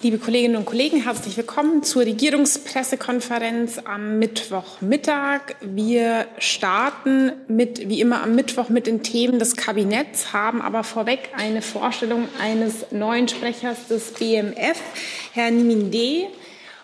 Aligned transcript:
Liebe 0.00 0.18
Kolleginnen 0.18 0.54
und 0.54 0.64
Kollegen, 0.64 1.02
herzlich 1.02 1.36
willkommen 1.36 1.82
zur 1.82 2.02
Regierungspressekonferenz 2.02 3.78
am 3.84 4.20
Mittwochmittag. 4.20 5.56
Wir 5.60 6.28
starten 6.38 7.32
mit, 7.48 7.88
wie 7.88 8.00
immer 8.00 8.22
am 8.22 8.36
Mittwoch 8.36 8.68
mit 8.68 8.86
den 8.86 9.02
Themen 9.02 9.40
des 9.40 9.56
Kabinetts, 9.56 10.32
haben 10.32 10.62
aber 10.62 10.84
vorweg 10.84 11.30
eine 11.36 11.62
Vorstellung 11.62 12.28
eines 12.40 12.92
neuen 12.92 13.26
Sprechers 13.26 13.88
des 13.88 14.12
BMF, 14.12 14.80
Herrn 15.32 15.56
Niminde. 15.56 16.28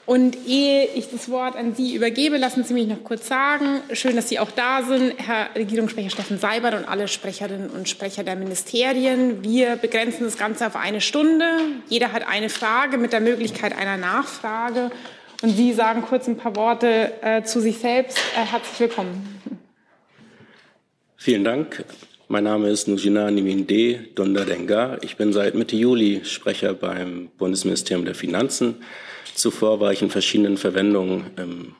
Und 0.06 0.36
ehe 0.46 0.86
ich 0.94 1.10
das 1.10 1.30
Wort 1.30 1.56
an 1.56 1.74
Sie 1.74 1.94
übergebe, 1.94 2.36
lassen 2.36 2.62
Sie 2.62 2.74
mich 2.74 2.86
noch 2.86 3.02
kurz 3.04 3.26
sagen, 3.26 3.80
schön, 3.92 4.16
dass 4.16 4.28
Sie 4.28 4.38
auch 4.38 4.50
da 4.50 4.82
sind, 4.82 5.14
Herr 5.16 5.48
Regierungssprecher 5.54 6.10
Steffen 6.10 6.38
Seibert 6.38 6.74
und 6.74 6.86
alle 6.86 7.08
Sprecherinnen 7.08 7.70
und 7.70 7.88
Sprecher 7.88 8.22
der 8.22 8.36
Ministerien. 8.36 9.42
Wir 9.42 9.76
begrenzen 9.76 10.24
das 10.24 10.36
Ganze 10.36 10.66
auf 10.66 10.76
eine 10.76 11.00
Stunde. 11.00 11.46
Jeder 11.88 12.12
hat 12.12 12.28
eine 12.28 12.50
Frage 12.50 12.98
mit 12.98 13.14
der 13.14 13.20
Möglichkeit 13.20 13.76
einer 13.76 13.96
Nachfrage. 13.96 14.90
Und 15.42 15.56
Sie 15.56 15.72
sagen 15.72 16.02
kurz 16.02 16.28
ein 16.28 16.36
paar 16.36 16.54
Worte 16.54 17.12
äh, 17.22 17.42
zu 17.42 17.60
sich 17.60 17.78
selbst. 17.78 18.18
Äh, 18.36 18.44
herzlich 18.44 18.80
willkommen. 18.80 19.40
Vielen 21.16 21.44
Dank. 21.44 21.82
Mein 22.28 22.44
Name 22.44 22.68
ist 22.68 22.88
Nujina 22.88 23.30
Niminde 23.30 24.00
Dondadenga. 24.14 24.98
Ich 25.00 25.16
bin 25.16 25.32
seit 25.32 25.54
Mitte 25.54 25.76
Juli 25.76 26.20
Sprecher 26.24 26.74
beim 26.74 27.30
Bundesministerium 27.38 28.04
der 28.04 28.14
Finanzen. 28.14 28.76
Zuvor 29.34 29.80
war 29.80 29.92
ich 29.92 30.02
in 30.02 30.10
verschiedenen 30.10 30.56
Verwendungen 30.56 31.30
ähm, 31.36 31.74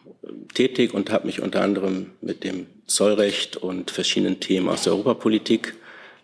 tätig 0.55 0.95
und 0.95 1.11
habe 1.11 1.27
mich 1.27 1.43
unter 1.43 1.63
anderem 1.63 2.11
mit 2.21 2.45
dem 2.45 2.67
Zollrecht 2.87 3.57
und 3.57 3.91
verschiedenen 3.91 4.41
Themen 4.41 4.69
aus 4.69 4.85
der 4.85 4.93
Europapolitik 4.93 5.75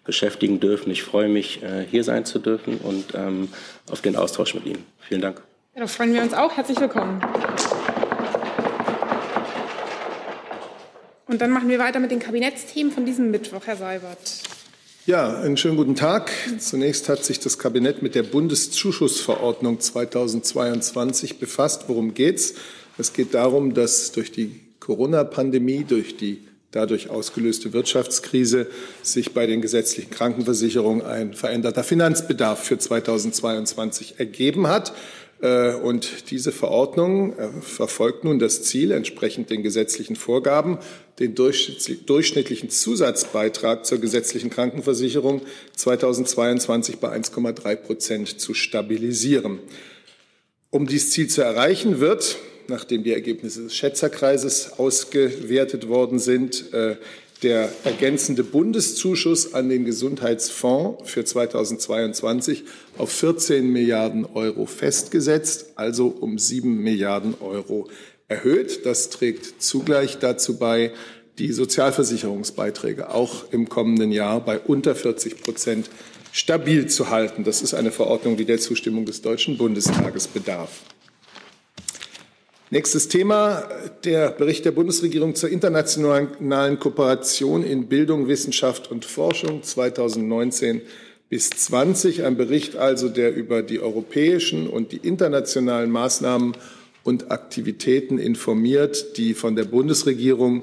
beschäftigen 0.05 0.61
dürfen. 0.61 0.91
Ich 0.91 1.03
freue 1.03 1.29
mich, 1.29 1.63
äh, 1.63 1.87
hier 1.91 2.05
sein 2.05 2.25
zu 2.25 2.39
dürfen 2.39 2.79
und 2.79 3.15
ähm, 3.15 3.49
auf 3.91 4.01
den 4.01 4.17
Austausch 4.17 4.55
mit 4.55 4.67
Ihnen. 4.67 4.85
Vielen 5.01 5.21
Dank. 5.21 5.43
Ja, 5.75 5.83
da 5.83 5.87
freuen 5.87 6.15
wir 6.15 6.23
uns 6.23 6.35
auch. 6.35 6.57
Herzlich 6.57 6.81
willkommen. 6.81 7.21
Und 11.27 11.41
dann 11.41 11.51
machen 11.51 11.69
wir 11.69 11.79
weiter 11.79 12.01
mit 12.01 12.11
den 12.11 12.19
Kabinettsthemen 12.19 12.93
von 12.93 13.07
diesem 13.07 13.31
Mittwoch, 13.31 13.63
Herr 13.67 13.77
Seibert. 13.77 14.50
Ja, 15.07 15.41
einen 15.41 15.57
schönen 15.57 15.79
guten 15.79 15.95
Tag. 15.95 16.31
Zunächst 16.59 17.09
hat 17.09 17.25
sich 17.25 17.41
das 17.41 17.59
Kabinett 17.59 18.03
mit 18.03 18.15
der 18.15 18.23
Bundeszuschussverordnung 18.23 19.81
2022 19.81 21.39
befasst. 21.39 21.85
Worum 21.89 22.13
geht's? 22.13 22.53
Es 22.99 23.15
geht 23.15 23.33
darum, 23.33 23.73
dass 23.73 24.13
durch 24.13 24.31
die 24.31 24.61
Corona-Pandemie, 24.79 25.85
durch 25.89 26.19
die 26.19 26.47
dadurch 26.71 27.09
ausgelöste 27.09 27.73
Wirtschaftskrise 27.73 28.67
sich 29.03 29.33
bei 29.33 29.47
den 29.47 29.63
gesetzlichen 29.63 30.11
Krankenversicherungen 30.11 31.03
ein 31.03 31.33
veränderter 31.33 31.83
Finanzbedarf 31.83 32.63
für 32.63 32.77
2022 32.77 34.17
ergeben 34.19 34.67
hat. 34.67 34.93
Äh, 35.41 35.73
und 35.77 36.31
diese 36.31 36.53
Verordnung 36.53 37.39
äh, 37.39 37.49
verfolgt 37.63 38.25
nun 38.25 38.39
das 38.39 38.65
Ziel, 38.65 38.91
entsprechend 38.91 39.49
den 39.49 39.63
gesetzlichen 39.63 40.15
Vorgaben, 40.15 40.79
den 41.21 41.35
durchschnittlichen 41.35 42.71
Zusatzbeitrag 42.71 43.85
zur 43.85 43.99
gesetzlichen 43.99 44.49
Krankenversicherung 44.49 45.43
2022 45.77 46.97
bei 46.97 47.15
1,3 47.15 47.77
Prozent 47.77 48.41
zu 48.41 48.55
stabilisieren. 48.55 49.59
Um 50.71 50.87
dieses 50.87 51.11
Ziel 51.11 51.29
zu 51.29 51.43
erreichen, 51.43 52.01
wird, 52.01 52.39
nachdem 52.69 53.05
die 53.05 53.13
Ergebnisse 53.13 53.65
des 53.65 53.77
Schätzerkreises 53.77 54.79
ausgewertet 54.79 55.89
worden 55.89 56.19
sind, 56.19 56.73
äh, 56.73 56.97
der 57.43 57.71
ergänzende 57.85 58.45
Bundeszuschuss 58.45 59.55
an 59.55 59.69
den 59.69 59.85
Gesundheitsfonds 59.85 61.11
für 61.11 61.25
2022 61.25 62.65
auf 62.99 63.11
14 63.11 63.71
Milliarden 63.71 64.27
Euro 64.27 64.67
festgesetzt, 64.67 65.73
also 65.77 66.09
um 66.09 66.39
7 66.39 66.83
Milliarden 66.83 67.35
Euro 67.41 67.89
erhöht. 68.31 68.87
Das 68.87 69.11
trägt 69.11 69.63
zugleich 69.63 70.19
dazu 70.19 70.59
bei, 70.59 70.93
die 71.39 71.53
Sozialversicherungsbeiträge 71.53 73.11
auch 73.13 73.51
im 73.51 73.69
kommenden 73.69 74.13
Jahr 74.13 74.41
bei 74.41 74.59
unter 74.59 74.95
40 74.95 75.43
Prozent 75.43 75.91
stabil 76.33 76.87
zu 76.87 77.11
halten. 77.11 77.45
Das 77.45 77.63
ist 77.63 77.75
eine 77.75 77.91
Verordnung, 77.91 78.37
die 78.37 78.45
der 78.45 78.59
Zustimmung 78.59 79.05
des 79.05 79.23
Deutschen 79.23 79.59
Bundestages 79.59 80.29
bedarf. 80.29 80.81
Nächstes 82.73 83.09
Thema, 83.09 83.69
der 84.05 84.31
Bericht 84.31 84.65
der 84.65 84.71
Bundesregierung 84.71 85.35
zur 85.35 85.49
internationalen 85.49 86.79
Kooperation 86.79 87.65
in 87.65 87.89
Bildung, 87.89 88.29
Wissenschaft 88.29 88.93
und 88.93 89.05
Forschung 89.05 89.65
2019 89.65 90.83
bis 91.29 91.51
20. 91.51 92.23
Ein 92.23 92.37
Bericht 92.37 92.77
also, 92.77 93.09
der 93.09 93.35
über 93.35 93.63
die 93.63 93.81
europäischen 93.81 94.69
und 94.69 94.93
die 94.93 94.99
internationalen 94.99 95.91
Maßnahmen 95.91 96.55
und 97.03 97.31
Aktivitäten 97.31 98.19
informiert, 98.19 99.17
die 99.17 99.35
von 99.35 99.57
der 99.57 99.65
Bundesregierung 99.65 100.63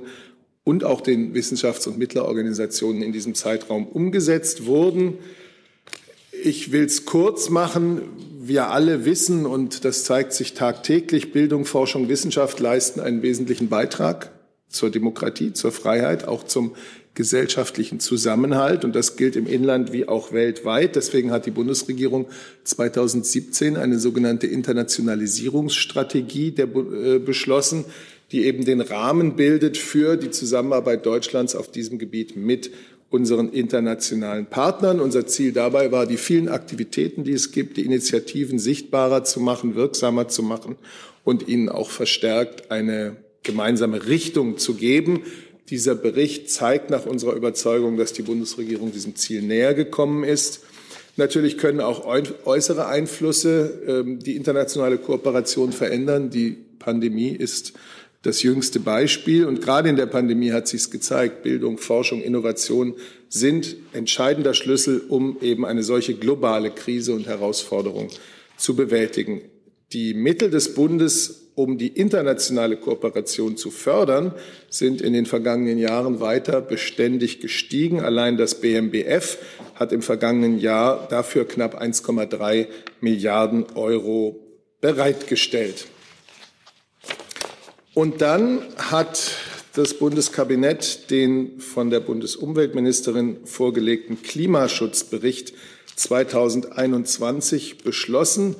und 0.63 0.83
auch 0.83 1.01
den 1.01 1.33
Wissenschafts- 1.33 1.87
und 1.87 1.97
Mittlerorganisationen 1.97 3.01
in 3.01 3.11
diesem 3.11 3.35
Zeitraum 3.35 3.87
umgesetzt 3.87 4.65
wurden. 4.65 5.17
Ich 6.43 6.71
will 6.71 6.85
es 6.85 7.05
kurz 7.05 7.49
machen 7.49 8.01
wir 8.47 8.69
alle 8.69 9.05
wissen, 9.05 9.45
und 9.45 9.83
das 9.83 10.03
zeigt 10.03 10.33
sich 10.33 10.53
tagtäglich, 10.53 11.33
Bildung, 11.33 11.65
Forschung, 11.65 12.07
Wissenschaft 12.07 12.59
leisten 12.59 12.99
einen 12.99 13.21
wesentlichen 13.21 13.67
Beitrag 13.67 14.31
zur 14.69 14.89
Demokratie, 14.89 15.53
zur 15.53 15.71
Freiheit, 15.71 16.27
auch 16.27 16.43
zum 16.43 16.75
gesellschaftlichen 17.17 17.99
Zusammenhalt. 17.99 18.85
Und 18.85 18.95
das 18.95 19.17
gilt 19.17 19.35
im 19.35 19.47
Inland 19.47 19.91
wie 19.91 20.07
auch 20.07 20.33
weltweit. 20.33 20.95
Deswegen 20.95 21.31
hat 21.31 21.47
die 21.47 21.51
Bundesregierung 21.51 22.27
2017 22.63 23.75
eine 23.75 23.97
sogenannte 23.97 24.45
Internationalisierungsstrategie 24.45 26.51
der, 26.51 26.67
äh, 26.67 27.17
beschlossen, 27.17 27.85
die 28.31 28.45
eben 28.45 28.65
den 28.65 28.81
Rahmen 28.81 29.35
bildet 29.35 29.77
für 29.77 30.15
die 30.15 30.29
Zusammenarbeit 30.29 31.07
Deutschlands 31.07 31.55
auf 31.55 31.71
diesem 31.71 31.97
Gebiet 31.97 32.37
mit 32.37 32.69
unseren 33.09 33.49
internationalen 33.49 34.45
Partnern. 34.45 34.99
Unser 34.99 35.25
Ziel 35.25 35.53
dabei 35.53 35.91
war, 35.91 36.05
die 36.05 36.17
vielen 36.17 36.49
Aktivitäten, 36.49 37.23
die 37.23 37.33
es 37.33 37.51
gibt, 37.51 37.77
die 37.77 37.85
Initiativen 37.85 38.59
sichtbarer 38.59 39.23
zu 39.23 39.39
machen, 39.39 39.73
wirksamer 39.73 40.27
zu 40.27 40.43
machen 40.43 40.75
und 41.23 41.47
ihnen 41.47 41.69
auch 41.69 41.89
verstärkt 41.89 42.69
eine 42.69 43.15
gemeinsame 43.41 44.05
Richtung 44.05 44.59
zu 44.59 44.75
geben. 44.75 45.23
Dieser 45.69 45.95
Bericht 45.95 46.49
zeigt 46.49 46.89
nach 46.89 47.05
unserer 47.05 47.33
Überzeugung, 47.33 47.97
dass 47.97 48.13
die 48.13 48.21
Bundesregierung 48.21 48.91
diesem 48.91 49.15
Ziel 49.15 49.41
näher 49.41 49.73
gekommen 49.73 50.23
ist. 50.23 50.61
Natürlich 51.17 51.57
können 51.57 51.81
auch 51.81 52.05
äußere 52.45 52.87
Einflüsse 52.87 53.81
ähm, 53.87 54.19
die 54.19 54.35
internationale 54.35 54.97
Kooperation 54.97 55.73
verändern. 55.73 56.29
Die 56.29 56.57
Pandemie 56.79 57.31
ist 57.31 57.73
das 58.21 58.43
jüngste 58.43 58.79
Beispiel. 58.79 59.45
Und 59.45 59.61
gerade 59.61 59.89
in 59.89 59.95
der 59.95 60.05
Pandemie 60.05 60.51
hat 60.51 60.67
sich 60.67 60.89
gezeigt, 60.89 61.43
Bildung, 61.43 61.77
Forschung, 61.77 62.21
Innovation 62.21 62.95
sind 63.29 63.75
entscheidender 63.93 64.53
Schlüssel, 64.53 65.01
um 65.09 65.37
eben 65.41 65.65
eine 65.65 65.83
solche 65.83 66.13
globale 66.13 66.71
Krise 66.71 67.13
und 67.13 67.27
Herausforderung 67.27 68.09
zu 68.57 68.75
bewältigen. 68.75 69.41
Die 69.93 70.13
Mittel 70.13 70.49
des 70.49 70.73
Bundes, 70.73 71.46
um 71.57 71.79
die 71.79 71.87
internationale 71.87 72.77
Kooperation 72.77 73.57
zu 73.57 73.71
fördern, 73.71 74.31
sind 74.69 75.01
in 75.01 75.13
den 75.13 75.25
vergangenen 75.25 75.79
Jahren 75.79 76.19
weiter 76.19 76.61
beständig 76.61 77.39
gestiegen. 77.39 77.99
Allein 77.99 78.37
das 78.37 78.61
BMBF 78.61 79.39
hat 79.73 79.91
im 79.91 80.03
vergangenen 80.03 80.59
Jahr 80.59 81.07
dafür 81.09 81.47
knapp 81.47 81.81
1,3 81.81 82.67
Milliarden 83.01 83.65
Euro 83.73 84.39
bereitgestellt. 84.81 85.87
Und 87.95 88.21
dann 88.21 88.61
hat 88.77 89.31
das 89.73 89.95
Bundeskabinett 89.95 91.09
den 91.09 91.59
von 91.59 91.89
der 91.89 92.01
Bundesumweltministerin 92.01 93.37
vorgelegten 93.45 94.21
Klimaschutzbericht 94.21 95.53
2021 95.95 97.79
beschlossen. 97.79 98.57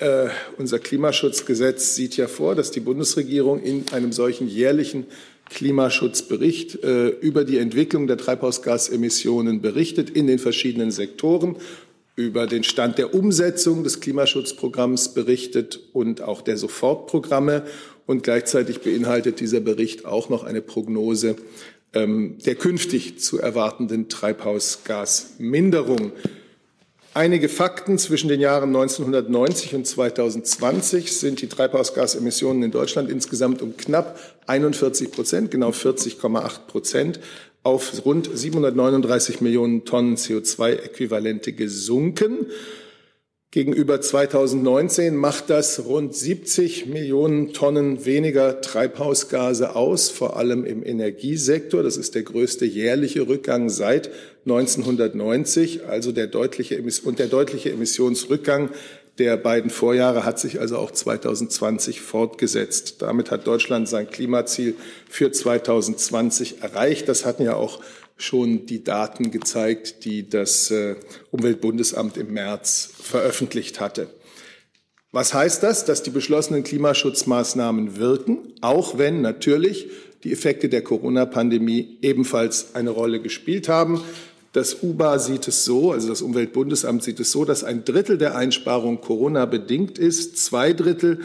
Äh, 0.00 0.28
unser 0.56 0.78
Klimaschutzgesetz 0.78 1.96
sieht 1.96 2.16
ja 2.16 2.28
vor, 2.28 2.54
dass 2.54 2.70
die 2.70 2.80
Bundesregierung 2.80 3.60
in 3.60 3.84
einem 3.92 4.12
solchen 4.12 4.48
jährlichen 4.48 5.06
Klimaschutzbericht 5.50 6.82
äh, 6.84 7.08
über 7.08 7.44
die 7.44 7.58
Entwicklung 7.58 8.06
der 8.06 8.16
Treibhausgasemissionen 8.16 9.60
berichtet 9.60 10.10
in 10.10 10.28
den 10.28 10.38
verschiedenen 10.38 10.90
Sektoren, 10.90 11.56
über 12.14 12.46
den 12.46 12.64
Stand 12.64 12.98
der 12.98 13.14
Umsetzung 13.14 13.82
des 13.82 14.00
Klimaschutzprogramms 14.00 15.14
berichtet 15.14 15.80
und 15.92 16.20
auch 16.20 16.42
der 16.42 16.56
Sofortprogramme 16.56 17.64
und 18.06 18.22
gleichzeitig 18.22 18.80
beinhaltet 18.80 19.40
dieser 19.40 19.60
Bericht 19.60 20.04
auch 20.04 20.28
noch 20.28 20.44
eine 20.44 20.62
Prognose 20.62 21.36
ähm, 21.94 22.36
der 22.44 22.54
künftig 22.54 23.18
zu 23.18 23.40
erwartenden 23.40 24.08
Treibhausgasminderung. 24.08 26.12
Einige 27.14 27.48
Fakten 27.48 27.98
zwischen 27.98 28.28
den 28.28 28.40
Jahren 28.40 28.68
1990 28.68 29.74
und 29.74 29.86
2020 29.86 31.16
sind 31.16 31.40
die 31.40 31.48
Treibhausgasemissionen 31.48 32.62
in 32.62 32.70
Deutschland 32.70 33.10
insgesamt 33.10 33.62
um 33.62 33.76
knapp 33.76 34.18
41 34.46 35.10
Prozent, 35.10 35.50
genau 35.50 35.70
40,8 35.70 36.66
Prozent, 36.66 37.18
auf 37.62 38.04
rund 38.04 38.28
739 38.32 39.40
Millionen 39.40 39.84
Tonnen 39.84 40.16
CO2-Äquivalente 40.16 41.52
gesunken. 41.54 42.46
Gegenüber 43.50 43.98
2019 43.98 45.16
macht 45.16 45.48
das 45.48 45.86
rund 45.86 46.14
70 46.14 46.84
Millionen 46.84 47.54
Tonnen 47.54 48.04
weniger 48.04 48.60
Treibhausgase 48.60 49.74
aus, 49.74 50.10
vor 50.10 50.36
allem 50.36 50.66
im 50.66 50.84
Energiesektor. 50.84 51.82
Das 51.82 51.96
ist 51.96 52.14
der 52.14 52.24
größte 52.24 52.66
jährliche 52.66 53.26
Rückgang 53.26 53.70
seit 53.70 54.10
1990, 54.44 55.86
also 55.86 56.12
der 56.12 56.26
deutliche, 56.26 56.78
und 57.04 57.18
der 57.18 57.28
deutliche 57.28 57.72
Emissionsrückgang 57.72 58.68
der 59.18 59.36
beiden 59.36 59.70
Vorjahre 59.70 60.26
hat 60.26 60.38
sich 60.38 60.60
also 60.60 60.76
auch 60.76 60.90
2020 60.90 62.02
fortgesetzt. 62.02 63.00
Damit 63.00 63.30
hat 63.30 63.46
Deutschland 63.46 63.88
sein 63.88 64.10
Klimaziel 64.10 64.76
für 65.08 65.32
2020 65.32 66.62
erreicht. 66.62 67.08
Das 67.08 67.24
hatten 67.24 67.42
ja 67.42 67.54
auch 67.54 67.80
schon 68.18 68.66
die 68.66 68.84
Daten 68.84 69.30
gezeigt, 69.30 70.04
die 70.04 70.28
das 70.28 70.70
äh, 70.70 70.96
Umweltbundesamt 71.30 72.16
im 72.16 72.32
März 72.32 72.90
veröffentlicht 73.00 73.80
hatte. 73.80 74.08
Was 75.10 75.32
heißt 75.32 75.62
das? 75.62 75.84
Dass 75.86 76.02
die 76.02 76.10
beschlossenen 76.10 76.64
Klimaschutzmaßnahmen 76.64 77.96
wirken, 77.96 78.52
auch 78.60 78.98
wenn 78.98 79.22
natürlich 79.22 79.88
die 80.24 80.32
Effekte 80.32 80.68
der 80.68 80.82
Corona-Pandemie 80.82 81.98
ebenfalls 82.02 82.74
eine 82.74 82.90
Rolle 82.90 83.20
gespielt 83.20 83.68
haben. 83.68 84.02
Das 84.52 84.82
UBA 84.82 85.18
sieht 85.18 85.46
es 85.46 85.64
so, 85.64 85.92
also 85.92 86.08
das 86.08 86.20
Umweltbundesamt 86.20 87.02
sieht 87.02 87.20
es 87.20 87.30
so, 87.30 87.44
dass 87.44 87.64
ein 87.64 87.84
Drittel 87.84 88.18
der 88.18 88.34
Einsparung 88.34 89.00
Corona 89.00 89.46
bedingt 89.46 89.98
ist. 89.98 90.38
Zwei 90.38 90.72
Drittel 90.72 91.20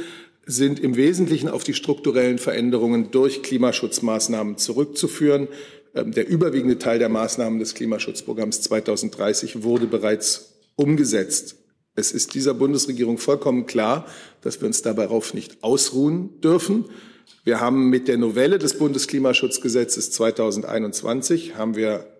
sind 0.45 0.79
im 0.79 0.95
Wesentlichen 0.95 1.49
auf 1.49 1.63
die 1.63 1.73
strukturellen 1.73 2.37
Veränderungen 2.37 3.11
durch 3.11 3.41
Klimaschutzmaßnahmen 3.41 4.57
zurückzuführen. 4.57 5.47
Ähm, 5.95 6.11
der 6.11 6.27
überwiegende 6.27 6.79
Teil 6.79 6.99
der 6.99 7.09
Maßnahmen 7.09 7.59
des 7.59 7.73
Klimaschutzprogramms 7.73 8.61
2030 8.61 9.63
wurde 9.63 9.87
bereits 9.87 10.55
umgesetzt. 10.75 11.55
Es 11.95 12.11
ist 12.11 12.33
dieser 12.33 12.53
Bundesregierung 12.53 13.19
vollkommen 13.19 13.65
klar, 13.65 14.07
dass 14.41 14.59
wir 14.59 14.67
uns 14.67 14.81
darauf 14.81 15.33
nicht 15.33 15.63
ausruhen 15.63 16.41
dürfen. 16.41 16.85
Wir 17.43 17.59
haben 17.59 17.89
mit 17.89 18.07
der 18.07 18.17
Novelle 18.17 18.57
des 18.57 18.77
Bundesklimaschutzgesetzes 18.77 20.11
2021 20.11 21.55
haben 21.55 21.75
wir 21.75 22.12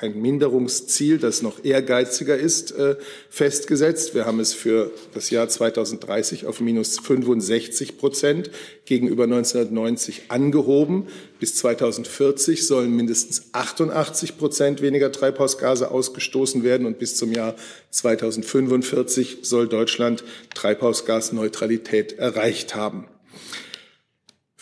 ein 0.00 0.20
Minderungsziel, 0.20 1.18
das 1.18 1.42
noch 1.42 1.64
ehrgeiziger 1.64 2.36
ist, 2.36 2.72
äh, 2.72 2.96
festgesetzt. 3.28 4.14
Wir 4.14 4.24
haben 4.24 4.40
es 4.40 4.54
für 4.54 4.90
das 5.12 5.30
Jahr 5.30 5.48
2030 5.48 6.46
auf 6.46 6.60
minus 6.60 6.98
65 6.98 7.98
Prozent 7.98 8.50
gegenüber 8.86 9.24
1990 9.24 10.22
angehoben. 10.28 11.08
Bis 11.38 11.54
2040 11.56 12.66
sollen 12.66 12.94
mindestens 12.96 13.50
88 13.52 14.38
Prozent 14.38 14.82
weniger 14.82 15.12
Treibhausgase 15.12 15.90
ausgestoßen 15.90 16.64
werden 16.64 16.86
und 16.86 16.98
bis 16.98 17.16
zum 17.16 17.32
Jahr 17.32 17.54
2045 17.90 19.38
soll 19.42 19.68
Deutschland 19.68 20.24
Treibhausgasneutralität 20.54 22.18
erreicht 22.18 22.74
haben. 22.74 23.06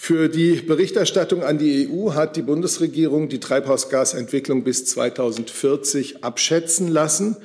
Für 0.00 0.28
die 0.28 0.54
Berichterstattung 0.54 1.42
an 1.42 1.58
die 1.58 1.88
EU 1.90 2.14
hat 2.14 2.36
die 2.36 2.42
Bundesregierung 2.42 3.28
die 3.28 3.40
Treibhausgasentwicklung 3.40 4.62
bis 4.62 4.86
2040 4.86 6.24
abschätzen 6.24 6.86
lassen. 6.86 7.36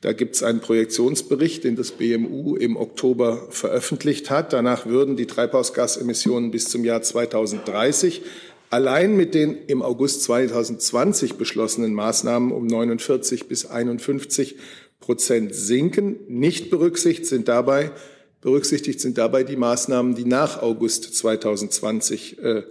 Da 0.00 0.14
gibt 0.14 0.34
es 0.34 0.42
einen 0.42 0.60
Projektionsbericht, 0.60 1.62
den 1.62 1.76
das 1.76 1.92
BMU 1.92 2.56
im 2.56 2.76
Oktober 2.78 3.46
veröffentlicht 3.50 4.30
hat. 4.30 4.54
Danach 4.54 4.86
würden 4.86 5.16
die 5.16 5.26
Treibhausgasemissionen 5.26 6.50
bis 6.50 6.68
zum 6.70 6.84
Jahr 6.84 7.02
2030 7.02 8.22
allein 8.70 9.14
mit 9.14 9.34
den 9.34 9.58
im 9.66 9.82
August 9.82 10.22
2020 10.22 11.34
beschlossenen 11.34 11.92
Maßnahmen 11.92 12.50
um 12.50 12.66
49 12.66 13.46
bis 13.46 13.66
51 13.66 14.56
Prozent 15.00 15.54
sinken. 15.54 16.16
Nicht 16.28 16.70
berücksichtigt 16.70 17.26
sind 17.26 17.46
dabei 17.46 17.92
Berücksichtigt 18.40 19.00
sind 19.00 19.18
dabei 19.18 19.44
die 19.44 19.56
Maßnahmen, 19.56 20.14
die 20.14 20.24
nach 20.24 20.62
August 20.62 21.14
2020 21.14 22.38
äh, 22.38 22.62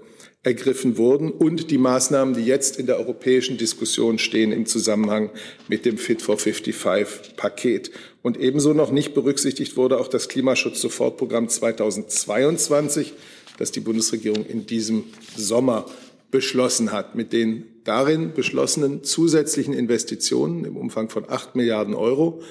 ergriffen 0.41 0.97
wurden 0.97 1.31
und 1.31 1.69
die 1.69 1.77
Maßnahmen, 1.77 2.33
die 2.33 2.45
jetzt 2.45 2.79
in 2.79 2.85
der 2.85 2.97
europäischen 2.97 3.57
Diskussion 3.57 4.19
stehen 4.19 4.51
im 4.51 4.65
Zusammenhang 4.65 5.31
mit 5.67 5.85
dem 5.85 5.97
Fit 5.97 6.21
for 6.21 6.37
55 6.37 7.35
Paket. 7.35 7.91
Und 8.21 8.39
ebenso 8.39 8.73
noch 8.73 8.91
nicht 8.91 9.13
berücksichtigt 9.13 9.75
wurde 9.75 9.99
auch 9.99 10.07
das 10.07 10.29
Klimaschutz-Sofortprogramm 10.29 11.49
2022, 11.49 13.13
das 13.57 13.71
die 13.71 13.81
Bundesregierung 13.81 14.45
in 14.45 14.65
diesem 14.65 15.03
Sommer 15.35 15.85
beschlossen 16.31 16.91
hat, 16.91 17.15
mit 17.15 17.33
den 17.33 17.65
darin 17.83 18.33
beschlossenen 18.33 19.03
zusätzlichen 19.03 19.73
Investitionen 19.73 20.63
im 20.63 20.77
Umfang 20.77 21.09
von 21.09 21.29
acht 21.29 21.55
Milliarden 21.55 21.95
Euro 21.95 22.41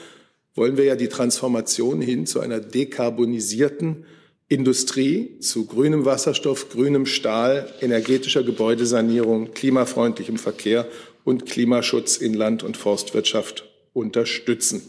wollen 0.59 0.77
wir 0.77 0.85
ja 0.85 0.97
die 0.97 1.09
Transformation 1.09 2.03
hin 2.03 2.27
zu 2.27 2.41
einer 2.41 2.61
dekarbonisierten 2.61 4.05
Industrie, 4.49 5.39
zu 5.41 5.67
grünem 5.67 6.05
Wasserstoff, 6.05 6.69
grünem 6.71 7.07
Stahl, 7.07 7.73
energetischer 7.81 8.43
Gebäudesanierung, 8.43 9.53
klimafreundlichem 9.53 10.37
Verkehr 10.37 10.87
und 11.25 11.47
Klimaschutz 11.47 12.17
in 12.17 12.35
Land- 12.35 12.63
und 12.63 12.77
Forstwirtschaft 12.77 13.65
unterstützen. 13.93 14.83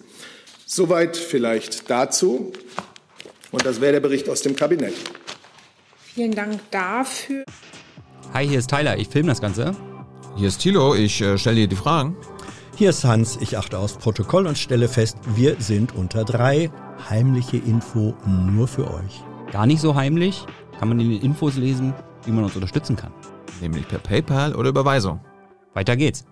Soweit 0.65 1.17
vielleicht 1.17 1.89
dazu. 1.89 2.51
Und 3.51 3.65
das 3.65 3.81
wäre 3.81 3.93
der 3.93 3.99
Bericht 3.99 4.27
aus 4.29 4.41
dem 4.41 4.55
Kabinett. 4.55 4.93
Vielen 6.15 6.31
Dank 6.31 6.59
dafür. 6.71 7.43
Hi, 8.33 8.47
hier 8.47 8.59
ist 8.59 8.69
Tyler. 8.69 8.97
Ich 8.97 9.09
filme 9.09 9.29
das 9.29 9.41
Ganze. 9.41 9.75
Hier 10.37 10.47
ist 10.47 10.61
Thilo. 10.61 10.95
Ich 10.95 11.21
äh, 11.21 11.37
stelle 11.37 11.57
dir 11.57 11.67
die 11.67 11.75
Fragen. 11.75 12.15
Hier 12.79 12.91
ist 12.91 13.03
Hans, 13.03 13.37
ich 13.41 13.57
achte 13.57 13.77
aufs 13.77 13.97
Protokoll 13.97 14.47
und 14.47 14.57
stelle 14.57 14.87
fest, 14.87 15.17
wir 15.35 15.57
sind 15.59 15.93
unter 15.93 16.23
drei. 16.23 16.71
Heimliche 17.09 17.57
Info 17.57 18.15
nur 18.25 18.69
für 18.69 18.89
euch. 18.89 19.21
Gar 19.51 19.65
nicht 19.65 19.81
so 19.81 19.95
heimlich, 19.95 20.45
kann 20.79 20.87
man 20.87 20.97
in 21.01 21.09
den 21.09 21.21
Infos 21.21 21.57
lesen, 21.57 21.93
wie 22.23 22.31
man 22.31 22.45
uns 22.45 22.55
unterstützen 22.55 22.95
kann. 22.95 23.11
Nämlich 23.59 23.85
per 23.85 23.99
PayPal 23.99 24.55
oder 24.55 24.69
Überweisung. 24.69 25.19
Weiter 25.73 25.97
geht's. 25.97 26.23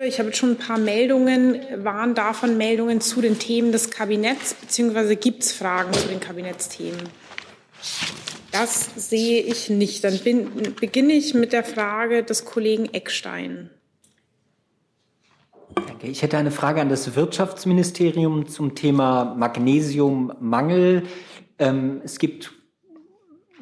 Ich 0.00 0.18
habe 0.18 0.30
jetzt 0.30 0.38
schon 0.38 0.50
ein 0.50 0.58
paar 0.58 0.78
Meldungen. 0.78 1.60
Waren 1.84 2.16
davon 2.16 2.56
Meldungen 2.56 3.00
zu 3.00 3.20
den 3.20 3.38
Themen 3.38 3.70
des 3.70 3.90
Kabinetts, 3.90 4.54
beziehungsweise 4.54 5.14
gibt 5.14 5.44
es 5.44 5.52
Fragen 5.52 5.92
zu 5.92 6.08
den 6.08 6.18
Kabinettsthemen? 6.18 7.08
Das 8.50 8.90
sehe 8.96 9.40
ich 9.40 9.70
nicht. 9.70 10.02
Dann 10.02 10.18
bin, 10.18 10.74
beginne 10.80 11.12
ich 11.12 11.32
mit 11.32 11.52
der 11.52 11.62
Frage 11.62 12.24
des 12.24 12.44
Kollegen 12.44 12.92
Eckstein. 12.92 13.70
Danke. 15.74 16.06
Ich 16.06 16.22
hätte 16.22 16.36
eine 16.36 16.50
Frage 16.50 16.80
an 16.80 16.88
das 16.88 17.16
Wirtschaftsministerium 17.16 18.46
zum 18.46 18.74
Thema 18.74 19.34
Magnesiummangel. 19.36 21.04
Ähm, 21.58 22.00
es 22.04 22.18
gibt 22.18 22.52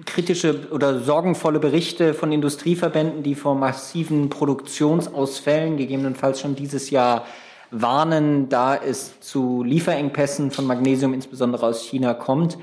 kritische 0.05 0.69
oder 0.71 1.01
sorgenvolle 1.01 1.61
Berichte 1.61 2.15
von 2.15 2.33
Industrieverbänden, 2.33 3.23
die 3.23 3.35
vor 3.35 3.55
massiven 3.55 4.31
Produktionsausfällen, 4.31 5.77
gegebenenfalls 5.77 6.41
schon 6.41 6.55
dieses 6.57 6.91
Jahr, 6.91 7.27
warnen, 7.71 8.49
da 8.49 8.77
es 8.77 9.19
zu 9.21 9.63
Lieferengpässen 9.63 10.51
von 10.51 10.67
Magnesium 10.67 11.15
insbesondere 11.15 11.67
aus 11.67 11.83
China 11.83 12.13
kommt. 12.13 12.59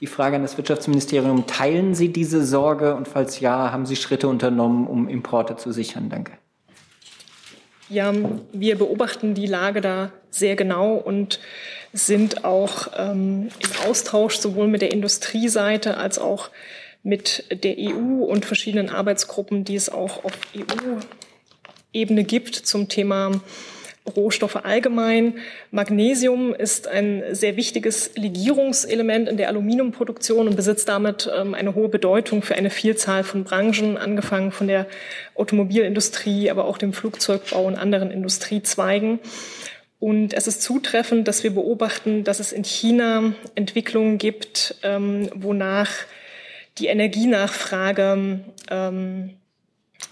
Die 0.00 0.06
Frage 0.06 0.36
an 0.36 0.42
das 0.42 0.56
Wirtschaftsministerium, 0.56 1.46
teilen 1.46 1.94
Sie 1.94 2.12
diese 2.12 2.44
Sorge 2.44 2.94
und 2.94 3.06
falls 3.06 3.40
ja, 3.40 3.70
haben 3.70 3.86
Sie 3.86 3.96
Schritte 3.96 4.26
unternommen, 4.26 4.86
um 4.86 5.08
Importe 5.08 5.56
zu 5.56 5.70
sichern? 5.70 6.08
Danke. 6.08 6.32
Ja, 7.88 8.14
wir 8.52 8.78
beobachten 8.78 9.34
die 9.34 9.46
Lage 9.46 9.80
da 9.80 10.12
sehr 10.30 10.56
genau 10.56 10.94
und 10.94 11.38
sind 11.92 12.44
auch 12.44 12.88
ähm, 12.96 13.48
im 13.58 13.88
Austausch 13.88 14.38
sowohl 14.38 14.68
mit 14.68 14.82
der 14.82 14.90
Industrieseite 14.90 15.96
als 15.96 16.18
auch 16.18 16.50
mit 17.02 17.44
der 17.50 17.76
EU 17.78 18.24
und 18.24 18.46
verschiedenen 18.46 18.88
Arbeitsgruppen, 18.88 19.64
die 19.64 19.76
es 19.76 19.90
auch 19.90 20.24
auf 20.24 20.32
EU-Ebene 20.56 22.24
gibt 22.24 22.54
zum 22.54 22.88
Thema 22.88 23.32
Rohstoffe 24.08 24.56
allgemein. 24.56 25.38
Magnesium 25.70 26.54
ist 26.54 26.88
ein 26.88 27.22
sehr 27.32 27.56
wichtiges 27.56 28.10
Legierungselement 28.16 29.28
in 29.28 29.38
der 29.38 29.48
Aluminiumproduktion 29.48 30.46
und 30.46 30.56
besitzt 30.56 30.88
damit 30.88 31.30
ähm, 31.34 31.54
eine 31.54 31.74
hohe 31.74 31.88
Bedeutung 31.88 32.42
für 32.42 32.54
eine 32.54 32.70
Vielzahl 32.70 33.24
von 33.24 33.44
Branchen, 33.44 33.96
angefangen 33.96 34.52
von 34.52 34.68
der 34.68 34.86
Automobilindustrie, 35.34 36.50
aber 36.50 36.66
auch 36.66 36.76
dem 36.76 36.92
Flugzeugbau 36.92 37.64
und 37.64 37.76
anderen 37.76 38.10
Industriezweigen. 38.10 39.20
Und 40.00 40.34
es 40.34 40.46
ist 40.46 40.60
zutreffend, 40.60 41.26
dass 41.26 41.42
wir 41.42 41.54
beobachten, 41.54 42.24
dass 42.24 42.40
es 42.40 42.52
in 42.52 42.64
China 42.64 43.32
Entwicklungen 43.54 44.18
gibt, 44.18 44.74
ähm, 44.82 45.30
wonach 45.34 45.90
die 46.76 46.88
Energienachfrage 46.88 48.40
ähm, 48.70 49.30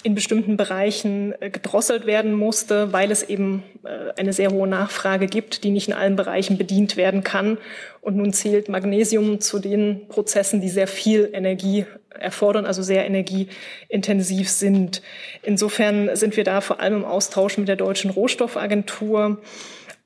in 0.03 0.15
bestimmten 0.15 0.57
Bereichen 0.57 1.35
äh, 1.41 1.51
gedrosselt 1.51 2.07
werden 2.07 2.33
musste, 2.33 2.93
weil 2.93 3.11
es 3.11 3.23
eben 3.23 3.63
äh, 3.85 4.19
eine 4.19 4.33
sehr 4.33 4.51
hohe 4.51 4.67
Nachfrage 4.67 5.27
gibt, 5.27 5.65
die 5.65 5.71
nicht 5.71 5.89
in 5.89 5.95
allen 5.95 6.17
Bereichen 6.17 6.59
bedient 6.59 6.97
werden 6.97 7.23
kann. 7.23 7.59
Und 8.01 8.17
nun 8.17 8.33
zählt 8.33 8.69
Magnesium 8.69 9.41
zu 9.41 9.59
den 9.59 10.09
Prozessen, 10.09 10.61
die 10.61 10.69
sehr 10.69 10.89
viel 10.89 11.31
Energie 11.33 11.87
erfordern, 12.11 12.67
also 12.67 12.83
sehr 12.83 13.07
energieintensiv 13.07 14.49
sind. 14.51 15.03
Insofern 15.43 16.15
sind 16.17 16.37
wir 16.37 16.45
da 16.45 16.61
vor 16.61 16.81
allem 16.81 16.97
im 16.97 17.05
Austausch 17.05 17.59
mit 17.59 17.69
der 17.69 17.77
Deutschen 17.77 18.11
Rohstoffagentur 18.11 19.39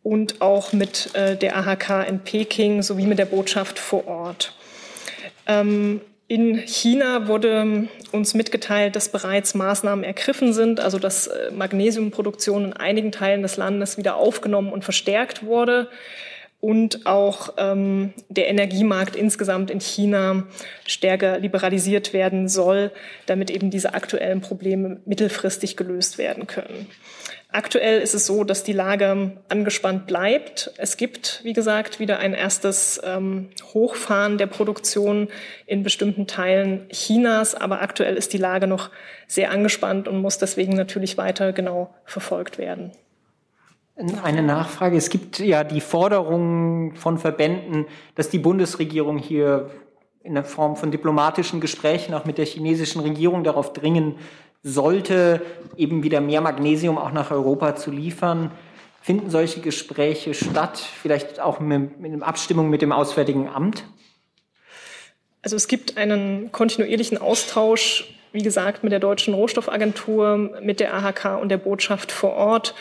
und 0.03 0.41
auch 0.41 0.73
mit 0.73 1.11
äh, 1.15 1.37
der 1.37 1.57
AHK 1.57 2.09
in 2.09 2.21
Peking 2.21 2.83
sowie 2.83 3.07
mit 3.07 3.19
der 3.19 3.25
Botschaft 3.25 3.79
vor 3.79 4.07
Ort. 4.07 4.55
Ähm, 5.47 6.01
in 6.29 6.59
China 6.67 7.29
wurde 7.29 7.89
uns 8.13 8.35
mitgeteilt, 8.35 8.97
dass 8.97 9.11
bereits 9.11 9.55
Maßnahmen 9.55 10.05
ergriffen 10.05 10.53
sind, 10.53 10.81
also 10.81 10.99
dass 10.99 11.29
äh, 11.29 11.51
Magnesiumproduktion 11.53 12.65
in 12.65 12.73
einigen 12.73 13.13
Teilen 13.13 13.43
des 13.43 13.57
Landes 13.57 13.97
wieder 13.97 14.17
aufgenommen 14.17 14.73
und 14.73 14.85
verstärkt 14.85 15.45
wurde 15.45 15.89
und 16.61 17.07
auch 17.07 17.55
ähm, 17.59 18.13
der 18.29 18.49
Energiemarkt 18.49 19.15
insgesamt 19.15 19.71
in 19.71 19.81
China 19.81 20.45
stärker 20.87 21.39
liberalisiert 21.39 22.13
werden 22.13 22.49
soll, 22.49 22.91
damit 23.27 23.51
eben 23.51 23.71
diese 23.71 23.95
aktuellen 23.95 24.41
Probleme 24.41 25.01
mittelfristig 25.05 25.77
gelöst 25.77 26.19
werden 26.19 26.47
können. 26.47 26.87
Aktuell 27.53 28.01
ist 28.01 28.15
es 28.15 28.27
so, 28.27 28.45
dass 28.45 28.65
die 28.65 28.73
Lage 28.73 29.33
angespannt 29.49 30.07
bleibt. 30.07 30.73
Es 30.77 30.97
gibt, 30.97 31.41
wie 31.43 31.53
gesagt, 31.53 32.01
wieder 32.01 32.19
ein 32.19 32.35
erstes 32.35 33.01
ähm, 33.05 33.49
Hochfahren 33.73 34.37
der 34.37 34.47
Produktion 34.47 35.29
in 35.67 35.83
bestimmten 35.83 36.27
Teilen 36.27 36.89
Chinas, 36.91 37.55
aber 37.55 37.81
aktuell 37.81 38.17
ist 38.17 38.33
die 38.33 38.39
Lage 38.39 38.67
noch 38.67 38.91
sehr 39.27 39.51
angespannt 39.51 40.09
und 40.09 40.21
muss 40.21 40.39
deswegen 40.39 40.75
natürlich 40.75 41.17
weiter 41.17 41.53
genau 41.53 41.95
verfolgt 42.05 42.59
werden. 42.59 42.93
Eine 43.97 44.43
Nachfrage. 44.43 44.97
Es 44.99 45.09
gibt 45.09 45.39
ja 45.39 45.65
die 45.65 45.81
Forderung 45.81 46.95
von 46.97 47.17
Verbänden, 47.17 47.87
dass 48.15 48.29
die 48.29 48.39
Bundesregierung 48.39 49.17
hier 49.17 49.71
in 50.23 50.35
der 50.35 50.45
Form 50.45 50.77
von 50.77 50.91
diplomatischen 50.91 51.61
Gesprächen 51.61 52.13
auch 52.13 52.27
mit 52.27 52.37
der 52.37 52.45
chinesischen 52.45 53.01
Regierung 53.01 53.43
darauf 53.43 53.73
dringen 53.73 54.17
sollte, 54.63 55.41
eben 55.79 56.03
wieder 56.03 56.21
mehr 56.21 56.43
Magnesium 56.43 56.99
auch 56.99 57.13
nach 57.13 57.31
Europa 57.31 57.75
zu 57.77 57.91
liefern. 57.91 58.51
Finden 59.01 59.31
solche 59.31 59.61
Gespräche 59.61 60.35
statt, 60.35 60.79
vielleicht 60.79 61.41
auch 61.41 61.59
mit, 61.59 61.99
mit 61.99 62.23
Abstimmung 62.23 62.69
mit 62.69 62.83
dem 62.83 62.93
Auswärtigen 62.93 63.49
Amt? 63.49 63.85
Also 65.41 65.57
es 65.57 65.69
gibt 65.69 65.97
einen 65.97 66.53
kontinuierlichen 66.53 67.17
Austausch, 67.17 68.13
wie 68.33 68.43
gesagt, 68.43 68.83
mit 68.83 68.93
der 68.93 69.01
Deutschen 69.01 69.33
Rohstoffagentur, 69.33 70.59
mit 70.61 70.81
der 70.81 70.93
AHK 70.93 71.41
und 71.41 71.49
der 71.49 71.57
Botschaft 71.57 72.13
vor 72.13 72.33
Ort 72.33 72.75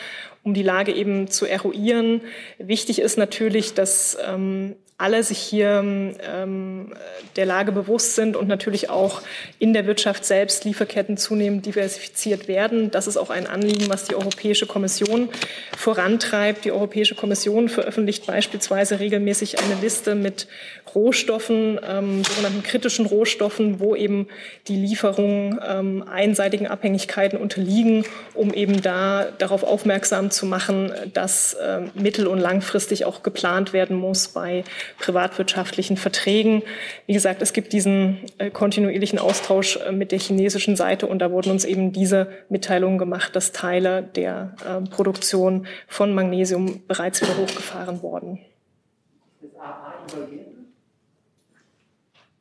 um 0.46 0.54
die 0.54 0.62
Lage 0.62 0.92
eben 0.92 1.26
zu 1.26 1.44
eruieren. 1.44 2.20
Wichtig 2.58 3.00
ist 3.00 3.18
natürlich, 3.18 3.74
dass 3.74 4.16
ähm, 4.24 4.76
alle 4.98 5.22
sich 5.22 5.38
hier 5.38 5.84
ähm, 5.84 6.92
der 7.36 7.44
Lage 7.44 7.70
bewusst 7.70 8.14
sind 8.14 8.34
und 8.34 8.48
natürlich 8.48 8.88
auch 8.88 9.20
in 9.58 9.74
der 9.74 9.86
Wirtschaft 9.86 10.24
selbst 10.24 10.64
Lieferketten 10.64 11.18
zunehmend 11.18 11.66
diversifiziert 11.66 12.48
werden. 12.48 12.90
Das 12.90 13.06
ist 13.06 13.18
auch 13.18 13.28
ein 13.28 13.46
Anliegen, 13.46 13.90
was 13.90 14.04
die 14.04 14.14
Europäische 14.14 14.66
Kommission 14.66 15.28
vorantreibt. 15.76 16.64
Die 16.64 16.72
Europäische 16.72 17.14
Kommission 17.14 17.68
veröffentlicht 17.68 18.26
beispielsweise 18.26 18.98
regelmäßig 18.98 19.58
eine 19.58 19.74
Liste 19.82 20.14
mit 20.14 20.48
Rohstoffen, 20.94 21.78
ähm, 21.86 22.24
sogenannten 22.24 22.62
kritischen 22.62 23.04
Rohstoffen, 23.04 23.80
wo 23.80 23.94
eben 23.94 24.28
die 24.66 24.76
Lieferungen 24.76 25.60
ähm, 25.66 26.04
einseitigen 26.10 26.68
Abhängigkeiten 26.68 27.38
unterliegen, 27.38 28.06
um 28.32 28.54
eben 28.54 28.80
da 28.80 29.26
darauf 29.36 29.62
aufmerksam 29.62 30.30
zu 30.30 30.46
machen, 30.46 30.90
dass 31.12 31.52
äh, 31.52 31.82
mittel- 31.94 32.26
und 32.26 32.38
langfristig 32.38 33.04
auch 33.04 33.22
geplant 33.22 33.74
werden 33.74 33.96
muss 33.96 34.28
bei 34.28 34.64
privatwirtschaftlichen 34.98 35.96
Verträgen. 35.96 36.62
Wie 37.06 37.12
gesagt, 37.12 37.42
es 37.42 37.52
gibt 37.52 37.72
diesen 37.72 38.18
äh, 38.38 38.50
kontinuierlichen 38.50 39.18
Austausch 39.18 39.76
äh, 39.76 39.92
mit 39.92 40.12
der 40.12 40.18
chinesischen 40.18 40.76
Seite 40.76 41.06
und 41.06 41.20
da 41.20 41.30
wurden 41.30 41.50
uns 41.50 41.64
eben 41.64 41.92
diese 41.92 42.28
Mitteilungen 42.48 42.98
gemacht, 42.98 43.36
dass 43.36 43.52
Teile 43.52 44.02
der 44.02 44.56
äh, 44.64 44.88
Produktion 44.88 45.66
von 45.86 46.14
Magnesium 46.14 46.82
bereits 46.86 47.20
wieder 47.22 47.36
hochgefahren 47.36 48.02
wurden. 48.02 48.40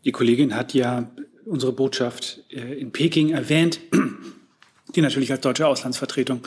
Die 0.04 0.12
Kollegin 0.12 0.56
hat 0.56 0.74
ja 0.74 1.10
unsere 1.46 1.72
Botschaft 1.72 2.44
äh, 2.50 2.80
in 2.80 2.92
Peking 2.92 3.32
erwähnt, 3.32 3.80
die 4.96 5.02
natürlich 5.02 5.32
als 5.32 5.42
deutsche 5.42 5.68
Auslandsvertretung 5.68 6.42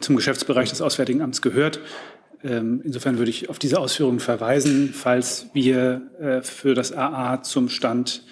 zum 0.00 0.16
Geschäftsbereich 0.16 0.68
des 0.68 0.82
Auswärtigen 0.82 1.22
Amts 1.22 1.40
gehört. 1.40 1.80
Ähm, 2.44 2.80
insofern 2.84 3.18
würde 3.18 3.30
ich 3.30 3.48
auf 3.48 3.58
diese 3.58 3.78
Ausführungen 3.78 4.20
verweisen, 4.20 4.92
falls 4.94 5.46
wir 5.54 6.02
äh, 6.20 6.42
für 6.42 6.74
das 6.74 6.92
AA 6.92 7.42
zum 7.42 7.68
Stand 7.68 8.22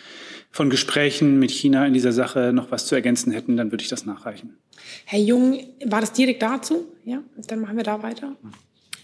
von 0.50 0.70
Gesprächen 0.70 1.40
mit 1.40 1.50
China 1.50 1.84
in 1.84 1.94
dieser 1.94 2.12
Sache 2.12 2.52
noch 2.52 2.70
was 2.70 2.86
zu 2.86 2.94
ergänzen 2.94 3.32
hätten, 3.32 3.56
dann 3.56 3.72
würde 3.72 3.82
ich 3.82 3.88
das 3.88 4.06
nachreichen. 4.06 4.56
Herr 5.04 5.18
Jung, 5.18 5.58
war 5.84 6.00
das 6.00 6.12
direkt 6.12 6.42
dazu? 6.42 6.86
Ja, 7.04 7.22
dann 7.48 7.60
machen 7.60 7.76
wir 7.76 7.82
da 7.82 8.02
weiter. 8.04 8.36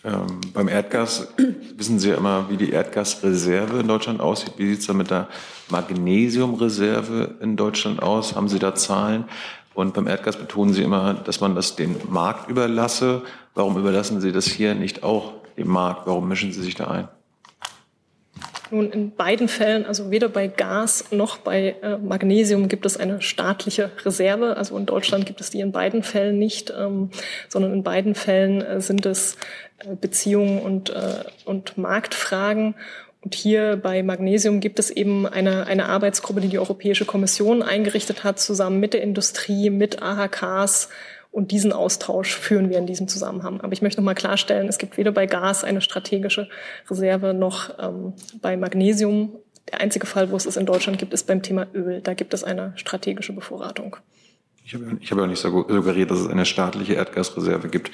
Ähm, 0.03 0.41
beim 0.55 0.69
Erdgas 0.69 1.29
wissen 1.77 1.99
Sie 1.99 2.09
ja 2.09 2.17
immer, 2.17 2.49
wie 2.49 2.57
die 2.57 2.71
Erdgasreserve 2.71 3.81
in 3.81 3.89
Deutschland 3.89 4.21
aussieht. 4.21 4.55
Wie 4.57 4.71
sieht 4.71 4.81
es 4.81 4.87
da 4.87 4.93
mit 4.95 5.11
der 5.11 5.29
Magnesiumreserve 5.69 7.37
in 7.41 7.57
Deutschland 7.57 8.03
aus? 8.03 8.35
Haben 8.35 8.49
Sie 8.49 8.59
da 8.59 8.75
Zahlen? 8.75 9.25
Und 9.81 9.95
beim 9.95 10.07
Erdgas 10.07 10.37
betonen 10.37 10.75
Sie 10.75 10.83
immer, 10.83 11.15
dass 11.15 11.41
man 11.41 11.55
das 11.55 11.75
dem 11.75 11.97
Markt 12.11 12.51
überlasse. 12.51 13.23
Warum 13.55 13.79
überlassen 13.79 14.21
Sie 14.21 14.31
das 14.31 14.45
hier 14.45 14.75
nicht 14.75 15.03
auch 15.03 15.33
dem 15.57 15.69
Markt? 15.69 16.07
Warum 16.07 16.29
mischen 16.29 16.53
Sie 16.53 16.61
sich 16.61 16.75
da 16.75 16.89
ein? 16.89 17.09
Nun, 18.71 18.93
in 18.93 19.17
beiden 19.17 19.49
Fällen, 19.49 19.87
also 19.87 20.11
weder 20.11 20.29
bei 20.29 20.47
Gas 20.47 21.07
noch 21.11 21.39
bei 21.39 21.77
äh, 21.83 21.97
Magnesium 21.97 22.69
gibt 22.69 22.85
es 22.87 22.99
eine 22.99 23.23
staatliche 23.23 23.91
Reserve. 24.05 24.57
Also 24.57 24.77
in 24.77 24.85
Deutschland 24.87 25.25
gibt 25.25 25.41
es 25.41 25.49
die 25.49 25.61
in 25.61 25.73
beiden 25.73 26.03
Fällen 26.03 26.39
nicht, 26.39 26.73
ähm, 26.79 27.11
sondern 27.49 27.73
in 27.73 27.83
beiden 27.83 28.15
Fällen 28.15 28.61
äh, 28.61 28.81
sind 28.81 29.07
es 29.07 29.39
äh, 29.79 29.97
Beziehungen 29.97 30.61
und, 30.61 30.93
und 31.47 31.79
Marktfragen. 31.79 32.75
Und 33.23 33.35
hier 33.35 33.77
bei 33.77 34.03
Magnesium 34.03 34.61
gibt 34.61 34.79
es 34.79 34.91
eben 34.91 35.27
eine, 35.27 35.67
eine 35.67 35.89
Arbeitsgruppe, 35.89 36.41
die 36.41 36.49
die 36.49 36.59
Europäische 36.59 37.05
Kommission 37.05 37.63
eingerichtet 37.63 38.25
hat, 38.25 38.39
zusammen 38.41 38.81
mit 38.81 38.95
der 38.95 39.03
Industrie, 39.03 39.69
mit 39.71 40.03
AHKs, 40.03 40.89
und 41.33 41.53
diesen 41.53 41.73
Austausch 41.73 42.35
führen 42.35 42.71
wir 42.71 42.79
in 42.79 42.87
diesem 42.87 43.07
Zusammenhang. 43.07 43.61
Aber 43.61 43.73
ich 43.73 43.83
möchte 43.83 44.01
noch 44.01 44.05
mal 44.05 44.15
klarstellen, 44.15 44.69
es 44.69 44.79
gibt 44.79 44.97
weder 44.97 45.13
bei 45.13 45.27
Gas 45.27 45.63
eine 45.63 45.81
strategische 45.81 46.49
Reserve 46.91 47.35
noch 47.35 47.79
ähm, 47.79 48.15
bei 48.43 48.57
Magnesium. 48.57 49.37
Der 49.71 49.81
einzige 49.81 50.07
Fall, 50.07 50.33
wo 50.33 50.37
es 50.37 50.47
es 50.47 50.57
in 50.57 50.67
Deutschland 50.67 50.99
gibt, 50.99 51.15
ist 51.15 51.29
beim 51.29 51.43
Thema 51.43 51.69
Öl. 51.73 52.01
Da 52.01 52.15
gibt 52.15 52.35
es 52.35 52.43
eine 52.43 52.73
strategische 52.75 53.33
Bevorratung. 53.33 53.97
Ich 54.71 54.75
habe, 54.75 54.99
ich 55.01 55.11
habe 55.11 55.25
auch 55.25 55.27
nicht 55.27 55.41
suggeriert, 55.41 56.13
dass 56.13 56.21
es 56.21 56.29
eine 56.29 56.47
staatliche 56.47 56.95
Erdgasreserve 56.95 57.69
gibt, 57.69 57.91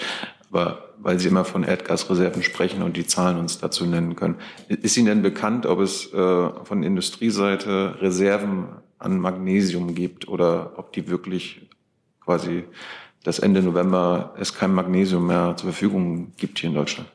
aber 0.51 0.91
weil 0.99 1.19
Sie 1.19 1.29
immer 1.29 1.47
von 1.47 1.65
Erdgasreserven 1.65 2.43
sprechen 2.43 2.83
und 2.83 2.99
die 2.99 3.07
Zahlen 3.07 3.39
uns 3.39 3.57
dazu 3.59 3.87
nennen 3.87 4.15
können. 4.15 4.35
Ist 4.69 4.95
Ihnen 4.99 5.07
denn 5.07 5.23
bekannt, 5.23 5.65
ob 5.65 5.81
es 5.81 6.13
äh, 6.13 6.51
von 6.65 6.83
Industrieseite 6.83 7.97
Reserven 8.03 8.69
an 8.99 9.19
Magnesium 9.19 9.95
gibt 9.95 10.29
oder 10.29 10.75
ob 10.77 10.93
die 10.93 11.09
wirklich 11.09 11.63
quasi 12.21 12.65
dass 13.25 13.39
Ende 13.39 13.63
November 13.63 14.35
es 14.39 14.53
kein 14.55 14.75
Magnesium 14.75 15.27
mehr 15.27 15.55
zur 15.57 15.71
Verfügung 15.71 16.33
gibt 16.37 16.59
hier 16.59 16.69
in 16.69 16.77
Deutschland? 16.77 17.09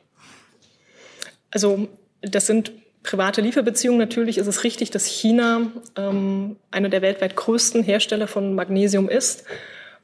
Also 1.52 1.86
das 2.20 2.48
sind 2.48 2.72
private 3.02 3.40
Lieferbeziehungen. 3.40 3.98
Natürlich 3.98 4.38
ist 4.38 4.46
es 4.46 4.64
richtig, 4.64 4.90
dass 4.90 5.06
China 5.06 5.72
ähm, 5.96 6.56
einer 6.70 6.88
der 6.88 7.02
weltweit 7.02 7.36
größten 7.36 7.82
Hersteller 7.82 8.28
von 8.28 8.54
Magnesium 8.54 9.08
ist 9.08 9.44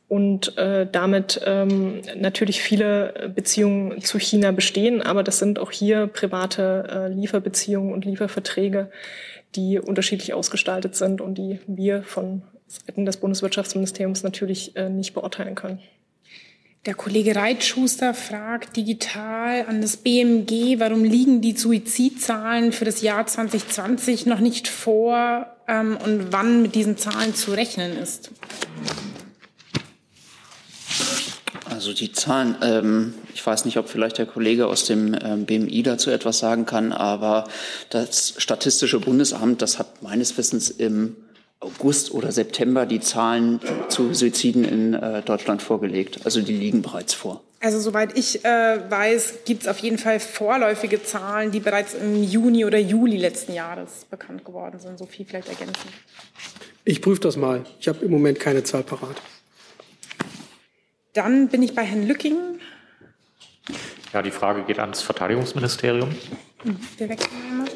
und 0.09 0.57
äh, 0.57 0.87
damit 0.91 1.41
ähm, 1.45 2.01
natürlich 2.17 2.63
viele 2.63 3.31
Beziehungen 3.35 4.01
zu 4.01 4.19
China 4.19 4.53
bestehen. 4.53 5.03
Aber 5.03 5.23
das 5.23 5.39
sind 5.39 5.59
auch 5.59 5.71
hier 5.71 6.07
private 6.07 6.87
äh, 6.91 7.09
Lieferbeziehungen 7.13 7.93
und 7.93 8.05
Lieferverträge, 8.05 8.91
die 9.55 9.79
unterschiedlich 9.79 10.33
ausgestaltet 10.33 10.97
sind 10.97 11.21
und 11.21 11.37
die 11.37 11.61
wir 11.67 12.03
von 12.03 12.43
Seiten 12.67 13.07
des 13.07 13.19
Bundeswirtschaftsministeriums 13.19 14.23
natürlich 14.23 14.77
äh, 14.77 14.89
nicht 14.89 15.15
beurteilen 15.15 15.55
können. 15.55 15.81
Der 16.87 16.95
Kollege 16.95 17.35
Reitschuster 17.35 18.15
fragt 18.15 18.77
digital 18.77 19.67
an 19.67 19.83
das 19.83 19.97
BMG, 19.97 20.79
warum 20.79 21.03
liegen 21.03 21.41
die 21.41 21.57
Suizidzahlen 21.57 22.73
für 22.73 22.85
das 22.85 23.03
Jahr 23.03 23.27
2020 23.27 24.27
noch 24.27 24.39
nicht 24.39 24.69
vor 24.69 25.47
ähm, 25.67 25.99
und 26.03 26.33
wann 26.33 26.63
mit 26.63 26.77
diesen 26.77 26.97
Zahlen 26.97 27.35
zu 27.35 27.53
rechnen 27.53 27.99
ist. 27.99 28.31
Also 31.69 31.93
die 31.93 32.13
Zahlen, 32.13 32.57
ähm, 32.63 33.15
ich 33.35 33.45
weiß 33.45 33.65
nicht, 33.65 33.77
ob 33.77 33.89
vielleicht 33.89 34.19
der 34.19 34.27
Kollege 34.27 34.69
aus 34.69 34.85
dem 34.85 35.17
ähm, 35.21 35.47
BMI 35.47 35.83
dazu 35.83 36.11
etwas 36.11 36.39
sagen 36.39 36.65
kann, 36.65 36.93
aber 36.93 37.49
das 37.91 38.35
Statistische 38.39 39.01
Bundesamt, 39.01 39.63
das 39.63 39.79
hat 39.79 40.03
meines 40.03 40.39
Wissens 40.39 40.71
im 40.71 41.17
August 41.61 42.13
oder 42.13 42.31
September 42.31 42.87
die 42.87 43.01
Zahlen 43.01 43.61
zu 43.89 44.15
Suiziden 44.15 44.65
in 44.65 44.95
äh, 44.95 45.23
Deutschland 45.23 45.61
vorgelegt. 45.63 46.21
Also 46.25 46.41
die 46.41 46.57
liegen 46.57 46.83
bereits 46.83 47.15
vor. 47.15 47.43
Also 47.61 47.81
soweit 47.81 48.17
ich 48.17 48.45
äh, 48.45 48.91
weiß, 48.91 49.41
gibt 49.45 49.63
es 49.63 49.69
auf 49.69 49.79
jeden 49.79 49.99
Fall 49.99 50.21
vorläufige 50.21 51.03
Zahlen, 51.03 51.51
die 51.51 51.59
bereits 51.59 51.95
im 51.95 52.23
Juni 52.23 52.65
oder 52.65 52.79
Juli 52.79 53.17
letzten 53.17 53.53
Jahres 53.53 54.07
bekannt 54.09 54.45
geworden 54.45 54.79
sind. 54.79 54.99
So 54.99 55.07
viel 55.07 55.27
vielleicht 55.27 55.49
ergänzen. 55.49 55.89
Ich 56.85 57.03
prüfe 57.03 57.21
das 57.21 57.37
mal. 57.37 57.65
Ich 57.81 57.89
habe 57.89 58.05
im 58.05 58.13
Moment 58.13 58.39
keine 58.39 58.63
Zahl 58.63 58.85
parat. 58.85 59.21
Dann 61.15 61.49
bin 61.49 61.65
ich 61.65 61.75
bei 61.75 61.83
Herrn 61.83 62.07
Lücking. 62.07 62.37
Ja, 64.13 64.23
die 64.23 64.31
Frage 64.31 64.63
geht 64.63 64.79
ans 64.79 65.03
Verteidigungsministerium. 65.03 66.15
Wir 66.97 67.09
wechseln 67.09 67.31
einmal. 67.51 67.69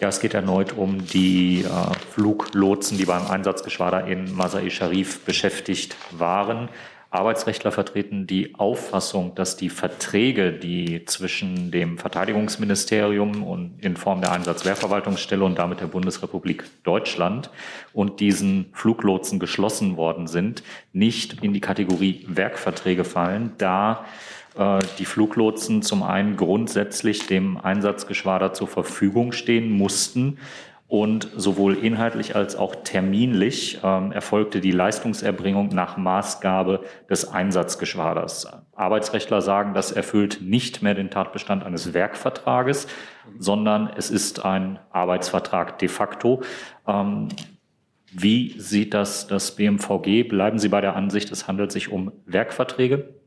Ja, 0.00 0.08
es 0.08 0.20
geht 0.20 0.34
erneut 0.34 0.76
um 0.76 1.04
die 1.06 1.64
äh, 1.64 1.94
Fluglotsen, 2.12 2.98
die 2.98 3.04
beim 3.04 3.26
Einsatzgeschwader 3.26 4.06
in 4.06 4.32
Masai 4.32 4.70
Sharif 4.70 5.24
beschäftigt 5.24 5.96
waren. 6.12 6.68
Arbeitsrechtler 7.10 7.72
vertreten 7.72 8.26
die 8.26 8.54
Auffassung, 8.54 9.34
dass 9.34 9.56
die 9.56 9.70
Verträge, 9.70 10.52
die 10.52 11.04
zwischen 11.06 11.70
dem 11.70 11.96
Verteidigungsministerium 11.98 13.42
und 13.42 13.82
in 13.82 13.96
Form 13.96 14.20
der 14.20 14.32
Einsatzwehrverwaltungsstelle 14.32 15.42
und 15.42 15.58
damit 15.58 15.80
der 15.80 15.86
Bundesrepublik 15.86 16.64
Deutschland 16.84 17.50
und 17.92 18.20
diesen 18.20 18.66
Fluglotsen 18.74 19.40
geschlossen 19.40 19.96
worden 19.96 20.26
sind, 20.26 20.62
nicht 20.92 21.42
in 21.42 21.54
die 21.54 21.60
Kategorie 21.60 22.24
Werkverträge 22.28 23.04
fallen, 23.04 23.52
da 23.56 24.04
die 24.98 25.04
Fluglotsen 25.04 25.82
zum 25.82 26.02
einen 26.02 26.36
grundsätzlich 26.36 27.26
dem 27.26 27.58
Einsatzgeschwader 27.58 28.52
zur 28.52 28.66
Verfügung 28.66 29.32
stehen 29.32 29.70
mussten 29.70 30.38
und 30.88 31.28
sowohl 31.36 31.74
inhaltlich 31.74 32.34
als 32.34 32.56
auch 32.56 32.74
terminlich 32.82 33.78
ähm, 33.84 34.10
erfolgte 34.10 34.62
die 34.62 34.70
Leistungserbringung 34.70 35.68
nach 35.68 35.98
Maßgabe 35.98 36.80
des 37.10 37.30
Einsatzgeschwaders. 37.30 38.48
Arbeitsrechtler 38.74 39.42
sagen, 39.42 39.74
das 39.74 39.92
erfüllt 39.92 40.38
nicht 40.40 40.82
mehr 40.82 40.94
den 40.94 41.10
Tatbestand 41.10 41.62
eines 41.62 41.92
Werkvertrages, 41.92 42.88
sondern 43.38 43.90
es 43.96 44.10
ist 44.10 44.46
ein 44.46 44.78
Arbeitsvertrag 44.90 45.78
de 45.78 45.88
facto. 45.88 46.42
Ähm, 46.86 47.28
wie 48.10 48.58
sieht 48.58 48.94
das 48.94 49.26
das 49.26 49.54
BMVG? 49.56 50.26
Bleiben 50.26 50.58
Sie 50.58 50.70
bei 50.70 50.80
der 50.80 50.96
Ansicht, 50.96 51.30
es 51.30 51.46
handelt 51.46 51.70
sich 51.70 51.92
um 51.92 52.12
Werkverträge? 52.24 53.17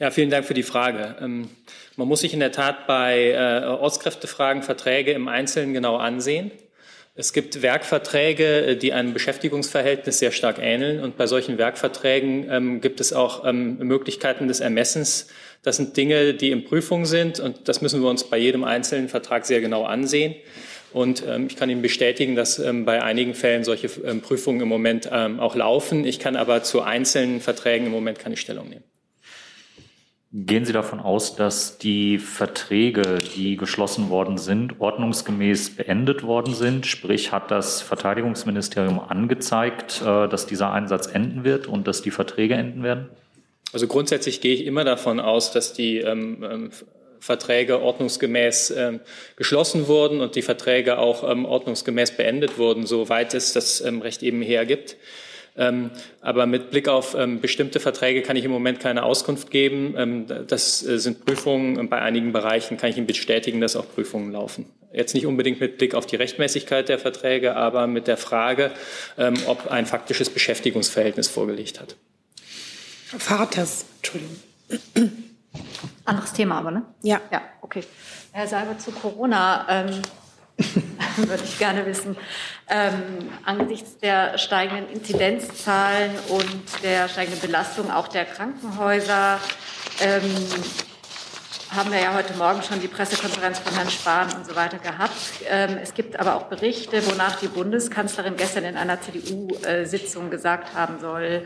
Ja, 0.00 0.10
vielen 0.10 0.30
Dank 0.30 0.44
für 0.44 0.54
die 0.54 0.64
Frage. 0.64 1.16
Ähm, 1.20 1.48
man 1.96 2.08
muss 2.08 2.20
sich 2.20 2.34
in 2.34 2.40
der 2.40 2.50
Tat 2.50 2.88
bei 2.88 3.30
äh, 3.30 3.64
Ortskräftefragen 3.64 4.64
Verträge 4.64 5.12
im 5.12 5.28
Einzelnen 5.28 5.72
genau 5.72 5.96
ansehen. 5.96 6.50
Es 7.14 7.32
gibt 7.32 7.62
Werkverträge, 7.62 8.66
äh, 8.66 8.76
die 8.76 8.92
einem 8.92 9.12
Beschäftigungsverhältnis 9.12 10.18
sehr 10.18 10.32
stark 10.32 10.58
ähneln. 10.60 11.00
Und 11.00 11.16
bei 11.16 11.28
solchen 11.28 11.58
Werkverträgen 11.58 12.50
ähm, 12.50 12.80
gibt 12.80 13.00
es 13.00 13.12
auch 13.12 13.44
ähm, 13.44 13.78
Möglichkeiten 13.78 14.48
des 14.48 14.58
Ermessens. 14.58 15.28
Das 15.62 15.76
sind 15.76 15.96
Dinge, 15.96 16.34
die 16.34 16.50
in 16.50 16.64
Prüfung 16.64 17.06
sind. 17.06 17.38
Und 17.38 17.68
das 17.68 17.80
müssen 17.80 18.02
wir 18.02 18.10
uns 18.10 18.24
bei 18.24 18.36
jedem 18.36 18.64
einzelnen 18.64 19.08
Vertrag 19.08 19.46
sehr 19.46 19.60
genau 19.60 19.84
ansehen. 19.84 20.34
Und 20.92 21.22
ähm, 21.28 21.46
ich 21.46 21.54
kann 21.54 21.70
Ihnen 21.70 21.82
bestätigen, 21.82 22.34
dass 22.34 22.58
ähm, 22.58 22.84
bei 22.84 23.00
einigen 23.00 23.34
Fällen 23.34 23.62
solche 23.62 23.88
ähm, 24.04 24.22
Prüfungen 24.22 24.60
im 24.60 24.68
Moment 24.68 25.08
ähm, 25.12 25.38
auch 25.38 25.54
laufen. 25.54 26.04
Ich 26.04 26.18
kann 26.18 26.34
aber 26.34 26.64
zu 26.64 26.82
einzelnen 26.82 27.40
Verträgen 27.40 27.86
im 27.86 27.92
Moment 27.92 28.18
keine 28.18 28.36
Stellung 28.36 28.68
nehmen. 28.68 28.84
Gehen 30.36 30.64
Sie 30.64 30.72
davon 30.72 30.98
aus, 30.98 31.36
dass 31.36 31.78
die 31.78 32.18
Verträge, 32.18 33.18
die 33.36 33.56
geschlossen 33.56 34.10
worden 34.10 34.36
sind, 34.36 34.80
ordnungsgemäß 34.80 35.76
beendet 35.76 36.24
worden 36.24 36.54
sind? 36.54 36.86
Sprich, 36.86 37.30
hat 37.30 37.52
das 37.52 37.82
Verteidigungsministerium 37.82 38.98
angezeigt, 38.98 40.02
äh, 40.02 40.26
dass 40.26 40.46
dieser 40.46 40.72
Einsatz 40.72 41.06
enden 41.06 41.44
wird 41.44 41.68
und 41.68 41.86
dass 41.86 42.02
die 42.02 42.10
Verträge 42.10 42.54
enden 42.54 42.82
werden? 42.82 43.10
Also 43.72 43.86
grundsätzlich 43.86 44.40
gehe 44.40 44.54
ich 44.54 44.66
immer 44.66 44.82
davon 44.82 45.20
aus, 45.20 45.52
dass 45.52 45.72
die 45.72 45.98
ähm, 45.98 46.44
ähm 46.44 46.70
Verträge 47.20 47.80
ordnungsgemäß 47.80 48.74
ähm, 48.76 49.00
geschlossen 49.36 49.88
wurden 49.88 50.20
und 50.20 50.34
die 50.34 50.42
Verträge 50.42 50.98
auch 50.98 51.26
ähm, 51.26 51.46
ordnungsgemäß 51.46 52.18
beendet 52.18 52.58
wurden, 52.58 52.84
soweit 52.84 53.32
es 53.32 53.54
das 53.54 53.80
ähm, 53.80 54.02
Recht 54.02 54.22
eben 54.22 54.42
hergibt. 54.42 54.98
Ähm, 55.56 55.90
aber 56.20 56.46
mit 56.46 56.70
Blick 56.70 56.88
auf 56.88 57.14
ähm, 57.14 57.40
bestimmte 57.40 57.78
Verträge 57.78 58.22
kann 58.22 58.36
ich 58.36 58.44
im 58.44 58.50
Moment 58.50 58.80
keine 58.80 59.04
Auskunft 59.04 59.50
geben. 59.50 59.94
Ähm, 59.96 60.26
das 60.48 60.84
äh, 60.84 60.98
sind 60.98 61.24
Prüfungen. 61.24 61.88
Bei 61.88 62.00
einigen 62.00 62.32
Bereichen 62.32 62.76
kann 62.76 62.90
ich 62.90 62.96
Ihnen 62.96 63.06
bestätigen, 63.06 63.60
dass 63.60 63.76
auch 63.76 63.86
Prüfungen 63.94 64.32
laufen. 64.32 64.66
Jetzt 64.92 65.14
nicht 65.14 65.26
unbedingt 65.26 65.60
mit 65.60 65.78
Blick 65.78 65.94
auf 65.94 66.06
die 66.06 66.16
Rechtmäßigkeit 66.16 66.88
der 66.88 66.98
Verträge, 66.98 67.56
aber 67.56 67.88
mit 67.88 68.06
der 68.06 68.16
Frage, 68.16 68.70
ob 69.48 69.66
ein 69.68 69.86
faktisches 69.86 70.30
Beschäftigungsverhältnis 70.30 71.26
vorgelegt 71.26 71.80
hat. 71.80 71.96
Vaters, 73.18 73.86
Entschuldigung. 73.96 74.36
Anderes 76.04 76.32
Thema 76.32 76.58
aber, 76.58 76.70
ne? 76.70 76.82
Ja. 77.02 77.20
Ja, 77.32 77.42
okay. 77.60 77.82
Herr 78.32 78.46
Salber 78.46 78.78
zu 78.78 78.92
Corona. 78.92 79.66
Ähm, 79.68 80.02
würde 81.16 81.44
ich 81.44 81.58
gerne 81.58 81.86
wissen. 81.86 82.16
Ähm, 82.68 83.30
angesichts 83.44 83.98
der 83.98 84.38
steigenden 84.38 84.88
Inzidenzzahlen 84.88 86.12
und 86.28 86.82
der 86.82 87.08
steigenden 87.08 87.40
Belastung 87.40 87.90
auch 87.90 88.08
der 88.08 88.24
Krankenhäuser 88.24 89.38
ähm, 90.00 90.22
haben 91.70 91.90
wir 91.90 92.00
ja 92.00 92.14
heute 92.14 92.34
Morgen 92.34 92.62
schon 92.62 92.80
die 92.80 92.86
Pressekonferenz 92.86 93.58
von 93.58 93.74
Herrn 93.74 93.90
Spahn 93.90 94.32
und 94.36 94.46
so 94.46 94.54
weiter 94.54 94.78
gehabt. 94.78 95.12
Ähm, 95.48 95.78
es 95.82 95.92
gibt 95.92 96.18
aber 96.20 96.36
auch 96.36 96.44
Berichte, 96.44 97.04
wonach 97.06 97.40
die 97.40 97.48
Bundeskanzlerin 97.48 98.36
gestern 98.36 98.64
in 98.64 98.76
einer 98.76 99.00
CDU-Sitzung 99.00 100.30
gesagt 100.30 100.74
haben 100.74 101.00
soll, 101.00 101.44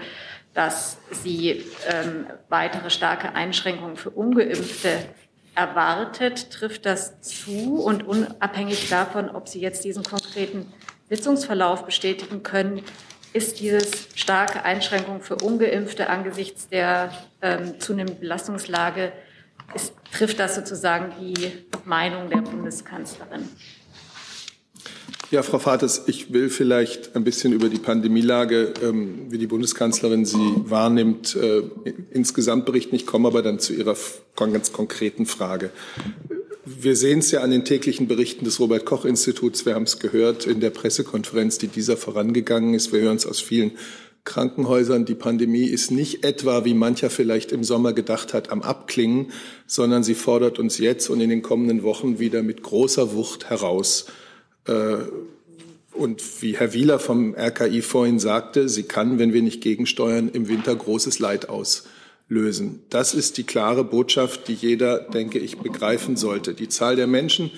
dass 0.53 0.99
sie 1.11 1.64
ähm, 1.88 2.27
weitere 2.49 2.90
starke 2.90 3.35
Einschränkungen 3.35 3.97
für 3.97 4.11
Ungeimpfte 4.11 4.99
erwartet, 5.59 6.51
trifft 6.53 6.87
das 6.87 7.21
zu 7.21 7.83
und 7.83 8.07
unabhängig 8.07 8.88
davon, 8.88 9.29
ob 9.29 9.49
Sie 9.49 9.61
jetzt 9.61 9.85
diesen 9.85 10.05
konkreten 10.05 10.73
Sitzungsverlauf 11.09 11.85
bestätigen 11.85 12.42
können, 12.42 12.83
ist 13.33 13.61
dieses 13.61 14.09
starke 14.14 14.64
Einschränkung 14.64 15.21
für 15.21 15.37
Ungeimpfte 15.37 16.09
angesichts 16.09 16.68
der 16.68 17.11
ähm, 17.42 17.81
zunehmenden 17.81 18.21
Belastungslage, 18.21 19.12
ist, 19.75 19.94
trifft 20.12 20.38
das 20.38 20.55
sozusagen 20.55 21.12
die 21.21 21.53
Meinung 21.85 22.31
der 22.31 22.38
Bundeskanzlerin? 22.38 23.49
Ja, 25.31 25.43
Frau 25.43 25.59
Fates, 25.59 26.05
ich 26.07 26.33
will 26.33 26.49
vielleicht 26.49 27.14
ein 27.14 27.23
bisschen 27.23 27.53
über 27.53 27.69
die 27.69 27.79
Pandemielage, 27.79 28.73
ähm, 28.83 29.27
wie 29.29 29.37
die 29.37 29.47
Bundeskanzlerin 29.47 30.25
sie 30.25 30.55
wahrnimmt, 30.64 31.37
äh, 31.37 31.64
insgesamt 32.11 32.64
berichten. 32.64 32.95
Ich 32.95 33.05
komme 33.05 33.29
aber 33.29 33.43
dann 33.43 33.59
zu 33.59 33.75
Ihrer 33.75 33.95
ganz 34.37 34.73
konkreten 34.73 35.27
Frage. 35.27 35.69
Wir 36.64 36.97
sehen 36.97 37.19
es 37.19 37.31
ja 37.31 37.43
an 37.43 37.51
den 37.51 37.67
täglichen 37.67 38.09
Berichten 38.09 38.47
des 38.47 38.59
Robert 38.59 38.87
Koch 38.87 39.05
Instituts. 39.05 39.67
Wir 39.67 39.75
haben 39.75 39.83
es 39.83 39.99
gehört 39.99 40.47
in 40.47 40.61
der 40.61 40.71
Pressekonferenz, 40.71 41.59
die 41.59 41.69
dieser 41.69 41.99
vorangegangen 41.99 42.73
ist. 42.73 42.95
Wir 42.95 43.01
hören 43.01 43.17
es 43.17 43.27
aus 43.27 43.41
vielen 43.41 43.73
Krankenhäusern. 44.25 45.05
Die 45.05 45.14
Pandemie 45.14 45.67
ist 45.67 45.91
nicht 45.91 46.25
etwa, 46.25 46.64
wie 46.64 46.73
mancher 46.75 47.11
vielleicht 47.11 47.53
im 47.53 47.64
Sommer 47.64 47.93
gedacht 47.93 48.33
hat, 48.33 48.51
am 48.51 48.62
Abklingen, 48.62 49.31
sondern 49.67 50.03
sie 50.03 50.14
fordert 50.14 50.59
uns 50.59 50.79
jetzt 50.79 51.11
und 51.11 51.21
in 51.21 51.29
den 51.29 51.43
kommenden 51.43 51.83
Wochen 51.83 52.19
wieder 52.19 52.43
mit 52.43 52.62
großer 52.62 53.12
Wucht 53.12 53.51
heraus. 53.51 54.07
Äh, 54.68 54.98
und 55.92 56.22
wie 56.42 56.57
Herr 56.57 56.72
Wieler 56.74 57.00
vom 57.00 57.35
RKI 57.35 57.83
vorhin 57.83 58.20
sagte, 58.20 58.68
sie 58.68 58.85
kann, 58.85 59.18
wenn 59.18 59.33
wir 59.33 59.42
nicht 59.42 59.61
gegensteuern, 59.61 60.28
im 60.28 60.46
Winter 60.46 60.76
großes 60.76 61.18
Leid 61.18 61.48
auslösen. 61.48 62.83
Das 62.88 63.14
ist 63.14 63.37
die 63.37 63.42
klare 63.42 63.83
Botschaft, 63.83 64.46
die 64.46 64.54
jeder, 64.54 65.00
denke 65.00 65.40
ich, 65.40 65.59
begreifen 65.59 66.16
sollte. 66.16 66.54
Die 66.54 66.68
Zahl 66.68 66.94
der 66.94 67.09
Menschen, 67.09 67.50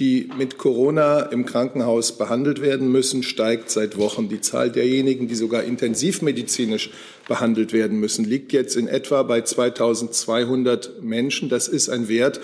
die 0.00 0.28
mit 0.36 0.58
Corona 0.58 1.20
im 1.20 1.46
Krankenhaus 1.46 2.18
behandelt 2.18 2.60
werden 2.60 2.90
müssen, 2.90 3.22
steigt 3.22 3.70
seit 3.70 3.96
Wochen. 3.96 4.28
Die 4.28 4.40
Zahl 4.40 4.72
derjenigen, 4.72 5.28
die 5.28 5.36
sogar 5.36 5.62
intensivmedizinisch 5.62 6.90
behandelt 7.28 7.72
werden 7.72 8.00
müssen, 8.00 8.24
liegt 8.24 8.52
jetzt 8.52 8.74
in 8.74 8.88
etwa 8.88 9.22
bei 9.22 9.42
2200 9.42 11.00
Menschen. 11.00 11.48
Das 11.48 11.68
ist 11.68 11.90
ein 11.90 12.08
Wert, 12.08 12.40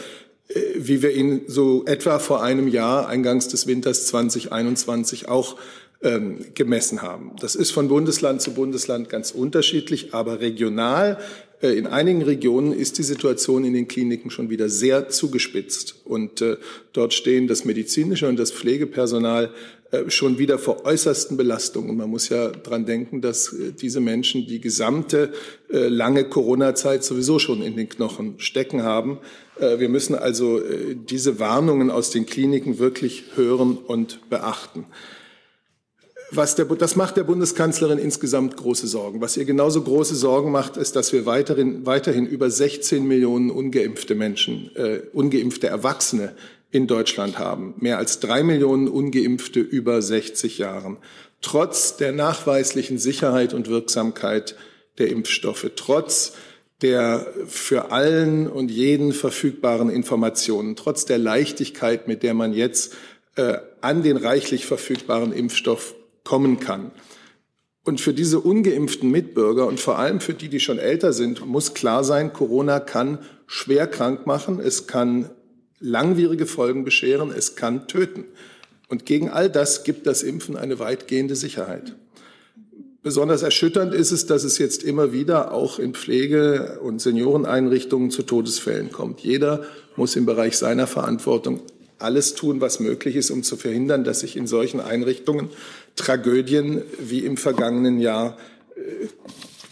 wie 0.74 1.02
wir 1.02 1.12
ihn 1.12 1.42
so 1.46 1.84
etwa 1.86 2.18
vor 2.18 2.42
einem 2.42 2.68
Jahr, 2.68 3.08
eingangs 3.08 3.48
des 3.48 3.66
Winters 3.66 4.06
2021, 4.06 5.28
auch 5.28 5.56
ähm, 6.02 6.46
gemessen 6.54 7.02
haben. 7.02 7.32
Das 7.40 7.54
ist 7.54 7.70
von 7.70 7.88
Bundesland 7.88 8.40
zu 8.40 8.52
Bundesland 8.54 9.08
ganz 9.08 9.30
unterschiedlich, 9.30 10.14
aber 10.14 10.40
regional 10.40 11.18
äh, 11.18 11.49
in 11.68 11.86
einigen 11.86 12.22
Regionen 12.22 12.72
ist 12.72 12.96
die 12.98 13.02
Situation 13.02 13.64
in 13.64 13.74
den 13.74 13.86
Kliniken 13.86 14.30
schon 14.30 14.48
wieder 14.48 14.68
sehr 14.68 15.10
zugespitzt. 15.10 15.96
Und 16.04 16.40
äh, 16.40 16.56
dort 16.92 17.12
stehen 17.12 17.48
das 17.48 17.64
medizinische 17.64 18.28
und 18.28 18.38
das 18.38 18.50
Pflegepersonal 18.50 19.50
äh, 19.90 20.08
schon 20.08 20.38
wieder 20.38 20.58
vor 20.58 20.84
äußersten 20.84 21.36
Belastungen. 21.36 21.90
Und 21.90 21.96
man 21.96 22.08
muss 22.08 22.28
ja 22.28 22.48
dran 22.48 22.86
denken, 22.86 23.20
dass 23.20 23.52
äh, 23.52 23.72
diese 23.72 24.00
Menschen 24.00 24.46
die 24.46 24.60
gesamte 24.60 25.32
äh, 25.68 25.88
lange 25.88 26.24
Corona-Zeit 26.24 27.02
sowieso 27.02 27.38
schon 27.38 27.62
in 27.62 27.76
den 27.76 27.88
Knochen 27.88 28.34
stecken 28.38 28.82
haben. 28.82 29.18
Wir 29.76 29.90
müssen 29.90 30.14
also 30.14 30.58
diese 30.94 31.38
Warnungen 31.38 31.90
aus 31.90 32.08
den 32.08 32.24
Kliniken 32.24 32.78
wirklich 32.78 33.24
hören 33.34 33.76
und 33.76 34.30
beachten. 34.30 34.86
Was 36.32 36.54
der, 36.54 36.64
das 36.66 36.94
macht 36.94 37.16
der 37.16 37.24
Bundeskanzlerin 37.24 37.98
insgesamt 37.98 38.56
große 38.56 38.86
Sorgen. 38.86 39.20
Was 39.20 39.36
ihr 39.36 39.44
genauso 39.44 39.82
große 39.82 40.14
Sorgen 40.14 40.52
macht, 40.52 40.76
ist, 40.76 40.94
dass 40.94 41.12
wir 41.12 41.26
weiterhin, 41.26 41.86
weiterhin 41.86 42.26
über 42.26 42.50
16 42.50 43.06
Millionen 43.06 43.50
ungeimpfte 43.50 44.14
Menschen, 44.14 44.70
äh, 44.76 45.00
ungeimpfte 45.12 45.66
Erwachsene 45.66 46.34
in 46.70 46.86
Deutschland 46.86 47.38
haben. 47.38 47.74
Mehr 47.78 47.98
als 47.98 48.20
drei 48.20 48.42
Millionen 48.42 48.88
ungeimpfte 48.88 49.60
über 49.60 50.00
60 50.00 50.58
Jahren. 50.58 50.98
Trotz 51.42 51.96
der 51.96 52.12
nachweislichen 52.12 52.98
Sicherheit 52.98 53.52
und 53.52 53.68
Wirksamkeit 53.68 54.56
der 54.98 55.08
Impfstoffe, 55.08 55.70
trotz 55.74 56.34
der 56.82 57.26
für 57.46 57.90
allen 57.90 58.46
und 58.46 58.70
jeden 58.70 59.12
verfügbaren 59.12 59.90
Informationen, 59.90 60.76
trotz 60.76 61.04
der 61.04 61.18
Leichtigkeit, 61.18 62.08
mit 62.08 62.22
der 62.22 62.34
man 62.34 62.52
jetzt 62.52 62.94
äh, 63.36 63.58
an 63.80 64.02
den 64.02 64.16
reichlich 64.16 64.64
verfügbaren 64.66 65.32
Impfstoff 65.32 65.94
kommen 66.30 66.60
kann. 66.60 66.92
Und 67.84 68.00
für 68.00 68.14
diese 68.14 68.38
ungeimpften 68.38 69.10
Mitbürger 69.10 69.66
und 69.66 69.80
vor 69.80 69.98
allem 69.98 70.20
für 70.20 70.32
die, 70.32 70.48
die 70.48 70.60
schon 70.60 70.78
älter 70.78 71.12
sind, 71.12 71.44
muss 71.44 71.74
klar 71.74 72.04
sein, 72.04 72.32
Corona 72.32 72.78
kann 72.78 73.18
schwer 73.48 73.88
krank 73.88 74.28
machen, 74.28 74.60
es 74.60 74.86
kann 74.86 75.30
langwierige 75.80 76.46
Folgen 76.46 76.84
bescheren, 76.84 77.32
es 77.36 77.56
kann 77.56 77.88
töten. 77.88 78.26
Und 78.88 79.06
gegen 79.06 79.28
all 79.28 79.50
das 79.50 79.82
gibt 79.82 80.06
das 80.06 80.22
Impfen 80.22 80.56
eine 80.56 80.78
weitgehende 80.78 81.34
Sicherheit. 81.34 81.96
Besonders 83.02 83.42
erschütternd 83.42 83.92
ist 83.92 84.12
es, 84.12 84.26
dass 84.26 84.44
es 84.44 84.58
jetzt 84.58 84.84
immer 84.84 85.12
wieder 85.12 85.52
auch 85.52 85.80
in 85.80 85.94
Pflege- 85.94 86.78
und 86.80 87.00
Senioreneinrichtungen 87.00 88.12
zu 88.12 88.22
Todesfällen 88.22 88.92
kommt. 88.92 89.18
Jeder 89.18 89.64
muss 89.96 90.14
im 90.14 90.26
Bereich 90.26 90.56
seiner 90.56 90.86
Verantwortung 90.86 91.60
alles 92.00 92.34
tun, 92.34 92.60
was 92.60 92.80
möglich 92.80 93.16
ist, 93.16 93.30
um 93.30 93.42
zu 93.42 93.56
verhindern, 93.56 94.04
dass 94.04 94.20
sich 94.20 94.36
in 94.36 94.46
solchen 94.46 94.80
Einrichtungen 94.80 95.50
Tragödien 95.96 96.82
wie 96.98 97.20
im 97.20 97.36
vergangenen 97.36 98.00
Jahr 98.00 98.36
äh, 98.76 99.06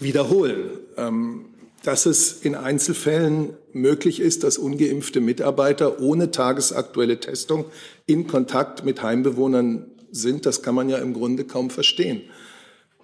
wiederholen. 0.00 0.70
Ähm, 0.96 1.44
dass 1.84 2.06
es 2.06 2.40
in 2.42 2.54
Einzelfällen 2.54 3.50
möglich 3.72 4.20
ist, 4.20 4.44
dass 4.44 4.58
ungeimpfte 4.58 5.20
Mitarbeiter 5.20 6.00
ohne 6.00 6.30
tagesaktuelle 6.30 7.20
Testung 7.20 7.66
in 8.04 8.26
Kontakt 8.26 8.84
mit 8.84 9.02
Heimbewohnern 9.02 9.86
sind, 10.10 10.44
das 10.44 10.62
kann 10.62 10.74
man 10.74 10.88
ja 10.88 10.98
im 10.98 11.14
Grunde 11.14 11.44
kaum 11.44 11.70
verstehen. 11.70 12.22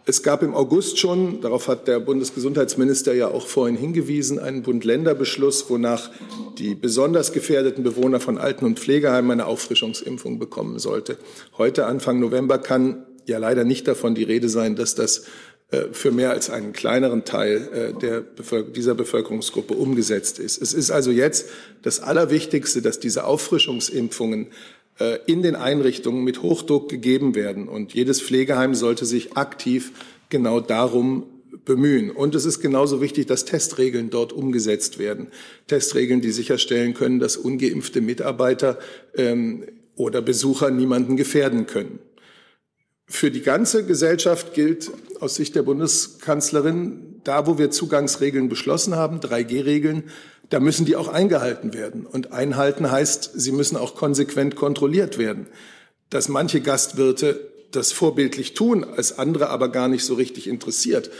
Es 0.07 0.23
gab 0.23 0.43
im 0.43 0.55
August 0.55 0.99
schon, 0.99 1.41
darauf 1.41 1.67
hat 1.67 1.89
der 1.89 1.99
Bundesgesundheitsminister 1.99 3.15
ja 3.15 3.29
auch 3.29 3.47
vorhin 3.47 3.77
hingewiesen, 3.77 4.39
einen 4.39 4.63
Bund-Länder-Beschluss, 4.63 5.71
wonach 5.71 6.11
die 6.59 6.75
besonders 6.75 7.33
gefährdeten 7.33 7.85
Bewohner 7.85 8.21
von 8.21 8.37
Alten- 8.37 8.67
und 8.67 8.79
Pflegeheimen 8.79 9.31
eine 9.31 9.47
Auffrischungsimpfung 9.47 10.39
bekommen 10.39 10.79
sollte. 10.79 11.17
Heute, 11.57 11.87
Anfang 11.87 12.21
November, 12.21 12.59
kann 12.59 13.07
ja 13.25 13.39
leider 13.39 13.65
nicht 13.65 13.89
davon 13.89 14.15
die 14.15 14.25
Rede 14.25 14.51
sein, 14.51 14.77
dass 14.77 14.95
das 14.95 15.25
äh, 15.71 15.85
für 15.93 16.11
mehr 16.11 16.31
als 16.31 16.51
einen 16.51 16.75
kleineren 16.75 17.25
Teil 17.25 17.69
äh, 17.73 17.99
der 17.99 18.21
Bevölker 18.21 18.71
dieser 18.71 18.95
Bevölkerungsgruppe 18.95 19.73
umgesetzt 19.73 20.39
ist. 20.39 20.61
Es 20.61 20.75
ist 20.75 20.91
also 20.91 21.11
jetzt 21.11 21.49
das 21.81 22.01
Allerwichtigste, 22.01 22.83
dass 22.83 23.01
diese 23.01 23.25
Auffrischungsimpfungen 23.25 24.49
in 25.27 25.43
den 25.43 25.57
Einrichtungen 25.57 26.23
mit 26.23 26.43
Hochdruck 26.43 26.89
gegeben 26.89 27.35
werden. 27.35 27.69
Und 27.69 27.95
jedes 27.95 28.21
Pflegeheim 28.21 28.75
sollte 28.75 29.07
sich 29.07 29.37
aktiv 29.37 29.93
genau 30.29 30.61
darum 30.61 31.25
bemühen. 31.65 32.11
Und 32.11 32.35
es 32.35 32.45
ist 32.45 32.61
genauso 32.61 33.01
wichtig, 33.01 33.27
dass 33.27 33.45
Testregeln 33.45 34.11
dort 34.11 34.33
umgesetzt 34.33 34.99
werden. 34.99 35.29
Testregeln, 35.67 36.21
die 36.21 36.31
sicherstellen 36.31 36.95
können, 36.95 37.19
dass 37.19 37.37
ungeimpfte 37.37 38.01
Mitarbeiter 38.01 38.79
ähm, 39.17 39.65
oder 39.97 40.23
Besucher 40.23 40.71
niemanden 40.71 41.17
gefährden 41.17 41.67
können. 41.67 41.99
Für 43.07 43.31
die 43.31 43.43
ganze 43.43 43.85
Gesellschaft 43.85 44.55
gilt 44.55 44.91
aus 45.21 45.35
Sicht 45.35 45.55
der 45.55 45.63
Bundeskanzlerin, 45.63 47.21
da 47.23 47.47
wo 47.47 47.59
wir 47.59 47.71
Zugangsregeln 47.71 48.49
beschlossen 48.49 48.97
haben, 48.97 49.21
3G-Regeln, 49.21 50.05
da 50.51 50.61
müssen 50.61 50.85
die 50.85 50.97
auch 50.97 51.09
eingehalten 51.09 51.75
werden. 51.75 52.07
Und 52.07 52.33
einhalten 52.33 52.91
heißt, 52.91 53.33
sie 53.35 53.53
müssen 53.53 53.77
auch 53.77 53.95
konsequent 53.95 54.57
kontrolliert 54.57 55.19
werden. 55.19 55.47
Dass 56.11 56.29
manche 56.29 56.61
Gastwirte 56.61 57.51
das 57.71 57.93
vorbildlich 57.93 58.55
tun, 58.55 58.85
als 58.85 59.19
andere 59.19 59.49
aber 59.49 59.69
gar 59.69 59.89
nicht 59.89 60.05
so 60.05 60.15
richtig 60.15 60.47
interessiert, 60.47 61.11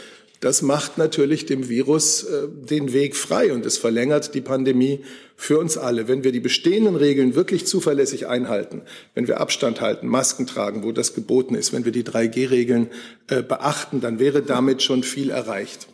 das 0.41 0.61
macht 0.61 0.97
natürlich 0.97 1.45
dem 1.45 1.69
Virus 1.69 2.23
äh, 2.23 2.47
den 2.47 2.93
Weg 2.93 3.15
frei 3.15 3.53
und 3.53 3.65
es 3.65 3.77
verlängert 3.77 4.35
die 4.35 4.41
Pandemie 4.41 5.03
für 5.35 5.57
uns 5.59 5.77
alle. 5.77 6.07
Wenn 6.07 6.23
wir 6.23 6.31
die 6.31 6.39
bestehenden 6.39 6.95
Regeln 6.95 7.35
wirklich 7.35 7.65
zuverlässig 7.65 8.27
einhalten, 8.27 8.81
wenn 9.13 9.27
wir 9.27 9.39
Abstand 9.39 9.81
halten, 9.81 10.07
Masken 10.07 10.45
tragen, 10.45 10.83
wo 10.83 10.91
das 10.91 11.13
geboten 11.13 11.55
ist, 11.55 11.73
wenn 11.73 11.85
wir 11.85 11.91
die 11.91 12.03
3G-Regeln 12.03 12.89
äh, 13.27 13.41
beachten, 13.41 14.01
dann 14.01 14.19
wäre 14.19 14.41
damit 14.41 14.83
schon 14.83 15.03
viel 15.03 15.29
erreicht. 15.29 15.87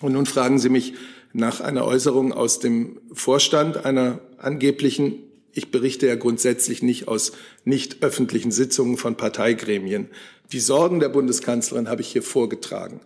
Und 0.00 0.12
nun 0.12 0.26
fragen 0.26 0.58
Sie 0.58 0.68
mich, 0.68 0.94
nach 1.34 1.60
einer 1.60 1.84
Äußerung 1.84 2.32
aus 2.32 2.60
dem 2.60 3.00
Vorstand 3.12 3.84
einer 3.84 4.20
angeblichen, 4.38 5.18
ich 5.52 5.70
berichte 5.70 6.06
ja 6.06 6.14
grundsätzlich 6.14 6.80
nicht 6.82 7.08
aus 7.08 7.32
nicht 7.64 8.02
öffentlichen 8.02 8.52
Sitzungen 8.52 8.96
von 8.96 9.16
Parteigremien. 9.16 10.08
Die 10.52 10.60
Sorgen 10.60 11.00
der 11.00 11.08
Bundeskanzlerin 11.08 11.88
habe 11.88 12.02
ich 12.02 12.08
hier 12.08 12.22
vorgetragen. 12.22 13.00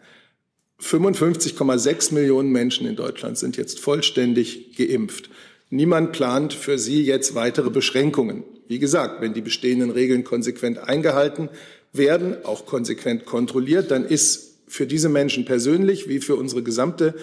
55,6 0.81 2.15
Millionen 2.15 2.53
Menschen 2.53 2.87
in 2.87 2.97
Deutschland 2.97 3.39
sind 3.39 3.57
jetzt 3.57 3.81
vollständig 3.81 4.77
geimpft. 4.77 5.31
Niemand 5.71 6.13
plant 6.13 6.53
für 6.53 6.79
sie 6.79 7.03
jetzt 7.05 7.35
weitere 7.35 7.71
Beschränkungen. 7.71 8.45
Wie 8.69 8.79
gesagt, 8.79 9.23
wenn 9.23 9.33
die 9.33 9.41
bestehenden 9.41 9.91
Regeln 9.91 10.23
konsequent 10.25 10.79
eingehalten 10.79 11.49
werden, 11.95 12.37
auch 12.45 12.67
konsequent 12.67 13.25
kontrolliert, 13.25 13.91
dann 13.91 14.05
ist 14.05 14.59
für 14.67 14.87
diese 14.87 15.09
Menschen 15.09 15.47
persönlich 15.47 16.09
wie 16.11 16.21
für 16.21 16.37
unsere 16.37 16.63
gesamte 16.63 17.15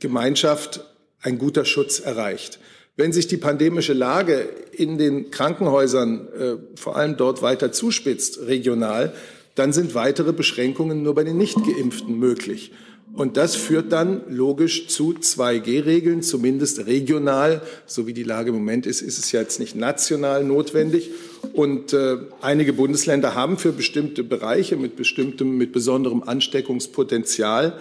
Gemeinschaft 0.00 0.84
ein 1.20 1.38
guter 1.38 1.64
Schutz 1.64 2.00
erreicht. 2.00 2.58
Wenn 2.96 3.12
sich 3.12 3.28
die 3.28 3.36
pandemische 3.36 3.92
Lage 3.92 4.48
in 4.72 4.98
den 4.98 5.30
Krankenhäusern, 5.30 6.28
äh, 6.32 6.56
vor 6.74 6.96
allem 6.96 7.16
dort 7.16 7.42
weiter 7.42 7.70
zuspitzt, 7.70 8.40
regional, 8.46 9.12
dann 9.54 9.72
sind 9.72 9.94
weitere 9.94 10.32
Beschränkungen 10.32 11.02
nur 11.02 11.14
bei 11.14 11.24
den 11.24 11.36
Nichtgeimpften 11.36 12.18
möglich. 12.18 12.72
Und 13.14 13.36
das 13.36 13.56
führt 13.56 13.90
dann 13.92 14.22
logisch 14.28 14.88
zu 14.88 15.14
2G-Regeln, 15.14 16.22
zumindest 16.22 16.86
regional. 16.86 17.62
So 17.86 18.06
wie 18.06 18.12
die 18.12 18.22
Lage 18.22 18.50
im 18.50 18.56
Moment 18.56 18.86
ist, 18.86 19.00
ist 19.00 19.18
es 19.18 19.32
ja 19.32 19.40
jetzt 19.40 19.58
nicht 19.58 19.74
national 19.74 20.44
notwendig. 20.44 21.10
Und 21.52 21.92
äh, 21.92 22.18
einige 22.40 22.72
Bundesländer 22.72 23.34
haben 23.34 23.58
für 23.58 23.72
bestimmte 23.72 24.22
Bereiche 24.22 24.76
mit 24.76 24.96
bestimmtem, 24.96 25.56
mit 25.56 25.72
besonderem 25.72 26.22
Ansteckungspotenzial 26.22 27.78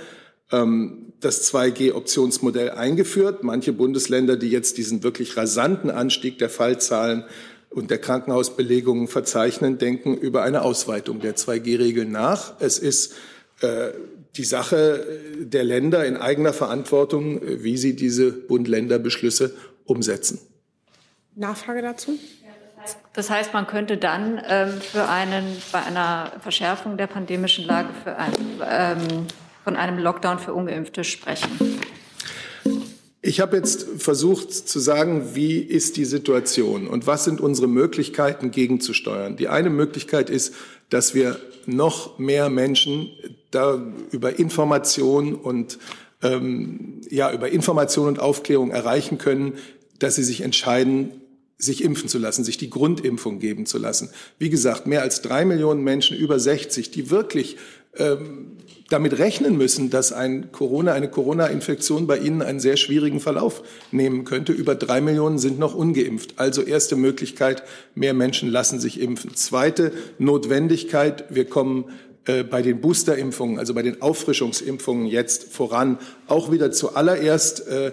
ähm, 0.51 1.06
das 1.19 1.51
2G-Optionsmodell 1.51 2.71
eingeführt. 2.71 3.43
Manche 3.43 3.73
Bundesländer, 3.73 4.37
die 4.37 4.49
jetzt 4.49 4.77
diesen 4.77 5.03
wirklich 5.03 5.35
rasanten 5.37 5.89
Anstieg 5.89 6.37
der 6.37 6.49
Fallzahlen 6.49 7.25
und 7.69 7.91
der 7.91 7.99
Krankenhausbelegungen 7.99 9.07
verzeichnen, 9.07 9.77
denken 9.77 10.15
über 10.15 10.43
eine 10.43 10.61
Ausweitung 10.61 11.19
der 11.19 11.35
2G-Regeln 11.35 12.11
nach. 12.11 12.53
Es 12.59 12.79
ist 12.79 13.15
äh, 13.61 13.91
die 14.35 14.43
Sache 14.43 15.05
der 15.39 15.63
Länder 15.63 16.05
in 16.05 16.17
eigener 16.17 16.53
Verantwortung, 16.53 17.41
wie 17.43 17.77
sie 17.77 17.95
diese 17.95 18.31
Bund-Länder-Beschlüsse 18.31 19.55
umsetzen. 19.85 20.39
Nachfrage 21.35 21.81
dazu? 21.81 22.17
Das 23.13 23.29
heißt, 23.29 23.53
man 23.53 23.67
könnte 23.67 23.97
dann 23.97 24.41
ähm, 24.47 24.79
für 24.79 25.09
einen, 25.09 25.45
bei 25.71 25.83
einer 25.83 26.31
Verschärfung 26.41 26.97
der 26.97 27.07
pandemischen 27.07 27.65
Lage 27.65 27.89
für 28.03 28.15
ein, 28.15 28.33
ähm, 28.69 29.27
von 29.67 29.75
einem 29.75 29.97
Lockdown 29.97 30.39
für 30.39 30.53
Ungeimpfte 30.53 31.03
sprechen. 31.03 31.49
Ich 33.21 33.41
habe 33.41 33.57
jetzt 33.57 33.85
versucht 33.97 34.53
zu 34.53 34.79
sagen, 34.79 35.31
wie 35.33 35.57
ist 35.57 35.97
die 35.97 36.05
Situation 36.05 36.87
und 36.87 37.05
was 37.05 37.25
sind 37.25 37.41
unsere 37.41 37.67
Möglichkeiten 37.67 38.51
gegenzusteuern. 38.51 39.35
Die 39.35 39.49
eine 39.49 39.69
Möglichkeit 39.69 40.29
ist, 40.29 40.53
dass 40.89 41.13
wir 41.13 41.37
noch 41.65 42.17
mehr 42.17 42.49
Menschen 42.49 43.09
da 43.51 43.77
über 44.11 44.39
Information 44.39 45.35
und 45.35 45.79
ähm, 46.23 47.01
ja 47.09 47.33
über 47.33 47.49
Information 47.49 48.07
und 48.07 48.21
Aufklärung 48.21 48.71
erreichen 48.71 49.17
können, 49.17 49.55
dass 49.99 50.15
sie 50.15 50.23
sich 50.23 50.39
entscheiden, 50.39 51.11
sich 51.57 51.83
impfen 51.83 52.07
zu 52.07 52.19
lassen, 52.19 52.43
sich 52.43 52.57
die 52.57 52.69
Grundimpfung 52.69 53.39
geben 53.39 53.65
zu 53.65 53.77
lassen. 53.77 54.09
Wie 54.37 54.49
gesagt, 54.49 54.85
mehr 54.85 55.01
als 55.01 55.21
drei 55.21 55.43
Millionen 55.43 55.83
Menschen 55.83 56.15
über 56.15 56.39
60, 56.39 56.91
die 56.91 57.09
wirklich 57.09 57.57
ähm, 57.97 58.57
damit 58.89 59.17
rechnen 59.17 59.57
müssen, 59.57 59.89
dass 59.89 60.13
ein 60.13 60.51
Corona, 60.51 60.93
eine 60.93 61.09
Corona-Infektion 61.09 62.07
bei 62.07 62.17
ihnen 62.19 62.41
einen 62.41 62.59
sehr 62.59 62.77
schwierigen 62.77 63.19
Verlauf 63.19 63.63
nehmen 63.91 64.23
könnte. 64.23 64.53
Über 64.53 64.75
drei 64.75 65.01
Millionen 65.01 65.39
sind 65.39 65.59
noch 65.59 65.75
ungeimpft. 65.75 66.35
Also 66.37 66.61
erste 66.61 66.95
Möglichkeit, 66.95 67.63
mehr 67.95 68.13
Menschen 68.13 68.49
lassen 68.49 68.79
sich 68.79 69.01
impfen. 69.01 69.35
Zweite 69.35 69.91
Notwendigkeit, 70.19 71.25
wir 71.29 71.45
kommen 71.45 71.85
äh, 72.25 72.43
bei 72.43 72.61
den 72.61 72.79
Boosterimpfungen, 72.79 73.59
also 73.59 73.73
bei 73.73 73.81
den 73.81 74.01
Auffrischungsimpfungen 74.01 75.07
jetzt 75.07 75.51
voran, 75.51 75.97
auch 76.27 76.51
wieder 76.51 76.71
zuallererst 76.71 77.67
äh, 77.67 77.91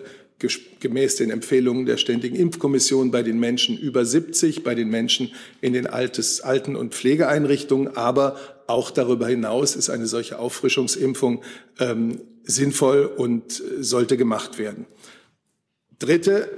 gemäß 0.81 1.17
den 1.17 1.31
Empfehlungen 1.31 1.87
der 1.87 1.97
Ständigen 1.97 2.37
Impfkommission 2.37 3.11
bei 3.11 3.23
den 3.23 3.39
Menschen 3.39 3.79
über 3.79 4.05
70, 4.05 4.65
bei 4.65 4.75
den 4.75 4.89
Menschen 4.89 5.33
in 5.61 5.73
den 5.73 5.87
Altes, 5.87 6.41
Alten- 6.41 6.77
und 6.77 6.95
Pflegeeinrichtungen, 6.95 7.97
aber 7.97 8.37
auch 8.67 8.91
darüber 8.91 9.29
hinaus 9.29 9.77
ist 9.77 9.91
eine 9.91 10.07
solche 10.07 10.39
Auffrischungsimpfung 10.39 11.43
ähm, 11.79 12.21
sinnvoll 12.45 13.05
und 13.05 13.63
sollte 13.81 14.17
gemacht 14.17 14.59
werden. 14.59 14.87
Dritte 15.99 16.51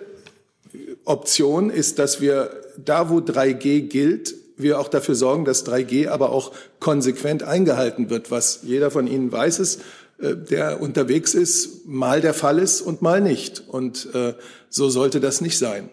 Option 1.04 1.70
ist, 1.70 1.98
dass 1.98 2.20
wir 2.20 2.50
da, 2.76 3.10
wo 3.10 3.18
3G 3.18 3.82
gilt, 3.82 4.34
wir 4.56 4.80
auch 4.80 4.88
dafür 4.88 5.14
sorgen, 5.14 5.44
dass 5.44 5.66
3G 5.66 6.08
aber 6.08 6.30
auch 6.30 6.52
konsequent 6.80 7.42
eingehalten 7.42 8.10
wird, 8.10 8.30
was 8.30 8.60
jeder 8.62 8.90
von 8.90 9.06
Ihnen 9.06 9.30
weiß 9.30 9.58
ist, 9.58 9.80
äh, 9.80 9.82
der 10.18 10.80
unterwegs 10.80 11.34
ist, 11.34 11.86
mal 11.86 12.20
der 12.20 12.34
Fall 12.34 12.58
ist 12.58 12.80
und 12.80 13.02
mal 13.02 13.20
nicht. 13.20 13.62
Und 13.68 14.08
äh, 14.14 14.34
so 14.70 14.88
sollte 14.88 15.20
das 15.20 15.40
nicht 15.40 15.58
sein. 15.58 15.90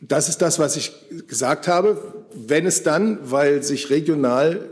Das 0.00 0.28
ist 0.28 0.38
das, 0.38 0.58
was 0.58 0.76
ich 0.76 0.92
gesagt 1.26 1.68
habe. 1.68 2.24
Wenn 2.34 2.66
es 2.66 2.82
dann, 2.82 3.18
weil 3.30 3.62
sich 3.62 3.90
regional 3.90 4.68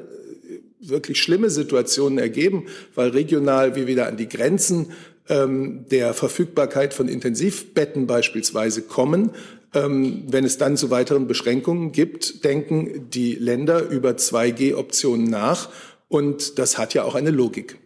wirklich 0.80 1.20
schlimme 1.20 1.50
Situationen 1.50 2.18
ergeben, 2.18 2.66
weil 2.94 3.10
regional 3.10 3.74
wir 3.74 3.86
wieder 3.86 4.06
an 4.06 4.16
die 4.16 4.28
Grenzen 4.28 4.92
ähm, 5.28 5.86
der 5.90 6.14
Verfügbarkeit 6.14 6.94
von 6.94 7.08
Intensivbetten 7.08 8.06
beispielsweise 8.06 8.82
kommen, 8.82 9.30
ähm, 9.74 10.24
wenn 10.28 10.44
es 10.44 10.56
dann 10.56 10.76
zu 10.76 10.90
weiteren 10.90 11.26
Beschränkungen 11.26 11.92
gibt, 11.92 12.44
denken 12.44 13.10
die 13.10 13.34
Länder 13.34 13.88
über 13.88 14.10
2G-Optionen 14.10 15.28
nach. 15.28 15.68
Und 16.08 16.58
das 16.58 16.78
hat 16.78 16.94
ja 16.94 17.04
auch 17.04 17.14
eine 17.14 17.30
Logik. 17.30 17.76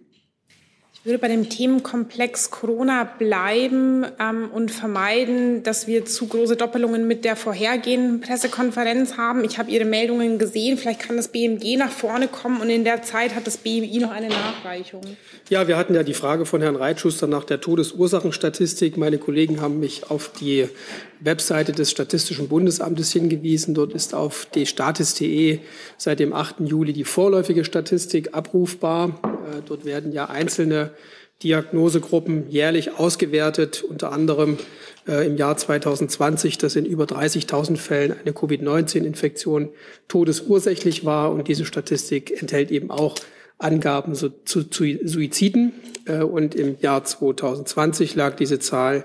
Ich 1.05 1.07
würde 1.07 1.19
bei 1.19 1.27
dem 1.27 1.49
Themenkomplex 1.49 2.53
Corona 2.53 3.03
bleiben 3.03 4.07
ähm, 4.21 4.49
und 4.53 4.71
vermeiden, 4.71 5.65
dass 5.65 5.88
wir 5.88 6.05
zu 6.05 6.29
große 6.29 6.55
Doppelungen 6.55 7.09
mit 7.09 7.25
der 7.25 7.35
vorhergehenden 7.35 8.21
Pressekonferenz 8.21 9.17
haben. 9.17 9.43
Ich 9.43 9.59
habe 9.59 9.69
Ihre 9.69 9.85
Meldungen 9.85 10.38
gesehen. 10.38 10.79
Vielleicht 10.79 11.01
kann 11.01 11.17
das 11.17 11.27
BMG 11.27 11.77
nach 11.77 11.91
vorne 11.91 12.29
kommen 12.29 12.61
und 12.61 12.71
in 12.71 12.85
der 12.85 13.03
Zeit 13.03 13.35
hat 13.35 13.49
das 13.49 13.57
BMI 13.57 13.99
noch 13.99 14.12
eine 14.12 14.29
Nachreichung. 14.29 15.01
Ja, 15.51 15.67
wir 15.67 15.77
hatten 15.77 15.93
ja 15.97 16.05
die 16.05 16.15
Frage 16.15 16.47
von 16.47 16.62
Herrn 16.62 16.77
Reitschuster 16.77 17.27
nach 17.27 17.43
der 17.43 17.61
Todesursachenstatistik. 17.61 18.97
Meine 18.97 19.19
Kollegen 19.19 19.61
haben 19.61 19.81
mich 19.81 20.09
auf 20.09 20.31
die 20.31 20.69
Webseite 21.19 21.73
des 21.73 21.91
Statistischen 21.91 22.47
Bundesamtes 22.47 23.12
hingewiesen. 23.12 23.75
Dort 23.75 23.93
ist 23.93 24.15
auf 24.15 24.47
dstatis.de 24.55 25.59
seit 25.97 26.21
dem 26.21 26.33
8. 26.33 26.61
Juli 26.61 26.93
die 26.93 27.03
vorläufige 27.03 27.65
Statistik 27.65 28.35
abrufbar. 28.35 29.21
Äh, 29.25 29.62
dort 29.67 29.85
werden 29.85 30.12
ja 30.12 30.27
einzelne 30.27 30.91
Diagnosegruppen 31.42 32.48
jährlich 32.48 32.98
ausgewertet, 32.98 33.83
unter 33.83 34.12
anderem 34.12 34.59
äh, 35.07 35.26
im 35.26 35.37
Jahr 35.37 35.57
2020, 35.57 36.59
dass 36.59 36.76
in 36.76 36.87
über 36.87 37.05
30.000 37.05 37.76
Fällen 37.76 38.14
eine 38.18 38.33
Covid-19-Infektion 38.33 39.70
todesursächlich 40.09 41.05
war. 41.05 41.33
Und 41.33 41.48
diese 41.48 41.64
Statistik 41.64 42.40
enthält 42.40 42.70
eben 42.70 42.90
auch 42.90 43.16
Angaben 43.59 44.14
zu, 44.14 44.31
zu, 44.44 44.64
Suiziden. 45.05 45.72
Äh, 46.07 46.22
und 46.22 46.55
im 46.55 46.76
Jahr 46.81 47.05
2020 47.05 48.14
lag 48.14 48.37
diese 48.37 48.59
Zahl 48.59 49.05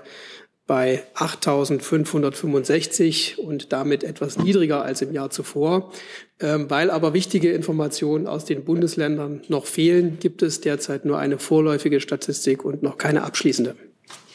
bei 0.68 1.02
8.565 1.16 3.38
und 3.38 3.72
damit 3.72 4.04
etwas 4.04 4.38
niedriger 4.38 4.84
als 4.84 5.02
im 5.02 5.12
Jahr 5.12 5.30
zuvor. 5.30 5.90
Ähm, 6.38 6.70
weil 6.70 6.92
aber 6.92 7.12
wichtige 7.14 7.50
Informationen 7.50 8.28
aus 8.28 8.44
den 8.44 8.64
Bundesländern 8.64 9.42
noch 9.48 9.66
fehlen, 9.66 10.18
gibt 10.20 10.42
es 10.42 10.60
derzeit 10.60 11.04
nur 11.04 11.18
eine 11.18 11.40
vorläufige 11.40 12.00
Statistik 12.00 12.64
und 12.64 12.84
noch 12.84 12.98
keine 12.98 13.24
abschließende. 13.24 13.74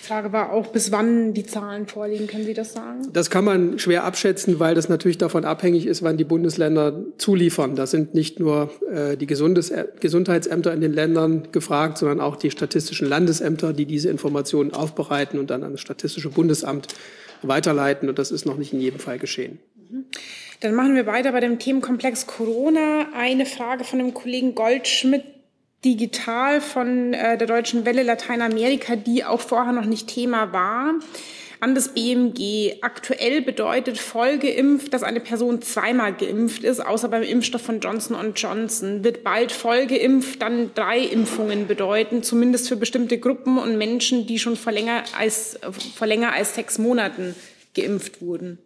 Die 0.04 0.08
Frage 0.10 0.34
war 0.34 0.52
auch, 0.52 0.68
bis 0.68 0.92
wann 0.92 1.34
die 1.34 1.46
Zahlen 1.46 1.88
vorliegen. 1.88 2.28
Können 2.28 2.44
Sie 2.44 2.54
das 2.54 2.74
sagen? 2.74 3.08
Das 3.14 3.30
kann 3.30 3.46
man 3.46 3.80
schwer 3.80 4.04
abschätzen, 4.04 4.60
weil 4.60 4.76
das 4.76 4.90
natürlich 4.90 5.18
davon 5.18 5.46
abhängig 5.46 5.86
ist, 5.86 6.04
wann 6.04 6.18
die 6.18 6.26
Bundesländer 6.26 7.06
zuliefern. 7.18 7.78
Da 7.78 7.88
sind 7.88 8.14
nicht 8.14 8.38
nur 8.38 8.70
äh, 8.92 9.16
die 9.16 9.28
Gesundes 9.28 9.72
Gesundheitsämter 10.02 10.74
in 10.74 10.82
den 10.82 10.92
Ländern 10.92 11.48
gefragt, 11.54 11.98
sondern 11.98 12.20
auch 12.20 12.36
die 12.36 12.52
statistischen 12.52 13.08
Landesämter, 13.08 13.72
die 13.72 13.86
diese 13.86 14.10
Informationen 14.10 14.74
aufbereiten 14.74 15.40
und 15.40 15.50
dann 15.50 15.64
an 15.64 15.72
das 15.72 15.80
Statistische 15.80 16.30
Bundesamt 16.30 16.88
weiterleiten. 17.42 18.10
Und 18.10 18.20
das 18.20 18.32
ist 18.32 18.46
noch 18.46 18.58
nicht 18.58 18.74
in 18.74 18.82
jedem 18.82 19.00
Fall 19.00 19.20
geschehen. 19.20 19.60
Dann 20.60 20.76
machen 20.76 20.96
wir 20.96 21.06
weiter 21.06 21.32
bei 21.32 21.40
dem 21.40 21.60
Themenkomplex 21.60 22.28
Corona. 22.28 23.08
Eine 23.16 23.46
Frage 23.46 23.86
von 23.86 24.00
dem 24.00 24.14
Kollegen 24.14 24.54
Goldschmidt 24.54 25.24
digital 25.84 26.62
von 26.62 27.14
äh, 27.14 27.38
der 27.38 27.48
Deutschen 27.48 27.86
Welle 27.86 28.04
Lateinamerika, 28.04 28.96
die 28.96 29.26
auch 29.26 29.42
vorher 29.42 29.74
noch 29.74 29.86
nicht 29.86 30.08
Thema 30.08 30.54
war, 30.54 30.96
an 31.60 31.76
das 31.76 31.90
BMG. 31.90 32.82
Aktuell 32.82 33.42
bedeutet 33.42 33.98
vollgeimpft, 33.98 34.94
dass 34.94 35.04
eine 35.04 35.20
Person 35.20 35.62
zweimal 35.62 36.14
geimpft 36.14 36.64
ist, 36.64 36.80
außer 36.80 37.08
beim 37.08 37.24
Impfstoff 37.24 37.62
von 37.62 37.80
Johnson 37.80 38.34
Johnson. 38.36 39.04
Wird 39.04 39.24
bald 39.24 39.52
vollgeimpft 39.52 40.42
dann 40.42 40.72
drei 40.76 41.00
Impfungen 41.00 41.68
bedeuten, 41.68 42.24
zumindest 42.24 42.68
für 42.68 42.76
bestimmte 42.76 43.18
Gruppen 43.18 43.58
und 43.58 43.78
Menschen, 43.78 44.28
die 44.28 44.40
schon 44.40 44.58
vor 44.58 44.74
länger 44.74 45.04
als, 45.18 45.60
vor 45.96 46.08
länger 46.08 46.34
als 46.34 46.56
sechs 46.56 46.78
Monaten 46.78 47.36
geimpft 47.76 48.22
wurden. 48.22 48.60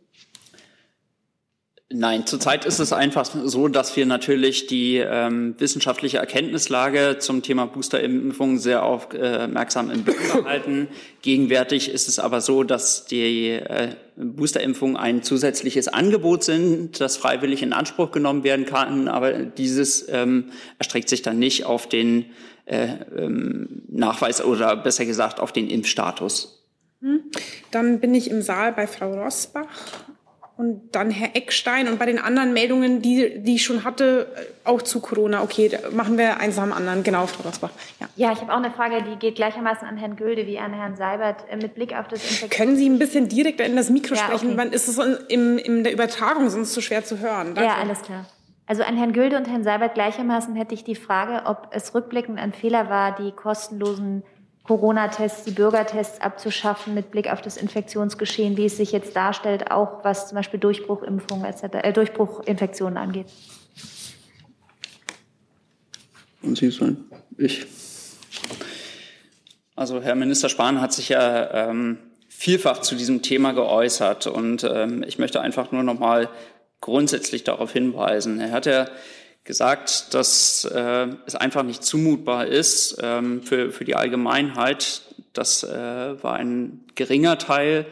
Nein, 1.90 2.26
zurzeit 2.26 2.66
ist 2.66 2.80
es 2.80 2.92
einfach 2.92 3.26
so, 3.26 3.70
dass 3.70 3.96
wir 3.96 4.06
natürlich 4.06 4.68
die 4.68 4.98
ähm, 4.98 5.56
wissenschaftliche 5.58 6.18
Erkenntnislage 6.18 7.16
zum 7.20 7.44
Thema 7.44 7.66
Boosterimpfung 7.66 8.58
sehr 8.58 8.84
aufmerksam 8.84 9.90
im 9.90 10.04
Blick 10.04 10.18
behalten. 10.34 10.90
Gegenwärtig 11.22 11.90
ist 11.90 12.10
es 12.10 12.20
aber 12.20 12.42
so, 12.42 12.64
dass 12.64 13.06
die 13.06 13.52
äh, 13.52 13.96
Boosterimpfungen 14.18 14.98
ein 14.98 15.24
zusätzliches 15.24 15.88
Angebot 15.88 16.44
sind, 16.44 17.00
das 17.00 17.16
freiwillig 17.16 17.64
in 17.64 17.72
Anspruch 17.72 18.12
genommen 18.12 18.44
werden 18.44 18.66
kann, 18.66 19.08
aber 19.08 19.32
dieses 19.32 20.10
ähm, 20.10 20.52
erstreckt 20.80 21.08
sich 21.08 21.22
dann 21.22 21.40
nicht 21.40 21.66
auf 21.66 21.88
den 21.88 22.26
äh, 22.66 22.88
ähm, 23.18 23.84
Nachweis 23.88 24.44
oder 24.44 24.76
besser 24.76 25.06
gesagt 25.06 25.40
auf 25.40 25.54
den 25.54 25.70
Impfstatus. 25.70 26.66
Hm. 27.00 27.22
Dann 27.72 28.02
bin 28.02 28.14
ich 28.14 28.30
im 28.30 28.42
Saal 28.42 28.74
bei 28.74 28.88
Frau 28.88 29.14
Rosbach 29.14 29.68
und 30.58 30.96
dann 30.96 31.12
Herr 31.12 31.36
Eckstein 31.36 31.88
und 31.88 32.00
bei 32.00 32.08
den 32.08 32.18
anderen 32.18 32.52
Meldungen, 32.52 33.02
die, 33.02 33.40
die 33.44 33.56
ich 33.56 33.64
schon 33.64 33.84
hatte, 33.84 34.28
äh, 34.36 34.68
auch 34.68 34.82
zu 34.82 35.00
Corona. 35.00 35.44
Okay, 35.44 35.70
machen 35.92 36.18
wir 36.18 36.40
eins 36.40 36.58
nach 36.58 36.64
dem 36.64 36.74
anderen. 36.74 37.04
Genau, 37.04 37.28
Frau 37.28 37.48
Rosbach. 37.48 37.70
Ja. 38.00 38.08
ja, 38.16 38.32
ich 38.34 38.42
habe 38.42 38.52
auch 38.52 38.58
eine 38.58 38.72
Frage, 38.72 39.04
die 39.04 39.18
geht 39.18 39.36
gleichermaßen 39.36 39.88
an 39.88 39.98
Herrn 39.98 40.16
Gülde 40.16 40.48
wie 40.48 40.58
an 40.58 40.74
Herrn 40.74 40.96
Seibert 40.96 41.46
äh, 41.50 41.58
mit 41.58 41.76
Blick 41.76 41.94
auf 41.96 42.08
das 42.08 42.24
Infektions 42.24 42.50
Können 42.50 42.76
Sie 42.76 42.90
ein 42.90 42.98
bisschen 42.98 43.30
direkter 43.30 43.66
in 43.66 43.76
das 43.76 43.92
Mikro 43.92 44.16
ja, 44.16 44.22
sprechen? 44.24 44.48
Okay. 44.48 44.58
Wann 44.58 44.72
ist 44.72 44.88
es 44.88 44.98
in, 45.30 45.60
in 45.60 45.84
der 45.84 45.94
Übertragung 45.94 46.50
sonst 46.50 46.74
zu 46.74 46.82
schwer 46.82 47.06
zu 47.06 47.20
hören? 47.20 47.54
Danke. 47.54 47.64
Ja, 47.64 47.76
alles 47.78 48.02
klar. 48.02 48.26
Also 48.66 48.84
an 48.84 48.98
Herrn 48.98 49.14
Gülde 49.14 49.38
und 49.38 49.48
Herrn 49.48 49.64
Seibert 49.64 49.94
gleichermaßen 49.94 50.56
hätte 50.56 50.74
ich 50.74 50.84
die 50.84 50.96
Frage, 50.96 51.46
ob 51.46 51.70
es 51.72 51.94
rückblickend 51.94 52.40
ein 52.40 52.52
Fehler 52.52 52.90
war, 52.90 53.16
die 53.16 53.32
kostenlosen 53.32 54.24
Corona-Tests, 54.68 55.46
die 55.46 55.52
Bürgertests 55.52 56.20
abzuschaffen 56.20 56.94
mit 56.94 57.10
Blick 57.10 57.32
auf 57.32 57.42
das 57.42 57.56
Infektionsgeschehen, 57.58 58.58
wie 58.58 58.66
es 58.66 58.78
sich 58.78 58.92
jetzt 58.92 59.16
darstellt, 59.16 59.72
auch 59.72 60.04
was 60.04 60.28
zum 60.28 60.36
Beispiel 60.36 60.60
Durchbruchimpfungen 60.60 61.46
etc., 61.46 61.78
äh, 61.84 61.94
Durchbruchinfektionen 61.94 62.98
angeht. 62.98 63.28
Und 66.42 66.58
Sie 66.58 66.70
sollen? 66.70 67.06
Ich. 67.38 67.66
Also 69.76 70.02
Herr 70.02 70.16
Minister 70.16 70.50
Spahn 70.50 70.82
hat 70.82 70.92
sich 70.92 71.10
ja 71.10 71.70
ähm, 71.70 72.00
vielfach 72.28 72.82
zu 72.82 72.96
diesem 72.96 73.22
Thema 73.22 73.54
geäußert 73.54 74.28
und 74.28 74.64
ähm, 74.64 75.04
ich 75.08 75.18
möchte 75.18 75.40
einfach 75.40 75.72
nur 75.72 75.84
noch 75.84 76.00
mal 76.00 76.30
grundsätzlich 76.82 77.44
darauf 77.44 77.72
hinweisen. 77.74 78.40
Er 78.40 78.52
hat 78.52 78.66
ja 78.66 78.88
gesagt, 79.48 80.14
dass 80.14 80.66
äh, 80.66 81.08
es 81.26 81.36
einfach 81.36 81.64
nicht 81.64 81.84
zumutbar 81.84 82.46
ist 82.46 82.98
ähm, 83.02 83.42
für, 83.42 83.72
für 83.72 83.86
die 83.86 83.96
Allgemeinheit. 83.96 85.02
Das 85.34 85.64
äh, 85.64 86.24
war 86.24 86.36
ein 86.36 86.86
geringer 86.96 87.38
Teil. 87.38 87.86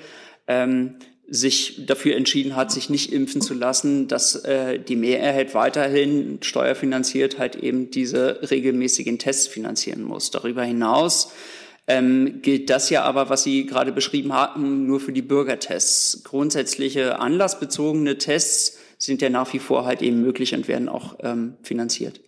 Ähm, 0.48 0.98
sich 1.28 1.88
dafür 1.88 2.16
entschieden 2.16 2.56
hat, 2.56 2.72
sich 2.72 2.90
nicht 2.90 3.12
impfen 3.12 3.42
zu 3.42 3.56
lassen, 3.56 4.08
dass 4.08 4.36
äh, 4.36 4.80
die 4.80 4.96
Mehrheit 4.96 5.56
weiterhin 5.56 6.38
steuerfinanziert 6.42 7.40
halt 7.40 7.56
eben 7.56 7.90
diese 7.90 8.48
regelmäßigen 8.50 9.18
Tests 9.18 9.48
finanzieren 9.48 10.04
muss. 10.04 10.30
Darüber 10.30 10.64
hinaus 10.64 11.32
ähm, 11.88 12.42
gilt 12.42 12.70
das 12.70 12.90
ja 12.90 13.04
aber, 13.04 13.30
was 13.30 13.44
Sie 13.44 13.66
gerade 13.66 13.92
beschrieben 13.92 14.34
hatten, 14.34 14.86
nur 14.86 15.00
für 15.00 15.14
die 15.14 15.22
Bürgertests. 15.22 16.24
Grundsätzliche 16.24 17.20
anlassbezogene 17.20 18.18
Tests 18.18 18.80
sind 18.98 19.22
ja 19.22 19.30
nach 19.30 19.52
wie 19.54 19.60
vor 19.60 19.86
halt 19.86 20.02
eben 20.02 20.22
möglich 20.22 20.54
und 20.54 20.68
werden 20.68 20.90
auch 20.90 21.18
ähm, 21.22 21.56
finanziert. 21.64 22.22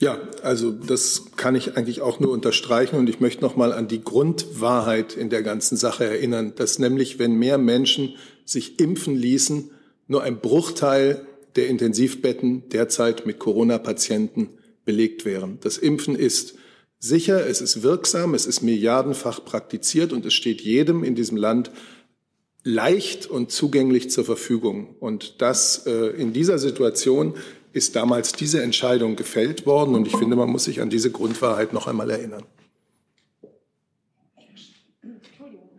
Ja, 0.00 0.18
also 0.42 0.72
das 0.72 1.26
kann 1.36 1.54
ich 1.54 1.76
eigentlich 1.76 2.00
auch 2.00 2.18
nur 2.18 2.32
unterstreichen 2.32 2.96
und 2.96 3.08
ich 3.08 3.20
möchte 3.20 3.42
noch 3.42 3.54
mal 3.54 3.72
an 3.72 3.86
die 3.86 4.02
Grundwahrheit 4.02 5.16
in 5.16 5.30
der 5.30 5.44
ganzen 5.44 5.76
Sache 5.76 6.04
erinnern, 6.04 6.54
dass 6.56 6.80
nämlich 6.80 7.20
wenn 7.20 7.36
mehr 7.36 7.56
Menschen 7.56 8.16
sich 8.44 8.80
impfen 8.80 9.14
ließen, 9.14 9.70
nur 10.08 10.24
ein 10.24 10.40
Bruchteil 10.40 11.24
der 11.54 11.68
Intensivbetten 11.68 12.68
derzeit 12.70 13.26
mit 13.26 13.38
Corona-Patienten 13.38 14.50
belegt 14.84 15.24
wären. 15.24 15.58
Das 15.60 15.78
Impfen 15.78 16.16
ist 16.16 16.54
sicher, 16.98 17.46
es 17.46 17.60
ist 17.60 17.84
wirksam, 17.84 18.34
es 18.34 18.46
ist 18.46 18.62
milliardenfach 18.62 19.44
praktiziert 19.44 20.12
und 20.12 20.26
es 20.26 20.34
steht 20.34 20.60
jedem 20.62 21.04
in 21.04 21.14
diesem 21.14 21.36
Land 21.36 21.70
leicht 22.64 23.26
und 23.26 23.50
zugänglich 23.50 24.10
zur 24.10 24.24
Verfügung. 24.24 24.94
Und 25.00 25.40
das 25.42 25.86
äh, 25.86 26.08
in 26.08 26.32
dieser 26.32 26.58
Situation 26.58 27.34
ist 27.72 27.96
damals 27.96 28.32
diese 28.32 28.62
Entscheidung 28.62 29.16
gefällt 29.16 29.66
worden. 29.66 29.94
Und 29.94 30.06
ich 30.06 30.16
finde, 30.16 30.36
man 30.36 30.50
muss 30.50 30.64
sich 30.64 30.80
an 30.80 30.90
diese 30.90 31.10
Grundwahrheit 31.10 31.72
noch 31.72 31.86
einmal 31.86 32.10
erinnern. 32.10 32.44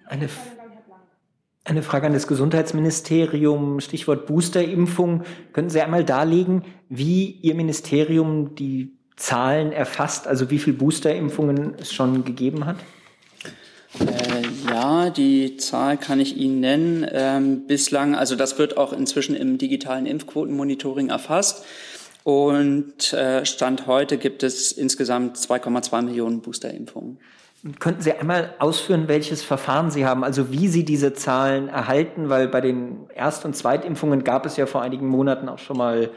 Eine, 0.08 0.30
eine 1.64 1.84
Frage 1.84 2.08
an 2.08 2.14
das 2.14 2.28
Gesundheitsministerium, 2.28 3.80
Stichwort 3.80 4.26
Boosterimpfung. 4.26 5.24
Können 5.54 5.70
Sie 5.70 5.82
einmal 5.82 6.04
darlegen, 6.04 6.64
wie 6.90 7.32
Ihr 7.42 7.56
Ministerium 7.56 8.56
die 8.56 8.98
Zahlen 9.16 9.72
erfasst, 9.72 10.28
also 10.28 10.50
wie 10.50 10.60
viele 10.60 10.78
Boosterimpfungen 10.78 11.76
es 11.80 11.94
schon 11.94 12.26
gegeben 12.26 12.66
hat? 12.66 12.78
Äh, 14.00 14.70
ja, 14.70 15.10
die 15.10 15.58
Zahl 15.58 15.98
kann 15.98 16.20
ich 16.20 16.38
Ihnen 16.38 16.60
nennen. 16.60 17.08
Ähm, 17.12 17.68
bislang, 17.68 18.16
also 18.16 18.36
das 18.36 18.58
wird 18.58 18.78
auch 18.78 18.94
inzwischen 18.94 19.36
im 19.36 19.58
digitalen 19.58 20.06
Impfquotenmonitoring 20.06 21.10
erfasst. 21.10 21.66
Und 22.24 23.14
äh, 23.14 23.46
Stand 23.46 23.86
heute 23.86 24.18
gibt 24.18 24.44
es 24.44 24.72
insgesamt 24.72 25.38
2,2 25.38 26.02
Millionen 26.04 26.42
Boosterimpfungen. 26.42 27.18
Könnten 27.80 28.02
Sie 28.02 28.12
einmal 28.12 28.54
ausführen, 28.60 29.08
welches 29.08 29.42
Verfahren 29.42 29.90
Sie 29.90 30.06
haben, 30.06 30.26
also 30.26 30.52
wie 30.52 30.68
Sie 30.68 30.84
diese 30.84 31.14
Zahlen 31.14 31.70
erhalten? 31.70 32.28
Weil 32.30 32.50
bei 32.50 32.60
den 32.60 33.08
Erst- 33.16 33.46
und 33.46 33.56
Zweitimpfungen 33.56 34.26
gab 34.26 34.46
es 34.46 34.58
ja 34.58 34.66
vor 34.66 34.82
einigen 34.82 35.08
Monaten 35.08 35.48
auch 35.48 35.60
schon 35.60 35.78
mal 35.78 36.10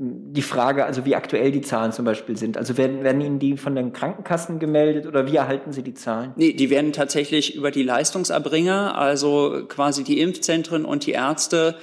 die 0.00 0.42
Frage, 0.42 0.84
also 0.84 1.04
wie 1.04 1.16
aktuell 1.16 1.50
die 1.50 1.60
Zahlen 1.60 1.92
zum 1.92 2.04
Beispiel 2.04 2.36
sind. 2.36 2.56
Also 2.56 2.76
werden, 2.76 3.02
werden 3.02 3.20
Ihnen 3.20 3.38
die 3.40 3.56
von 3.56 3.74
den 3.74 3.92
Krankenkassen 3.92 4.60
gemeldet 4.60 5.06
oder 5.06 5.26
wie 5.26 5.36
erhalten 5.36 5.72
Sie 5.72 5.82
die 5.82 5.94
Zahlen? 5.94 6.32
Nee, 6.36 6.52
die 6.52 6.70
werden 6.70 6.92
tatsächlich 6.92 7.56
über 7.56 7.70
die 7.72 7.82
Leistungserbringer, 7.82 8.96
also 8.96 9.64
quasi 9.68 10.04
die 10.04 10.20
Impfzentren 10.20 10.84
und 10.84 11.04
die 11.06 11.12
Ärzte, 11.12 11.76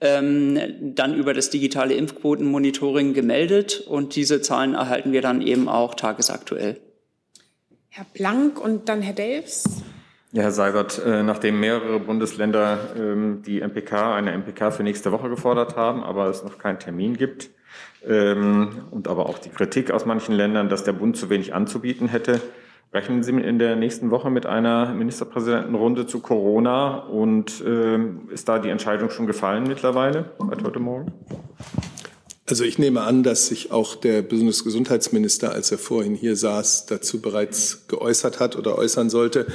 ähm, 0.00 0.58
dann 0.94 1.14
über 1.14 1.32
das 1.32 1.48
digitale 1.48 1.94
Impfquotenmonitoring 1.94 3.14
gemeldet 3.14 3.80
und 3.80 4.14
diese 4.14 4.42
Zahlen 4.42 4.74
erhalten 4.74 5.12
wir 5.12 5.22
dann 5.22 5.40
eben 5.40 5.68
auch 5.68 5.94
tagesaktuell. 5.94 6.80
Herr 7.88 8.06
Blank 8.12 8.60
und 8.62 8.88
dann 8.88 9.00
Herr 9.00 9.14
Delfs. 9.14 9.82
Ja, 10.34 10.42
Herr 10.42 10.50
Seibert, 10.50 11.00
äh, 11.06 11.22
nachdem 11.22 11.60
mehrere 11.60 12.00
Bundesländer 12.00 12.76
ähm, 12.98 13.42
die 13.46 13.60
MPK, 13.60 14.16
eine 14.16 14.32
MPK 14.36 14.72
für 14.72 14.82
nächste 14.82 15.12
Woche 15.12 15.28
gefordert 15.28 15.76
haben, 15.76 16.02
aber 16.02 16.26
es 16.26 16.42
noch 16.42 16.58
keinen 16.58 16.80
Termin 16.80 17.16
gibt 17.16 17.50
ähm, 18.04 18.82
und 18.90 19.06
aber 19.06 19.28
auch 19.28 19.38
die 19.38 19.50
Kritik 19.50 19.92
aus 19.92 20.06
manchen 20.06 20.34
Ländern, 20.34 20.68
dass 20.68 20.82
der 20.82 20.92
Bund 20.92 21.16
zu 21.16 21.30
wenig 21.30 21.54
anzubieten 21.54 22.08
hätte, 22.08 22.40
rechnen 22.92 23.22
Sie 23.22 23.30
in 23.30 23.60
der 23.60 23.76
nächsten 23.76 24.10
Woche 24.10 24.28
mit 24.28 24.44
einer 24.44 24.92
Ministerpräsidentenrunde 24.92 26.08
zu 26.08 26.18
Corona 26.18 26.96
und 26.96 27.62
ähm, 27.64 28.28
ist 28.32 28.48
da 28.48 28.58
die 28.58 28.70
Entscheidung 28.70 29.10
schon 29.10 29.28
gefallen 29.28 29.62
mittlerweile 29.68 30.32
seit 30.40 30.64
heute 30.64 30.80
Morgen? 30.80 31.12
Also 32.50 32.64
ich 32.64 32.80
nehme 32.80 33.02
an, 33.02 33.22
dass 33.22 33.46
sich 33.46 33.70
auch 33.70 33.94
der 33.94 34.22
Bundesgesundheitsminister, 34.22 35.52
als 35.52 35.70
er 35.70 35.78
vorhin 35.78 36.16
hier 36.16 36.34
saß, 36.34 36.86
dazu 36.86 37.22
bereits 37.22 37.86
geäußert 37.86 38.40
hat 38.40 38.56
oder 38.56 38.76
äußern 38.76 39.10
sollte. 39.10 39.46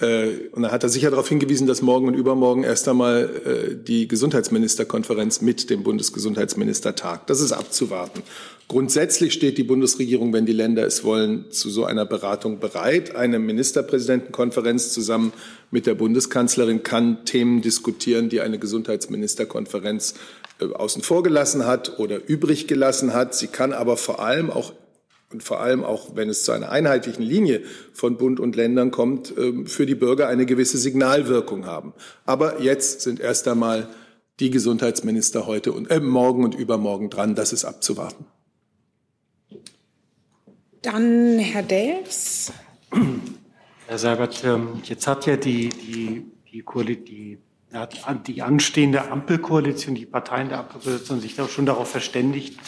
Äh, 0.00 0.48
und 0.52 0.62
da 0.62 0.70
hat 0.70 0.82
er 0.82 0.88
sicher 0.88 1.10
darauf 1.10 1.28
hingewiesen, 1.28 1.66
dass 1.66 1.82
morgen 1.82 2.06
und 2.06 2.14
übermorgen 2.14 2.62
erst 2.62 2.88
einmal 2.88 3.30
äh, 3.44 3.74
die 3.74 4.06
Gesundheitsministerkonferenz 4.06 5.40
mit 5.40 5.70
dem 5.70 5.82
Bundesgesundheitsminister 5.82 6.94
tagt. 6.94 7.30
Das 7.30 7.40
ist 7.40 7.52
abzuwarten. 7.52 8.22
Grundsätzlich 8.68 9.32
steht 9.32 9.56
die 9.58 9.64
Bundesregierung, 9.64 10.32
wenn 10.32 10.46
die 10.46 10.52
Länder 10.52 10.84
es 10.86 11.02
wollen, 11.02 11.50
zu 11.50 11.70
so 11.70 11.84
einer 11.84 12.04
Beratung 12.04 12.60
bereit. 12.60 13.16
Eine 13.16 13.38
Ministerpräsidentenkonferenz 13.38 14.92
zusammen 14.92 15.32
mit 15.70 15.86
der 15.86 15.94
Bundeskanzlerin 15.94 16.82
kann 16.82 17.24
Themen 17.24 17.62
diskutieren, 17.62 18.28
die 18.28 18.40
eine 18.40 18.58
Gesundheitsministerkonferenz 18.58 20.14
äh, 20.60 20.66
außen 20.66 21.02
vor 21.02 21.22
gelassen 21.22 21.66
hat 21.66 21.98
oder 21.98 22.20
übrig 22.28 22.68
gelassen 22.68 23.14
hat. 23.14 23.34
Sie 23.34 23.48
kann 23.48 23.72
aber 23.72 23.96
vor 23.96 24.20
allem 24.20 24.50
auch 24.50 24.72
und 25.32 25.42
vor 25.42 25.60
allem 25.60 25.84
auch, 25.84 26.16
wenn 26.16 26.30
es 26.30 26.44
zu 26.44 26.52
einer 26.52 26.70
einheitlichen 26.70 27.22
Linie 27.22 27.62
von 27.92 28.16
Bund 28.16 28.40
und 28.40 28.56
Ländern 28.56 28.90
kommt, 28.90 29.34
ähm, 29.36 29.66
für 29.66 29.84
die 29.84 29.94
Bürger 29.94 30.28
eine 30.28 30.46
gewisse 30.46 30.78
Signalwirkung 30.78 31.66
haben. 31.66 31.92
Aber 32.24 32.60
jetzt 32.62 33.02
sind 33.02 33.20
erst 33.20 33.46
einmal 33.46 33.88
die 34.40 34.50
Gesundheitsminister 34.50 35.46
heute 35.46 35.72
und 35.72 35.90
äh, 35.90 36.00
morgen 36.00 36.44
und 36.44 36.54
übermorgen 36.54 37.10
dran. 37.10 37.34
Das 37.34 37.52
ist 37.52 37.64
abzuwarten. 37.64 38.24
Dann 40.82 41.38
Herr 41.38 41.62
Delfs. 41.62 42.52
Herr 43.86 43.98
Seibert, 43.98 44.42
ähm, 44.44 44.80
jetzt 44.84 45.06
hat 45.06 45.26
ja 45.26 45.36
die, 45.36 45.68
die, 45.68 46.24
die, 46.50 46.64
die 47.04 47.38
die 48.26 48.40
anstehende 48.42 49.10
Ampelkoalition, 49.10 49.94
die 49.94 50.06
Parteien 50.06 50.48
der 50.48 50.60
Ampelkoalition 50.60 51.20
sich 51.20 51.36
schon 51.50 51.66
darauf 51.66 51.90
verständigt, 51.90 52.58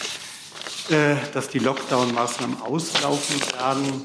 dass 1.34 1.48
die 1.48 1.58
Lockdown-Maßnahmen 1.58 2.62
auslaufen 2.62 3.40
werden. 3.58 4.04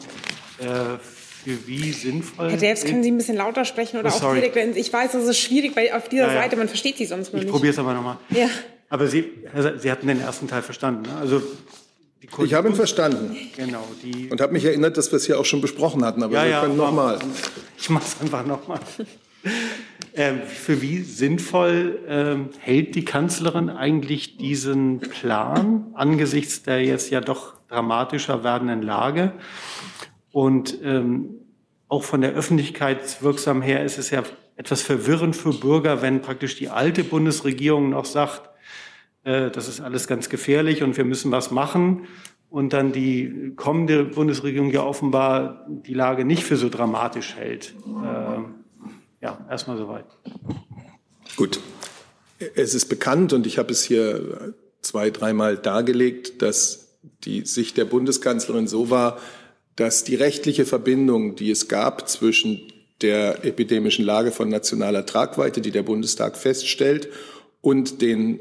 Äh, 0.60 0.98
für 1.46 1.68
wie 1.68 1.92
sinnvoll? 1.92 2.50
Herr 2.50 2.58
Delfs, 2.58 2.86
können 2.86 3.04
Sie 3.04 3.12
ein 3.12 3.18
bisschen 3.18 3.38
lauter 3.38 3.66
sprechen 3.66 4.00
oder 4.00 4.10
oh, 4.10 4.26
auch 4.26 4.34
direkt? 4.34 4.58
Ich 4.78 4.92
weiß, 4.92 5.14
es 5.14 5.28
ist 5.28 5.38
schwierig, 5.38 5.76
weil 5.76 5.92
auf 5.92 6.10
dieser 6.10 6.28
ja, 6.28 6.34
ja. 6.34 6.42
Seite, 6.42 6.56
man 6.56 6.68
versteht 6.68 6.98
Sie 6.98 7.06
sonst 7.06 7.34
nur 7.34 7.42
ich 7.42 7.46
nicht. 7.46 7.46
Ich 7.46 7.52
probiere 7.52 7.74
es 7.74 7.80
aber 7.80 7.94
nochmal. 7.94 8.18
Ja. 8.30 8.50
Aber 8.90 9.08
Sie, 9.08 9.26
Sie 9.78 9.92
hatten 9.92 10.08
den 10.08 10.22
ersten 10.22 10.48
Teil 10.48 10.64
verstanden. 10.64 11.04
Ne? 11.04 11.16
Also 11.20 11.42
ich 12.44 12.54
habe 12.54 12.70
ihn 12.70 12.76
verstanden. 12.76 13.36
Genau. 13.56 13.88
Die 14.04 14.30
und 14.30 14.42
habe 14.42 14.54
mich 14.54 14.66
erinnert, 14.66 14.98
dass 14.98 15.12
wir 15.12 15.18
es 15.18 15.26
hier 15.26 15.40
auch 15.40 15.46
schon 15.46 15.62
besprochen 15.62 16.04
hatten. 16.04 16.24
Aber 16.24 16.34
ja, 16.34 16.44
wir 16.44 16.50
ja, 16.50 16.62
können 16.62 16.78
nochmal. 16.78 17.20
Ich 17.78 17.90
mache 17.90 18.06
es 18.06 18.22
einfach 18.22 18.46
nochmal. 18.46 18.80
Ähm, 20.18 20.42
für 20.44 20.82
wie 20.82 21.02
sinnvoll 21.02 22.00
ähm, 22.08 22.50
hält 22.60 22.96
die 22.96 23.04
Kanzlerin 23.04 23.70
eigentlich 23.70 24.38
diesen 24.38 25.02
Plan 25.02 25.88
angesichts 25.94 26.64
der 26.64 26.84
jetzt 26.86 27.12
ja 27.12 27.20
doch 27.20 27.56
dramatischer 27.68 28.44
werdenden 28.44 28.82
Lage? 28.82 29.34
Und 30.32 30.78
ähm, 30.84 31.32
auch 31.90 32.04
von 32.04 32.22
der 32.22 32.32
Öffentlichkeitswirksam 32.32 33.62
her 33.62 33.84
ist 33.84 33.98
es 33.98 34.10
ja 34.10 34.24
etwas 34.56 34.82
verwirrend 34.82 35.36
für 35.36 35.52
Bürger, 35.52 36.02
wenn 36.02 36.22
praktisch 36.22 36.56
die 36.56 36.70
alte 36.70 37.04
Bundesregierung 37.04 37.90
noch 37.90 38.06
sagt, 38.06 38.50
äh, 39.26 39.52
das 39.52 39.68
ist 39.68 39.82
alles 39.82 40.08
ganz 40.08 40.30
gefährlich 40.30 40.82
und 40.82 40.96
wir 40.96 41.04
müssen 41.04 41.32
was 41.32 41.52
machen. 41.52 42.08
Und 42.50 42.72
dann 42.72 42.94
die 42.94 43.52
kommende 43.58 44.06
Bundesregierung 44.06 44.72
ja 44.72 44.82
offenbar 44.82 45.66
die 45.68 45.94
Lage 45.94 46.24
nicht 46.24 46.44
für 46.44 46.56
so 46.56 46.70
dramatisch 46.70 47.36
hält. 47.36 47.76
Ähm, 47.86 48.65
ja, 49.26 49.44
erstmal 49.50 49.78
soweit. 49.78 50.06
Gut. 51.36 51.60
Es 52.54 52.76
ist 52.76 52.86
bekannt 52.90 53.34
und 53.34 53.48
ich 53.48 53.58
habe 53.58 53.72
es 53.72 53.84
hier 53.84 54.54
zwei, 54.82 55.10
dreimal 55.10 55.58
dargelegt, 55.58 56.44
dass 56.44 56.98
die 57.24 57.44
Sicht 57.46 57.78
der 57.78 57.86
Bundeskanzlerin 57.86 58.68
so 58.68 58.92
war, 58.92 59.18
dass 59.76 60.04
die 60.04 60.16
rechtliche 60.16 60.66
Verbindung, 60.66 61.36
die 61.36 61.50
es 61.50 61.68
gab 61.68 62.08
zwischen 62.08 62.72
der 63.02 63.44
epidemischen 63.44 64.06
Lage 64.06 64.32
von 64.32 64.48
nationaler 64.48 65.08
Tragweite, 65.08 65.60
die 65.60 65.72
der 65.72 65.84
Bundestag 65.84 66.38
feststellt, 66.38 67.10
und 67.62 68.02
den 68.02 68.40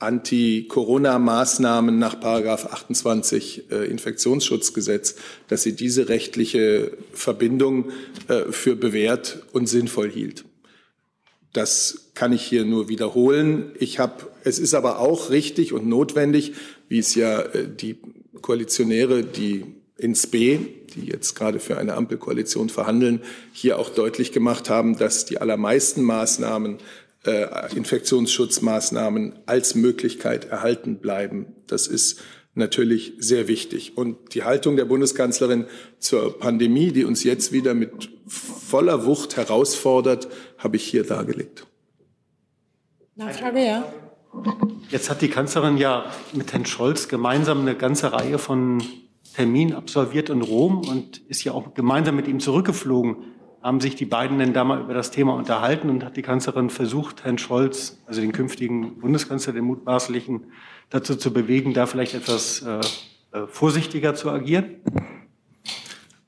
Anti-Corona-Maßnahmen 0.00 1.98
nach 1.98 2.18
Paragraph 2.18 2.66
28 2.66 3.70
äh, 3.70 3.84
Infektionsschutzgesetz, 3.84 5.16
dass 5.48 5.62
sie 5.62 5.76
diese 5.76 6.08
rechtliche 6.08 6.96
Verbindung 7.12 7.90
äh, 8.28 8.50
für 8.50 8.76
bewährt 8.76 9.44
und 9.52 9.68
sinnvoll 9.68 10.10
hielt. 10.10 10.44
Das 11.52 12.10
kann 12.14 12.32
ich 12.32 12.42
hier 12.42 12.64
nur 12.64 12.88
wiederholen. 12.88 13.72
Ich 13.78 13.98
habe, 13.98 14.28
es 14.44 14.58
ist 14.58 14.74
aber 14.74 15.00
auch 15.00 15.30
richtig 15.30 15.72
und 15.72 15.86
notwendig, 15.86 16.54
wie 16.88 16.98
es 16.98 17.14
ja 17.14 17.40
äh, 17.40 17.68
die 17.68 17.98
Koalitionäre, 18.40 19.22
die 19.24 19.66
ins 19.98 20.26
B, 20.26 20.58
die 20.94 21.06
jetzt 21.06 21.34
gerade 21.34 21.60
für 21.60 21.76
eine 21.76 21.94
Ampelkoalition 21.94 22.68
verhandeln, 22.68 23.20
hier 23.52 23.78
auch 23.78 23.90
deutlich 23.90 24.32
gemacht 24.32 24.70
haben, 24.70 24.96
dass 24.96 25.26
die 25.26 25.38
allermeisten 25.38 26.02
Maßnahmen 26.02 26.78
äh, 27.24 27.74
Infektionsschutzmaßnahmen 27.74 29.40
als 29.46 29.74
Möglichkeit 29.74 30.46
erhalten 30.46 30.98
bleiben. 30.98 31.54
Das 31.66 31.86
ist 31.86 32.20
natürlich 32.54 33.14
sehr 33.18 33.48
wichtig. 33.48 33.96
Und 33.96 34.34
die 34.34 34.44
Haltung 34.44 34.76
der 34.76 34.84
Bundeskanzlerin 34.84 35.66
zur 35.98 36.38
Pandemie, 36.38 36.92
die 36.92 37.04
uns 37.04 37.24
jetzt 37.24 37.52
wieder 37.52 37.74
mit 37.74 38.10
voller 38.26 39.06
Wucht 39.06 39.36
herausfordert, 39.36 40.28
habe 40.58 40.76
ich 40.76 40.84
hier 40.84 41.04
dargelegt. 41.04 41.66
Nachfrage, 43.16 43.66
ja. 43.66 43.92
Jetzt 44.90 45.10
hat 45.10 45.22
die 45.22 45.28
Kanzlerin 45.28 45.76
ja 45.76 46.06
mit 46.32 46.52
Herrn 46.52 46.66
Scholz 46.66 47.08
gemeinsam 47.08 47.60
eine 47.60 47.74
ganze 47.74 48.12
Reihe 48.12 48.38
von 48.38 48.82
Terminen 49.34 49.74
absolviert 49.74 50.30
in 50.30 50.42
Rom 50.42 50.80
und 50.88 51.18
ist 51.28 51.44
ja 51.44 51.52
auch 51.52 51.74
gemeinsam 51.74 52.16
mit 52.16 52.28
ihm 52.28 52.40
zurückgeflogen 52.40 53.16
haben 53.62 53.80
sich 53.80 53.94
die 53.94 54.06
beiden 54.06 54.38
denn 54.38 54.52
da 54.52 54.64
mal 54.64 54.80
über 54.80 54.94
das 54.94 55.10
Thema 55.10 55.34
unterhalten 55.34 55.90
und 55.90 56.04
hat 56.04 56.16
die 56.16 56.22
Kanzlerin 56.22 56.70
versucht, 56.70 57.24
Herrn 57.24 57.38
Scholz, 57.38 57.98
also 58.06 58.20
den 58.20 58.32
künftigen 58.32 58.98
Bundeskanzler, 58.98 59.52
den 59.52 59.64
mutmaßlichen, 59.64 60.44
dazu 60.88 61.14
zu 61.14 61.32
bewegen, 61.32 61.74
da 61.74 61.86
vielleicht 61.86 62.14
etwas 62.14 62.62
äh, 62.62 62.80
äh, 63.32 63.46
vorsichtiger 63.46 64.14
zu 64.14 64.30
agieren? 64.30 64.76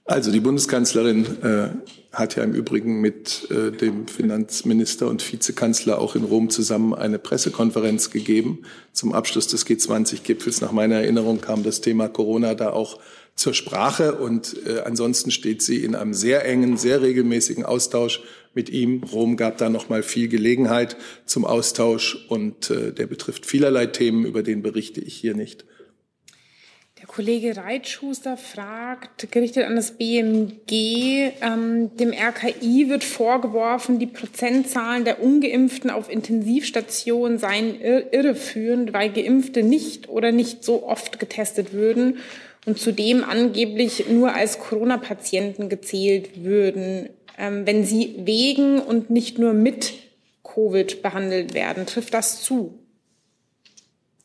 Also 0.05 0.30
die 0.30 0.41
Bundeskanzlerin 0.41 1.24
äh, 1.43 1.68
hat 2.12 2.37
ja 2.37 2.43
im 2.43 2.53
Übrigen 2.53 3.01
mit 3.01 3.51
äh, 3.51 3.70
dem 3.70 4.07
Finanzminister 4.07 5.09
und 5.09 5.33
Vizekanzler 5.33 5.99
auch 5.99 6.14
in 6.14 6.24
Rom 6.24 6.51
zusammen 6.51 6.93
eine 6.93 7.18
Pressekonferenz 7.18 8.11
gegeben 8.11 8.62
zum 8.93 9.14
Abschluss 9.14 9.47
des 9.47 9.66
G20-Gipfels. 9.66 10.61
Nach 10.61 10.72
meiner 10.72 10.97
Erinnerung 10.97 11.41
kam 11.41 11.62
das 11.62 11.80
Thema 11.80 12.09
Corona 12.09 12.55
da 12.55 12.70
auch 12.70 12.99
zur 13.35 13.55
Sprache 13.55 14.14
und 14.14 14.57
äh, 14.66 14.80
ansonsten 14.80 15.30
steht 15.30 15.62
sie 15.62 15.85
in 15.85 15.95
einem 15.95 16.14
sehr 16.14 16.45
engen, 16.45 16.76
sehr 16.76 17.03
regelmäßigen 17.03 17.64
Austausch 17.64 18.22
mit 18.55 18.68
ihm. 18.68 19.03
Rom 19.05 19.37
gab 19.37 19.59
da 19.59 19.68
noch 19.68 19.89
mal 19.89 20.03
viel 20.03 20.28
Gelegenheit 20.28 20.97
zum 21.24 21.45
Austausch 21.45 22.26
und 22.28 22.70
äh, 22.70 22.93
der 22.93 23.07
betrifft 23.07 23.47
vielerlei 23.47 23.87
Themen, 23.87 24.24
über 24.26 24.43
den 24.43 24.62
berichte 24.62 25.01
ich 25.01 25.14
hier 25.14 25.35
nicht. 25.35 25.64
Der 27.01 27.09
Kollege 27.09 27.57
Reitschuster 27.57 28.37
fragt, 28.37 29.33
gerichtet 29.33 29.66
an 29.66 29.74
das 29.74 29.99
BMG, 29.99 31.33
ähm, 31.41 31.97
dem 31.97 32.12
RKI 32.12 32.91
wird 32.91 33.03
vorgeworfen, 33.03 33.99
die 33.99 34.07
Prozentzahlen 34.07 35.05
der 35.05 35.20
Ungeimpften 35.20 35.91
auf 35.91 36.09
Intensivstationen 36.09 37.39
seien 37.39 37.80
irreführend, 37.80 38.93
weil 38.93 39.11
Geimpfte 39.11 39.64
nicht 39.64 40.11
oder 40.11 40.30
nicht 40.30 40.62
so 40.62 40.87
oft 40.87 41.18
getestet 41.18 41.72
würden 41.72 42.18
und 42.64 42.78
zudem 42.78 43.24
angeblich 43.24 44.08
nur 44.08 44.34
als 44.34 44.58
Corona-Patienten 44.58 45.68
gezählt 45.68 46.42
würden, 46.42 47.08
ähm, 47.38 47.66
wenn 47.66 47.84
sie 47.84 48.14
wegen 48.18 48.78
und 48.78 49.10
nicht 49.10 49.38
nur 49.38 49.52
mit 49.52 49.94
Covid 50.42 51.02
behandelt 51.02 51.54
werden. 51.54 51.86
Trifft 51.86 52.14
das 52.14 52.42
zu? 52.42 52.78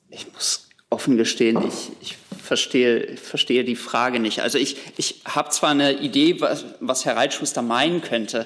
Ich 0.10 0.32
muss 0.34 0.68
offen 0.90 1.18
gestehen, 1.18 1.62
ich, 1.68 1.92
ich 2.02 2.18
verstehe, 2.42 3.18
verstehe 3.18 3.64
die 3.64 3.76
Frage 3.76 4.20
nicht. 4.20 4.42
Also 4.42 4.58
ich, 4.58 4.78
ich 4.98 5.22
habe 5.26 5.50
zwar 5.50 5.72
eine 5.72 6.00
Idee, 6.00 6.40
was, 6.40 6.66
was 6.80 7.06
Herr 7.06 7.16
Reitschuster 7.16 7.62
meinen 7.62 8.02
könnte. 8.02 8.46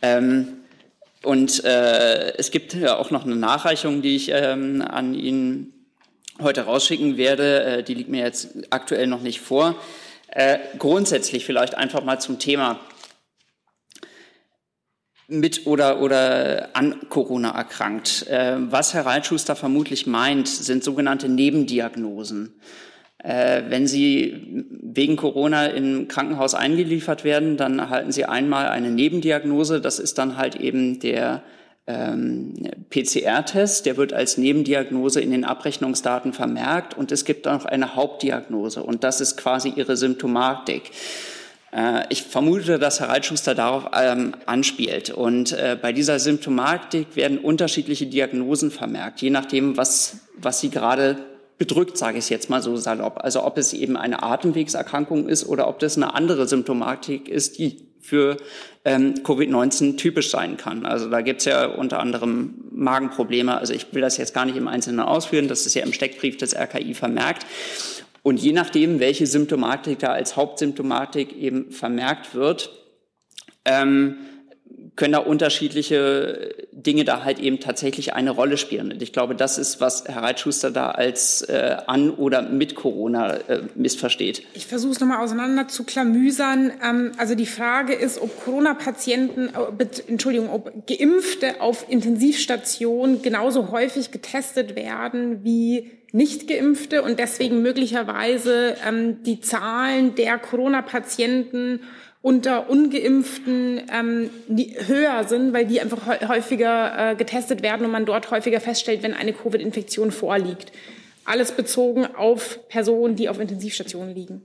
Ähm, 0.00 0.58
und 1.22 1.64
äh, 1.64 2.34
es 2.36 2.50
gibt 2.50 2.74
ja 2.74 2.96
auch 2.96 3.10
noch 3.10 3.24
eine 3.24 3.36
Nachreichung, 3.36 4.02
die 4.02 4.16
ich 4.16 4.30
ähm, 4.32 4.82
an 4.82 5.14
ihn 5.14 5.72
heute 6.40 6.62
rausschicken 6.62 7.16
werde. 7.16 7.64
Äh, 7.64 7.82
die 7.82 7.94
liegt 7.94 8.08
mir 8.08 8.22
jetzt 8.22 8.50
aktuell 8.70 9.06
noch 9.06 9.22
nicht 9.22 9.40
vor. 9.40 9.76
Äh, 10.28 10.58
grundsätzlich 10.78 11.44
vielleicht 11.44 11.76
einfach 11.76 12.04
mal 12.04 12.18
zum 12.18 12.38
Thema 12.38 12.80
mit 15.28 15.66
oder, 15.66 16.00
oder 16.00 16.70
an 16.74 17.08
Corona 17.08 17.50
erkrankt. 17.50 18.26
Äh, 18.28 18.56
was 18.58 18.94
Herr 18.94 19.06
Reitschuster 19.06 19.56
vermutlich 19.56 20.06
meint, 20.06 20.48
sind 20.48 20.84
sogenannte 20.84 21.28
Nebendiagnosen. 21.28 22.60
Wenn 23.24 23.86
Sie 23.86 24.64
wegen 24.82 25.14
Corona 25.14 25.66
im 25.66 26.08
Krankenhaus 26.08 26.54
eingeliefert 26.56 27.22
werden, 27.22 27.56
dann 27.56 27.78
erhalten 27.78 28.10
Sie 28.10 28.24
einmal 28.24 28.66
eine 28.66 28.90
Nebendiagnose. 28.90 29.80
Das 29.80 30.00
ist 30.00 30.18
dann 30.18 30.36
halt 30.36 30.56
eben 30.56 30.98
der 30.98 31.44
ähm, 31.86 32.54
PCR-Test, 32.90 33.86
der 33.86 33.96
wird 33.96 34.12
als 34.12 34.38
Nebendiagnose 34.38 35.20
in 35.20 35.30
den 35.30 35.44
Abrechnungsdaten 35.44 36.32
vermerkt 36.32 36.96
und 36.96 37.10
es 37.10 37.24
gibt 37.24 37.48
auch 37.48 37.64
eine 37.64 37.96
Hauptdiagnose 37.96 38.82
und 38.82 39.04
das 39.04 39.20
ist 39.20 39.36
quasi 39.36 39.72
ihre 39.74 39.96
Symptomatik. 39.96 40.90
Äh, 41.72 42.04
ich 42.10 42.22
vermute, 42.22 42.78
dass 42.78 43.00
Herr 43.00 43.08
Reitschuster 43.08 43.54
darauf 43.54 43.90
ähm, 43.94 44.34
anspielt. 44.46 45.10
Und 45.10 45.52
äh, 45.52 45.76
bei 45.80 45.92
dieser 45.92 46.18
Symptomatik 46.18 47.16
werden 47.16 47.38
unterschiedliche 47.38 48.06
Diagnosen 48.06 48.70
vermerkt, 48.70 49.22
je 49.22 49.30
nachdem, 49.30 49.76
was, 49.76 50.18
was 50.36 50.60
Sie 50.60 50.70
gerade 50.70 51.16
bedrückt, 51.58 51.96
sage 51.96 52.18
ich 52.18 52.28
jetzt 52.30 52.50
mal 52.50 52.62
so 52.62 52.76
salopp. 52.76 53.18
Also 53.22 53.44
ob 53.44 53.58
es 53.58 53.72
eben 53.72 53.96
eine 53.96 54.22
Atemwegserkrankung 54.22 55.28
ist 55.28 55.46
oder 55.46 55.68
ob 55.68 55.78
das 55.78 55.96
eine 55.96 56.14
andere 56.14 56.48
Symptomatik 56.48 57.28
ist, 57.28 57.58
die 57.58 57.88
für 58.00 58.36
ähm, 58.84 59.14
Covid-19 59.22 59.96
typisch 59.96 60.30
sein 60.30 60.56
kann. 60.56 60.84
Also 60.84 61.08
da 61.08 61.20
gibt 61.20 61.40
es 61.40 61.46
ja 61.46 61.66
unter 61.66 62.00
anderem 62.00 62.54
Magenprobleme. 62.72 63.56
Also 63.56 63.72
ich 63.74 63.94
will 63.94 64.02
das 64.02 64.16
jetzt 64.16 64.34
gar 64.34 64.44
nicht 64.44 64.56
im 64.56 64.66
Einzelnen 64.66 65.00
ausführen. 65.00 65.46
Das 65.46 65.66
ist 65.66 65.74
ja 65.74 65.84
im 65.84 65.92
Steckbrief 65.92 66.36
des 66.36 66.56
RKI 66.56 66.94
vermerkt. 66.94 67.46
Und 68.22 68.40
je 68.40 68.52
nachdem, 68.52 69.00
welche 69.00 69.26
Symptomatik 69.26 70.00
da 70.00 70.08
als 70.08 70.36
Hauptsymptomatik 70.36 71.36
eben 71.36 71.70
vermerkt 71.70 72.34
wird, 72.34 72.70
ähm, 73.64 74.16
können 74.94 75.12
da 75.12 75.20
unterschiedliche 75.20 76.54
Dinge 76.70 77.04
da 77.04 77.24
halt 77.24 77.38
eben 77.38 77.60
tatsächlich 77.60 78.12
eine 78.12 78.30
Rolle 78.30 78.58
spielen. 78.58 78.92
Und 78.92 79.00
ich 79.00 79.12
glaube, 79.12 79.34
das 79.34 79.56
ist, 79.56 79.80
was 79.80 80.04
Herr 80.06 80.22
Reitschuster 80.22 80.70
da 80.70 80.90
als 80.90 81.40
äh, 81.42 81.76
an 81.86 82.10
oder 82.10 82.42
mit 82.42 82.74
Corona 82.74 83.36
äh, 83.36 83.62
missversteht. 83.74 84.42
Ich 84.52 84.66
versuche 84.66 84.92
es 84.92 85.00
nochmal 85.00 85.24
auseinander 85.24 85.66
zu 85.68 85.84
klamüsern. 85.84 86.72
Ähm, 86.84 87.12
also 87.16 87.34
die 87.34 87.46
Frage 87.46 87.94
ist, 87.94 88.20
ob 88.20 88.44
Corona-Patienten, 88.44 89.48
äh, 89.48 89.86
Entschuldigung, 90.08 90.50
ob 90.50 90.86
Geimpfte 90.86 91.62
auf 91.62 91.86
Intensivstationen 91.88 93.22
genauso 93.22 93.70
häufig 93.70 94.10
getestet 94.10 94.76
werden 94.76 95.42
wie 95.42 95.90
Nicht-Geimpfte 96.12 97.02
und 97.02 97.18
deswegen 97.18 97.62
möglicherweise 97.62 98.76
ähm, 98.86 99.22
die 99.22 99.40
Zahlen 99.40 100.14
der 100.16 100.36
Corona-Patienten 100.36 101.80
unter 102.22 102.70
ungeimpften 102.70 103.82
ähm, 103.92 104.30
höher 104.86 105.24
sind, 105.28 105.52
weil 105.52 105.66
die 105.66 105.80
einfach 105.80 106.28
häufiger 106.28 107.12
äh, 107.12 107.16
getestet 107.16 107.62
werden 107.62 107.84
und 107.84 107.90
man 107.90 108.06
dort 108.06 108.30
häufiger 108.30 108.60
feststellt, 108.60 109.02
wenn 109.02 109.12
eine 109.12 109.32
Covid-Infektion 109.32 110.12
vorliegt. 110.12 110.72
Alles 111.24 111.52
bezogen 111.52 112.06
auf 112.06 112.68
Personen, 112.68 113.16
die 113.16 113.28
auf 113.28 113.40
Intensivstationen 113.40 114.14
liegen. 114.14 114.42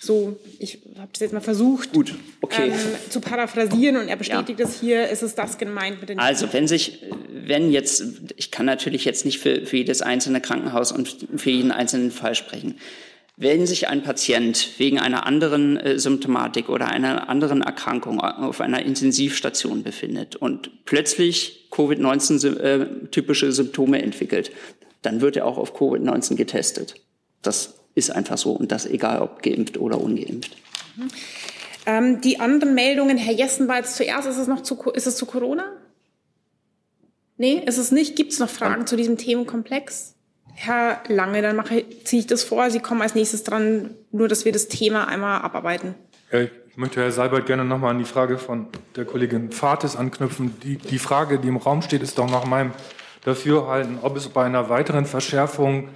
So, 0.00 0.38
ich 0.60 0.78
habe 0.96 1.08
das 1.12 1.20
jetzt 1.20 1.32
mal 1.32 1.40
versucht 1.40 1.92
Gut, 1.92 2.14
okay. 2.40 2.68
ähm, 2.68 3.10
zu 3.10 3.20
paraphrasieren 3.20 3.96
und 3.96 4.06
er 4.06 4.14
bestätigt 4.14 4.60
es 4.60 4.78
hier, 4.78 5.08
ist 5.08 5.24
es 5.24 5.34
das 5.34 5.58
gemeint 5.58 5.98
mit 5.98 6.08
den 6.08 6.20
Also 6.20 6.52
wenn 6.52 6.68
sich, 6.68 7.02
wenn 7.30 7.72
jetzt, 7.72 8.04
ich 8.36 8.52
kann 8.52 8.64
natürlich 8.64 9.04
jetzt 9.04 9.24
nicht 9.24 9.40
für, 9.40 9.66
für 9.66 9.76
jedes 9.76 10.00
einzelne 10.00 10.40
Krankenhaus 10.40 10.92
und 10.92 11.26
für 11.36 11.50
jeden 11.50 11.72
einzelnen 11.72 12.12
Fall 12.12 12.36
sprechen. 12.36 12.76
Wenn 13.40 13.68
sich 13.68 13.86
ein 13.86 14.02
Patient 14.02 14.78
wegen 14.78 14.98
einer 14.98 15.24
anderen 15.24 15.76
äh, 15.76 15.98
Symptomatik 16.00 16.68
oder 16.68 16.88
einer 16.88 17.28
anderen 17.28 17.62
Erkrankung 17.62 18.20
auf 18.20 18.60
einer 18.60 18.82
Intensivstation 18.84 19.84
befindet 19.84 20.34
und 20.34 20.84
plötzlich 20.84 21.68
Covid-19-typische 21.70 23.46
äh, 23.46 23.52
Symptome 23.52 24.02
entwickelt, 24.02 24.50
dann 25.02 25.20
wird 25.20 25.36
er 25.36 25.46
auch 25.46 25.56
auf 25.56 25.76
Covid-19 25.76 26.34
getestet. 26.34 26.96
Das 27.40 27.74
ist 27.94 28.10
einfach 28.10 28.38
so 28.38 28.50
und 28.50 28.72
das 28.72 28.86
egal, 28.86 29.22
ob 29.22 29.40
geimpft 29.40 29.78
oder 29.78 30.00
ungeimpft. 30.00 30.56
Mhm. 30.96 31.08
Ähm, 31.86 32.20
die 32.20 32.40
anderen 32.40 32.74
Meldungen, 32.74 33.18
Herr 33.18 33.34
Jessen 33.34 33.68
war 33.68 33.76
jetzt 33.76 33.94
zuerst, 33.94 34.26
ist 34.26 34.38
es 34.38 34.48
noch 34.48 34.64
zu, 34.64 34.74
ist 34.90 35.06
es 35.06 35.16
zu 35.16 35.26
Corona? 35.26 35.64
Nee, 37.36 37.62
ist 37.64 37.78
es 37.78 37.92
nicht. 37.92 38.16
Gibt 38.16 38.32
es 38.32 38.40
noch 38.40 38.50
Fragen 38.50 38.80
ja. 38.80 38.86
zu 38.86 38.96
diesem 38.96 39.16
Themenkomplex? 39.16 40.16
Herr 40.60 41.00
Lange, 41.06 41.40
dann 41.40 41.54
mache, 41.54 41.84
ziehe 42.02 42.18
ich 42.18 42.26
das 42.26 42.42
vor. 42.42 42.68
Sie 42.70 42.80
kommen 42.80 43.00
als 43.00 43.14
nächstes 43.14 43.44
dran, 43.44 43.94
nur 44.10 44.26
dass 44.26 44.44
wir 44.44 44.50
das 44.50 44.66
Thema 44.66 45.06
einmal 45.06 45.40
abarbeiten. 45.42 45.94
Ich 46.32 46.76
möchte 46.76 47.00
Herr 47.00 47.12
Seibert 47.12 47.46
gerne 47.46 47.64
nochmal 47.64 47.92
an 47.92 47.98
die 48.00 48.04
Frage 48.04 48.38
von 48.38 48.66
der 48.96 49.04
Kollegin 49.04 49.52
Fates 49.52 49.94
anknüpfen. 49.94 50.56
Die, 50.64 50.76
die 50.76 50.98
Frage, 50.98 51.38
die 51.38 51.46
im 51.46 51.58
Raum 51.58 51.80
steht, 51.80 52.02
ist 52.02 52.18
doch 52.18 52.28
nach 52.28 52.44
meinem 52.44 52.72
Dafürhalten, 53.24 53.98
ob 54.02 54.16
es 54.16 54.28
bei 54.28 54.44
einer 54.44 54.68
weiteren 54.68 55.06
Verschärfung 55.06 55.90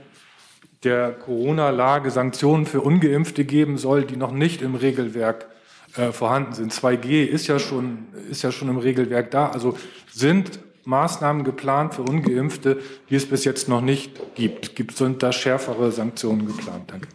der 0.84 1.10
Corona-Lage 1.10 2.12
Sanktionen 2.12 2.64
für 2.64 2.82
Ungeimpfte 2.82 3.44
geben 3.44 3.78
soll, 3.78 4.04
die 4.04 4.16
noch 4.16 4.30
nicht 4.30 4.62
im 4.62 4.76
Regelwerk 4.76 5.48
äh, 5.96 6.12
vorhanden 6.12 6.52
sind. 6.52 6.72
2G 6.72 7.24
ist 7.24 7.48
ja 7.48 7.58
schon, 7.58 8.06
ist 8.30 8.42
ja 8.42 8.52
schon 8.52 8.68
im 8.68 8.78
Regelwerk 8.78 9.32
da. 9.32 9.48
Also 9.48 9.76
sind 10.12 10.60
Maßnahmen 10.84 11.44
geplant 11.44 11.94
für 11.94 12.02
Ungeimpfte, 12.02 12.80
die 13.08 13.16
es 13.16 13.26
bis 13.26 13.44
jetzt 13.44 13.68
noch 13.68 13.80
nicht 13.80 14.34
gibt? 14.34 14.74
Gibt 14.74 14.96
sind 14.96 15.22
da 15.22 15.32
schärfere 15.32 15.92
Sanktionen 15.92 16.46
geplant? 16.46 16.90
Danke. 16.90 17.08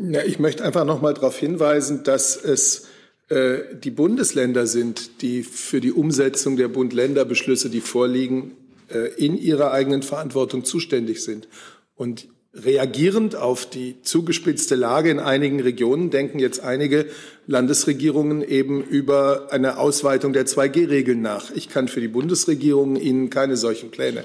Ja, 0.00 0.22
ich 0.22 0.38
möchte 0.38 0.64
einfach 0.64 0.84
noch 0.84 1.00
mal 1.00 1.14
darauf 1.14 1.36
hinweisen, 1.38 2.02
dass 2.04 2.36
es 2.36 2.88
äh, 3.28 3.58
die 3.74 3.90
Bundesländer 3.90 4.66
sind, 4.66 5.22
die 5.22 5.42
für 5.42 5.80
die 5.80 5.92
Umsetzung 5.92 6.56
der 6.56 6.68
Bund-Länder-Beschlüsse, 6.68 7.70
die 7.70 7.80
vorliegen, 7.80 8.52
äh, 8.88 9.08
in 9.16 9.36
ihrer 9.36 9.72
eigenen 9.72 10.02
Verantwortung 10.02 10.64
zuständig 10.64 11.22
sind. 11.22 11.48
Und 11.94 12.28
Reagierend 12.64 13.36
auf 13.36 13.66
die 13.66 14.02
zugespitzte 14.02 14.74
Lage 14.74 15.10
in 15.10 15.20
einigen 15.20 15.60
Regionen 15.60 16.10
denken 16.10 16.38
jetzt 16.38 16.60
einige 16.60 17.06
Landesregierungen 17.46 18.42
eben 18.42 18.82
über 18.82 19.48
eine 19.50 19.78
Ausweitung 19.78 20.32
der 20.32 20.46
2G-Regeln 20.46 21.22
nach. 21.22 21.50
Ich 21.52 21.68
kann 21.68 21.88
für 21.88 22.00
die 22.00 22.08
Bundesregierung 22.08 22.96
Ihnen 22.96 23.30
keine 23.30 23.56
solchen 23.56 23.90
Pläne 23.90 24.24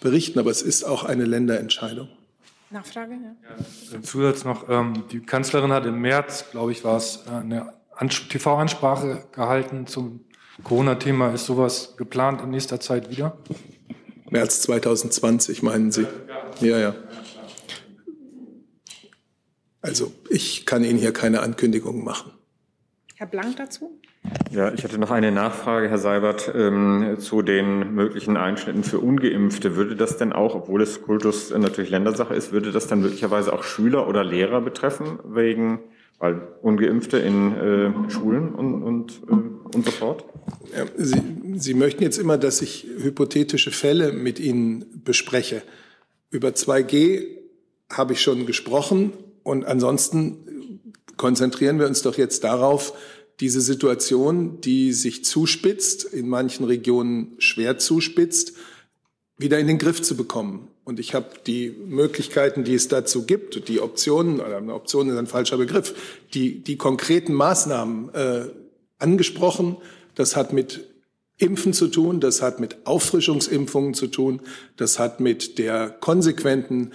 berichten, 0.00 0.38
aber 0.38 0.50
es 0.50 0.62
ist 0.62 0.84
auch 0.84 1.04
eine 1.04 1.24
Länderentscheidung. 1.24 2.08
Nachfrage? 2.70 3.12
Ja. 3.12 3.94
ja 3.94 4.02
Zusatz 4.02 4.44
noch, 4.44 4.68
ähm, 4.68 5.04
die 5.12 5.20
Kanzlerin 5.20 5.72
hat 5.72 5.86
im 5.86 6.00
März, 6.00 6.46
glaube 6.50 6.72
ich, 6.72 6.84
war 6.84 6.96
es, 6.96 7.24
äh, 7.26 7.30
eine 7.30 7.72
TV-Ansprache 8.28 9.24
gehalten 9.32 9.86
zum 9.86 10.20
Corona-Thema. 10.62 11.32
Ist 11.32 11.46
sowas 11.46 11.94
geplant 11.96 12.42
in 12.42 12.50
nächster 12.50 12.80
Zeit 12.80 13.10
wieder? 13.10 13.36
März 14.30 14.62
2020, 14.62 15.62
meinen 15.62 15.92
Sie? 15.92 16.06
Ja, 16.60 16.78
ja. 16.78 16.94
Also 19.84 20.12
ich 20.30 20.64
kann 20.64 20.82
Ihnen 20.82 20.98
hier 20.98 21.12
keine 21.12 21.40
Ankündigungen 21.42 22.02
machen. 22.02 22.32
Herr 23.16 23.26
Blank 23.26 23.58
dazu? 23.58 24.00
Ja, 24.50 24.72
ich 24.72 24.82
hatte 24.82 24.96
noch 24.96 25.10
eine 25.10 25.30
Nachfrage, 25.30 25.90
Herr 25.90 25.98
Seibert, 25.98 26.50
ähm, 26.54 27.16
zu 27.18 27.42
den 27.42 27.94
möglichen 27.94 28.38
Einschnitten 28.38 28.82
für 28.82 28.98
Ungeimpfte. 28.98 29.76
Würde 29.76 29.94
das 29.94 30.16
denn 30.16 30.32
auch, 30.32 30.54
obwohl 30.54 30.80
es 30.80 31.02
Kultus 31.02 31.50
natürlich 31.50 31.90
Ländersache 31.90 32.34
ist, 32.34 32.50
würde 32.50 32.72
das 32.72 32.86
dann 32.86 33.02
möglicherweise 33.02 33.52
auch 33.52 33.62
Schüler 33.62 34.08
oder 34.08 34.24
Lehrer 34.24 34.62
betreffen, 34.62 35.18
wegen 35.22 35.80
Weil 36.18 36.40
Ungeimpfte 36.62 37.18
in 37.18 37.52
äh, 37.52 38.10
Schulen 38.10 38.54
und, 38.54 38.82
und, 38.82 39.22
äh, 39.28 39.76
und 39.76 39.84
so 39.84 39.90
fort? 39.90 40.24
Sie, 40.96 41.20
Sie 41.56 41.74
möchten 41.74 42.02
jetzt 42.02 42.16
immer, 42.16 42.38
dass 42.38 42.62
ich 42.62 42.86
hypothetische 43.02 43.70
Fälle 43.70 44.12
mit 44.12 44.40
Ihnen 44.40 45.02
bespreche. 45.04 45.60
Über 46.30 46.48
2G 46.48 47.26
habe 47.90 48.14
ich 48.14 48.22
schon 48.22 48.46
gesprochen 48.46 49.12
und 49.44 49.64
ansonsten 49.64 50.80
konzentrieren 51.16 51.78
wir 51.78 51.86
uns 51.86 52.02
doch 52.02 52.18
jetzt 52.18 52.42
darauf, 52.42 52.94
diese 53.40 53.60
Situation, 53.60 54.60
die 54.60 54.92
sich 54.92 55.24
zuspitzt, 55.24 56.04
in 56.04 56.28
manchen 56.28 56.64
Regionen 56.64 57.34
schwer 57.38 57.78
zuspitzt, 57.78 58.54
wieder 59.36 59.58
in 59.58 59.66
den 59.66 59.78
Griff 59.78 60.02
zu 60.02 60.16
bekommen. 60.16 60.68
Und 60.84 61.00
ich 61.00 61.14
habe 61.14 61.26
die 61.46 61.70
Möglichkeiten, 61.70 62.64
die 62.64 62.74
es 62.74 62.88
dazu 62.88 63.24
gibt, 63.26 63.68
die 63.68 63.80
Optionen, 63.80 64.40
oder 64.40 64.58
eine 64.58 64.74
Option 64.74 65.08
ist 65.08 65.16
ein 65.16 65.26
falscher 65.26 65.56
Begriff, 65.56 65.94
die, 66.34 66.62
die 66.62 66.76
konkreten 66.76 67.32
Maßnahmen 67.32 68.14
äh, 68.14 68.44
angesprochen. 68.98 69.76
Das 70.14 70.36
hat 70.36 70.52
mit 70.52 70.88
Impfen 71.38 71.72
zu 71.72 71.88
tun, 71.88 72.20
das 72.20 72.42
hat 72.42 72.60
mit 72.60 72.86
Auffrischungsimpfungen 72.86 73.94
zu 73.94 74.06
tun, 74.06 74.40
das 74.76 75.00
hat 75.00 75.18
mit 75.18 75.58
der 75.58 75.90
konsequenten 75.90 76.92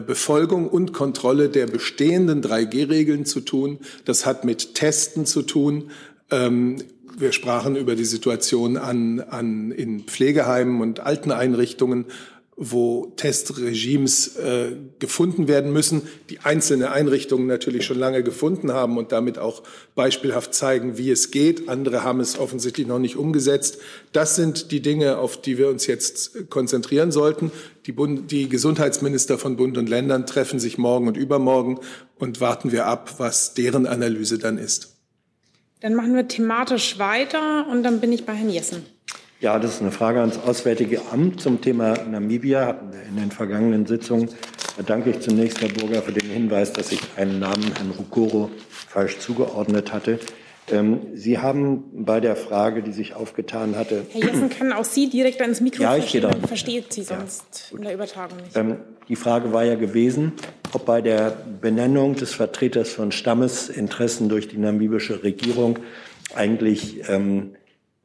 Befolgung 0.00 0.68
und 0.68 0.92
Kontrolle 0.92 1.48
der 1.48 1.66
bestehenden 1.66 2.42
3G-Regeln 2.42 3.24
zu 3.24 3.40
tun. 3.40 3.78
Das 4.04 4.26
hat 4.26 4.44
mit 4.44 4.74
Testen 4.74 5.26
zu 5.26 5.42
tun. 5.42 5.90
Ähm, 6.30 6.76
wir 7.18 7.32
sprachen 7.32 7.76
über 7.76 7.94
die 7.94 8.04
Situation 8.04 8.76
an, 8.76 9.20
an, 9.20 9.70
in 9.70 10.04
Pflegeheimen 10.04 10.80
und 10.80 11.00
Alteneinrichtungen 11.00 12.06
wo 12.58 13.12
Testregimes 13.16 14.36
äh, 14.36 14.72
gefunden 14.98 15.46
werden 15.46 15.74
müssen, 15.74 16.02
die 16.30 16.40
einzelne 16.40 16.90
Einrichtungen 16.90 17.46
natürlich 17.46 17.84
schon 17.84 17.98
lange 17.98 18.22
gefunden 18.22 18.72
haben 18.72 18.96
und 18.96 19.12
damit 19.12 19.38
auch 19.38 19.62
beispielhaft 19.94 20.54
zeigen, 20.54 20.96
wie 20.96 21.10
es 21.10 21.30
geht. 21.30 21.68
Andere 21.68 22.02
haben 22.02 22.20
es 22.20 22.38
offensichtlich 22.38 22.86
noch 22.86 22.98
nicht 22.98 23.16
umgesetzt. 23.16 23.78
Das 24.12 24.36
sind 24.36 24.70
die 24.70 24.80
Dinge, 24.80 25.18
auf 25.18 25.38
die 25.38 25.58
wir 25.58 25.68
uns 25.68 25.86
jetzt 25.86 26.48
konzentrieren 26.48 27.12
sollten. 27.12 27.52
Die, 27.84 27.92
Bund 27.92 28.30
die 28.30 28.48
Gesundheitsminister 28.48 29.36
von 29.36 29.56
Bund 29.56 29.76
und 29.76 29.90
Ländern 29.90 30.24
treffen 30.24 30.58
sich 30.58 30.78
morgen 30.78 31.08
und 31.08 31.18
übermorgen 31.18 31.78
und 32.18 32.40
warten 32.40 32.72
wir 32.72 32.86
ab, 32.86 33.16
was 33.18 33.52
deren 33.52 33.86
Analyse 33.86 34.38
dann 34.38 34.56
ist. 34.56 34.96
Dann 35.80 35.94
machen 35.94 36.14
wir 36.14 36.26
thematisch 36.26 36.98
weiter 36.98 37.66
und 37.70 37.82
dann 37.82 38.00
bin 38.00 38.12
ich 38.12 38.24
bei 38.24 38.32
Herrn 38.32 38.48
Jessen. 38.48 38.86
Ja, 39.38 39.58
das 39.58 39.74
ist 39.74 39.82
eine 39.82 39.92
Frage 39.92 40.20
ans 40.20 40.38
Auswärtige 40.38 41.02
Amt 41.12 41.42
zum 41.42 41.60
Thema 41.60 41.92
Namibia. 42.04 42.66
Hatten 42.66 42.92
wir 42.92 43.02
in 43.02 43.16
den 43.16 43.30
vergangenen 43.30 43.84
Sitzungen. 43.84 44.30
Da 44.78 44.82
danke 44.82 45.10
ich 45.10 45.20
zunächst, 45.20 45.60
Herr 45.60 45.68
Burger, 45.68 46.00
für 46.00 46.12
den 46.12 46.30
Hinweis, 46.30 46.72
dass 46.72 46.90
ich 46.90 47.00
einen 47.16 47.38
Namen 47.38 47.70
Herrn 47.76 47.90
Rukoro 47.98 48.50
falsch 48.88 49.18
zugeordnet 49.18 49.92
hatte. 49.92 50.20
Ähm, 50.72 51.00
Sie 51.12 51.38
haben 51.38 51.84
bei 51.92 52.20
der 52.20 52.34
Frage, 52.34 52.82
die 52.82 52.92
sich 52.92 53.14
aufgetan 53.14 53.76
hatte. 53.76 54.06
Herr 54.10 54.24
Jessen 54.24 54.48
kann 54.48 54.72
auch 54.72 54.84
Sie 54.84 55.10
direkt 55.10 55.42
ans 55.42 55.60
Mikrofon 55.60 55.84
ja, 55.84 55.96
ich 55.98 56.18
dann 56.18 56.40
versteht 56.42 56.92
Sie 56.94 57.02
sonst 57.02 57.68
ja. 57.70 57.76
in 57.76 57.84
der 57.84 57.92
Übertragung 57.92 58.38
nicht. 58.38 58.56
Ähm, 58.56 58.78
die 59.06 59.16
Frage 59.16 59.52
war 59.52 59.64
ja 59.64 59.74
gewesen, 59.74 60.32
ob 60.72 60.86
bei 60.86 61.02
der 61.02 61.36
Benennung 61.60 62.16
des 62.16 62.32
Vertreters 62.32 62.88
von 62.88 63.12
Stammesinteressen 63.12 64.30
durch 64.30 64.48
die 64.48 64.56
namibische 64.56 65.22
Regierung 65.22 65.78
eigentlich 66.34 67.02
ähm, 67.08 67.54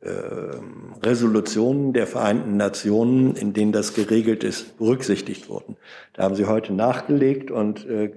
Resolutionen 0.04 1.94
der 1.94 2.08
Vereinten 2.08 2.58
Nationen, 2.58 3.36
in 3.36 3.54
denen 3.54 3.72
das 3.72 3.94
geregelt 3.94 4.44
ist, 4.44 4.78
berücksichtigt 4.78 5.48
wurden. 5.48 5.78
Da 6.14 6.24
haben 6.24 6.36
Sie 6.36 6.46
heute 6.46 6.74
nachgelegt 6.74 7.52
und 7.52 7.86
äh, 7.86 8.12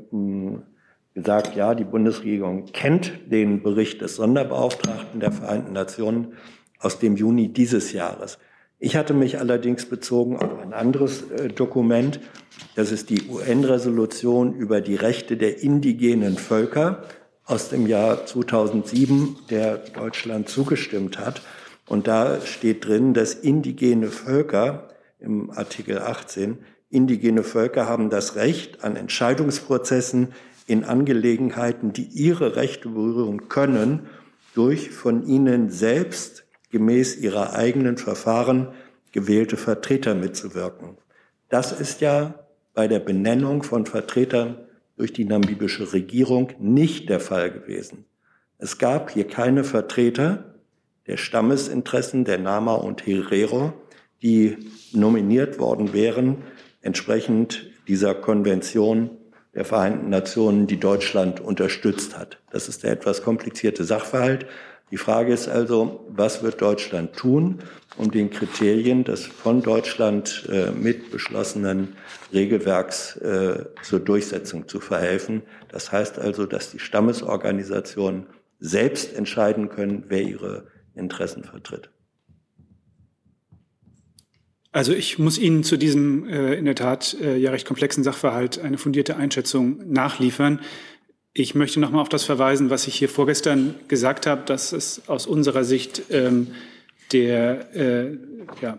gesagt, 1.15 1.57
ja, 1.57 1.75
die 1.75 1.85
Bundesregierung 1.85 2.67
kennt 2.73 3.13
den 3.31 3.63
Bericht 3.63 4.01
des 4.01 4.17
Sonderbeauftragten 4.17 5.21
der 5.21 5.33
Vereinten 5.33 5.75
Nationen 5.75 6.35
aus 6.79 6.99
dem 6.99 7.17
Juni 7.17 7.49
dieses 7.49 7.93
Jahres. 7.93 8.39
Ich 8.79 8.97
hatte 8.97 9.15
mich 9.15 9.39
allerdings 9.39 9.87
bezogen 9.87 10.37
auf 10.37 10.59
ein 10.59 10.73
anderes 10.73 11.31
äh, 11.31 11.49
Dokument. 11.49 12.19
Das 12.77 12.93
ist 12.93 13.11
die 13.11 13.29
UN-Resolution 13.29 14.55
über 14.55 14.81
die 14.81 14.97
Rechte 14.97 15.37
der 15.37 15.63
indigenen 15.63 16.37
Völker 16.37 17.05
aus 17.47 17.69
dem 17.69 17.87
Jahr 17.87 18.27
2007, 18.27 19.37
der 19.51 19.77
Deutschland 19.77 20.49
zugestimmt 20.49 21.19
hat. 21.19 21.43
Und 21.89 22.07
da 22.07 22.41
steht 22.41 22.87
drin, 22.87 23.15
dass 23.15 23.35
indigene 23.35 24.09
Völker 24.09 24.89
im 25.19 25.51
Artikel 25.51 25.99
18, 25.99 26.59
indigene 26.91 27.43
Völker 27.43 27.89
haben 27.89 28.11
das 28.11 28.37
Recht 28.37 28.85
an 28.85 28.97
Entscheidungsprozessen 28.97 30.33
in 30.67 30.85
Angelegenheiten, 30.85 31.93
die 31.93 32.05
ihre 32.05 32.57
Rechte 32.57 32.89
berühren 32.89 33.49
können, 33.49 34.07
durch 34.55 34.91
von 34.91 35.27
ihnen 35.27 35.71
selbst 35.71 36.45
gemäß 36.71 37.17
ihrer 37.17 37.55
eigenen 37.55 37.97
Verfahren 37.99 38.69
gewählte 39.13 39.57
Vertreter 39.57 40.15
mitzuwirken. 40.15 40.97
Das 41.49 41.73
ist 41.73 42.01
ja 42.01 42.47
bei 42.73 42.89
der 42.89 42.99
Benennung 42.99 43.63
von 43.63 43.87
Vertretern 43.87 44.59
durch 44.97 45.13
die 45.13 45.25
namibische 45.25 45.93
Regierung 45.93 46.53
nicht 46.59 47.09
der 47.09 47.21
Fall 47.21 47.51
gewesen. 47.51 48.07
Es 48.59 48.79
gab 48.79 49.11
hier 49.11 49.27
keine 49.27 49.65
Vertreter, 49.65 50.54
der 51.07 51.17
Stammesinteressen 51.17 52.25
der 52.25 52.39
Nama 52.39 52.75
und 52.75 53.07
Herero, 53.07 53.73
die 54.23 54.57
nominiert 54.93 55.59
worden 55.59 55.93
wären, 55.93 56.39
entsprechend 56.81 57.71
dieser 57.89 58.15
Konvention 58.15 59.11
der 59.55 59.65
Vereinten 59.65 60.11
Nationen, 60.11 60.67
die 60.67 60.81
Deutschland 60.81 61.41
unterstützt 61.41 62.19
hat. 62.19 62.39
Das 62.51 62.69
ist 62.69 62.83
der 62.83 62.93
etwas 62.93 63.23
komplizierte 63.23 63.85
Sachverhalt. 63.85 64.47
Die 64.91 64.97
Frage 64.97 65.33
ist 65.33 65.49
also, 65.49 66.07
was 66.09 66.43
wird 66.43 66.61
Deutschland 66.61 67.15
tun, 67.15 67.61
um 67.97 68.11
den 68.11 68.31
Kriterien 68.31 69.05
des 69.05 69.27
von 69.27 69.63
Deutschland 69.63 70.49
äh, 70.51 70.71
mit 70.73 71.11
beschlossenen 71.11 71.97
Regelwerks 72.33 73.17
äh, 73.17 73.65
zur 73.83 74.01
Durchsetzung 74.01 74.69
zu 74.69 74.81
verhelfen. 74.81 75.43
Das 75.69 75.93
heißt 75.93 76.19
also, 76.19 76.47
dass 76.47 76.71
die 76.71 76.81
Stammesorganisationen 76.81 78.27
selbst 78.59 79.15
entscheiden 79.17 79.69
können, 79.69 80.05
wer 80.09 80.23
ihre 80.23 80.67
Interessen 80.95 81.45
vertritt. 81.45 81.91
Also 84.75 84.93
ich 84.93 85.21
muss 85.21 85.39
Ihnen 85.39 85.63
zu 85.63 85.77
diesem 85.77 86.29
äh, 86.29 86.55
in 86.55 86.65
der 86.65 86.75
Tat 86.75 87.17
äh, 87.21 87.37
ja 87.37 87.53
recht 87.53 87.67
komplexen 87.67 88.03
Sachverhalt 88.03 88.59
eine 88.59 88.77
fundierte 88.77 89.17
Einschätzung 89.17 89.93
nachliefern. 89.93 90.61
Ich 91.33 91.55
möchte 91.55 91.79
noch 91.79 91.93
mal 91.93 92.01
auf 92.01 92.09
das 92.09 92.25
verweisen, 92.25 92.71
was 92.71 92.89
ich 92.89 92.97
hier 92.97 93.09
vorgestern 93.09 93.77
gesagt 93.87 94.27
habe, 94.27 94.43
dass 94.47 94.73
es 94.73 95.09
aus 95.09 95.27
unserer 95.27 95.63
Sicht 95.63 96.03
ähm, 96.11 96.49
der 97.13 97.75
äh, 97.77 98.19
ja, 98.63 98.79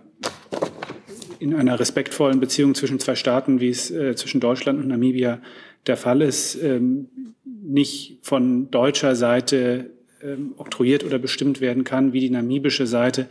in 1.40 1.54
einer 1.54 1.80
respektvollen 1.80 2.42
Beziehung 2.42 2.76
zwischen 2.76 3.00
zwei 3.00 3.16
Staaten, 3.16 3.62
wie 3.62 3.70
es 3.70 3.90
äh, 3.90 4.16
zwischen 4.16 4.42
Deutschland 4.42 4.80
und 4.80 4.90
Namibia 4.90 5.42
der 5.88 5.96
Fall 5.96 6.22
ist, 6.22 6.56
ähm, 6.62 7.08
nicht 7.46 8.20
von 8.22 8.70
deutscher 8.70 9.16
Seite 9.16 9.92
ähm, 10.26 10.54
oktroyiert 10.58 11.04
oder 11.04 11.20
bestimmt 11.20 11.62
werden 11.62 11.84
kann, 11.84 12.14
wie 12.14 12.20
die 12.20 12.30
namibische 12.30 12.88
Seite 12.88 13.28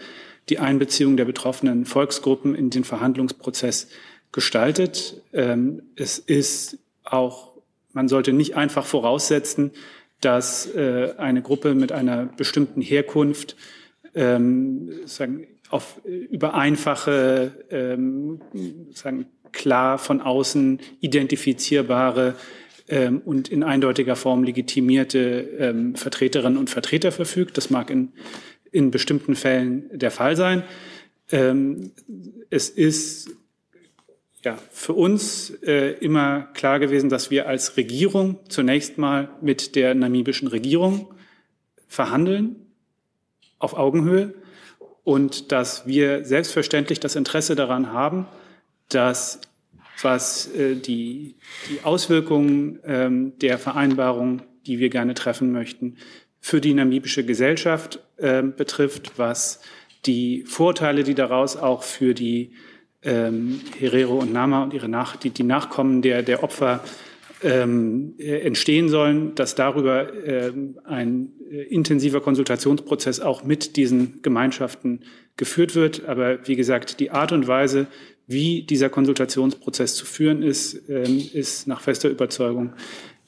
die 0.48 0.58
Einbeziehung 0.58 1.16
der 1.16 1.24
betroffenen 1.24 1.86
Volksgruppen 1.86 2.54
in 2.54 2.70
den 2.70 2.84
Verhandlungsprozess 2.84 3.88
gestaltet. 4.32 5.22
Ähm, 5.32 5.82
es 5.96 6.18
ist 6.18 6.78
auch, 7.02 7.52
man 7.92 8.08
sollte 8.08 8.32
nicht 8.32 8.56
einfach 8.56 8.86
voraussetzen, 8.86 9.72
dass 10.20 10.66
äh, 10.74 11.14
eine 11.18 11.42
Gruppe 11.42 11.74
mit 11.74 11.92
einer 11.92 12.26
bestimmten 12.26 12.80
Herkunft 12.80 13.56
ähm, 14.14 14.92
sagen, 15.06 15.46
auf, 15.70 16.00
über 16.04 16.54
einfache, 16.54 17.52
ähm, 17.70 18.40
sagen, 18.92 19.26
klar 19.52 19.98
von 19.98 20.20
außen 20.20 20.80
identifizierbare 21.00 22.34
ähm, 22.88 23.22
und 23.24 23.48
in 23.48 23.62
eindeutiger 23.62 24.16
Form 24.16 24.44
legitimierte 24.44 25.18
ähm, 25.58 25.94
Vertreterinnen 25.94 26.58
und 26.58 26.70
Vertreter 26.70 27.12
verfügt. 27.12 27.56
Das 27.56 27.70
mag 27.70 27.90
in, 27.90 28.12
in 28.72 28.90
bestimmten 28.90 29.36
Fällen 29.36 29.88
der 29.92 30.10
Fall 30.10 30.36
sein. 30.36 30.62
Ähm, 31.30 31.92
es 32.50 32.68
ist 32.68 33.30
ja, 34.44 34.58
für 34.70 34.92
uns 34.92 35.50
äh, 35.62 35.92
immer 36.00 36.42
klar 36.52 36.78
gewesen, 36.78 37.08
dass 37.08 37.30
wir 37.30 37.48
als 37.48 37.76
Regierung 37.76 38.38
zunächst 38.48 38.98
mal 38.98 39.30
mit 39.40 39.74
der 39.74 39.94
namibischen 39.94 40.48
Regierung 40.48 41.14
verhandeln 41.88 42.56
auf 43.58 43.74
Augenhöhe 43.74 44.34
und 45.02 45.52
dass 45.52 45.86
wir 45.86 46.24
selbstverständlich 46.24 47.00
das 47.00 47.16
Interesse 47.16 47.54
daran 47.54 47.92
haben, 47.92 48.26
dass 48.88 49.40
was 50.02 50.52
äh, 50.54 50.76
die, 50.76 51.36
die 51.70 51.84
Auswirkungen 51.84 52.80
ähm, 52.84 53.38
der 53.38 53.58
Vereinbarung, 53.58 54.42
die 54.66 54.78
wir 54.78 54.90
gerne 54.90 55.14
treffen 55.14 55.52
möchten, 55.52 55.96
für 56.40 56.60
die 56.60 56.74
namibische 56.74 57.24
Gesellschaft 57.24 58.00
äh, 58.16 58.42
betrifft, 58.42 59.12
was 59.18 59.60
die 60.06 60.44
Vorteile, 60.46 61.02
die 61.02 61.14
daraus 61.14 61.56
auch 61.56 61.82
für 61.82 62.14
die 62.14 62.52
ähm, 63.02 63.60
Herero 63.78 64.18
und 64.18 64.32
Nama 64.32 64.62
und 64.62 64.74
ihre 64.74 64.88
Nach 64.88 65.16
die, 65.16 65.30
die 65.30 65.42
Nachkommen 65.42 66.02
der, 66.02 66.22
der 66.22 66.42
Opfer 66.42 66.82
ähm, 67.42 68.14
äh, 68.18 68.40
entstehen 68.40 68.88
sollen, 68.88 69.34
dass 69.34 69.54
darüber 69.54 70.12
ähm, 70.24 70.78
ein 70.84 71.32
äh, 71.50 71.62
intensiver 71.62 72.20
Konsultationsprozess 72.20 73.20
auch 73.20 73.44
mit 73.44 73.76
diesen 73.76 74.22
Gemeinschaften 74.22 75.00
geführt 75.36 75.74
wird. 75.74 76.06
Aber 76.06 76.46
wie 76.48 76.56
gesagt, 76.56 77.00
die 77.00 77.10
Art 77.10 77.32
und 77.32 77.46
Weise, 77.46 77.86
wie 78.26 78.62
dieser 78.62 78.88
Konsultationsprozess 78.88 79.94
zu 79.94 80.06
führen 80.06 80.42
ist, 80.42 80.88
ähm, 80.88 81.22
ist 81.32 81.66
nach 81.66 81.80
fester 81.80 82.08
Überzeugung 82.08 82.72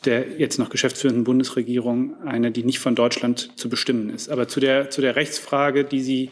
der 0.05 0.39
jetzt 0.39 0.59
noch 0.59 0.71
geschäftsführenden 0.71 1.25
Bundesregierung 1.25 2.23
eine, 2.23 2.51
die 2.51 2.65
nicht 2.65 2.79
von 2.79 2.95
Deutschland 2.95 3.59
zu 3.59 3.69
bestimmen 3.69 4.11
ist. 4.11 4.29
Aber 4.29 4.47
zu 4.49 4.61
der, 4.61 4.91
zu 4.91 5.01
der 5.01 5.17
Rechtsfrage, 5.17 5.85
die 5.85 6.01
Sie 6.01 6.31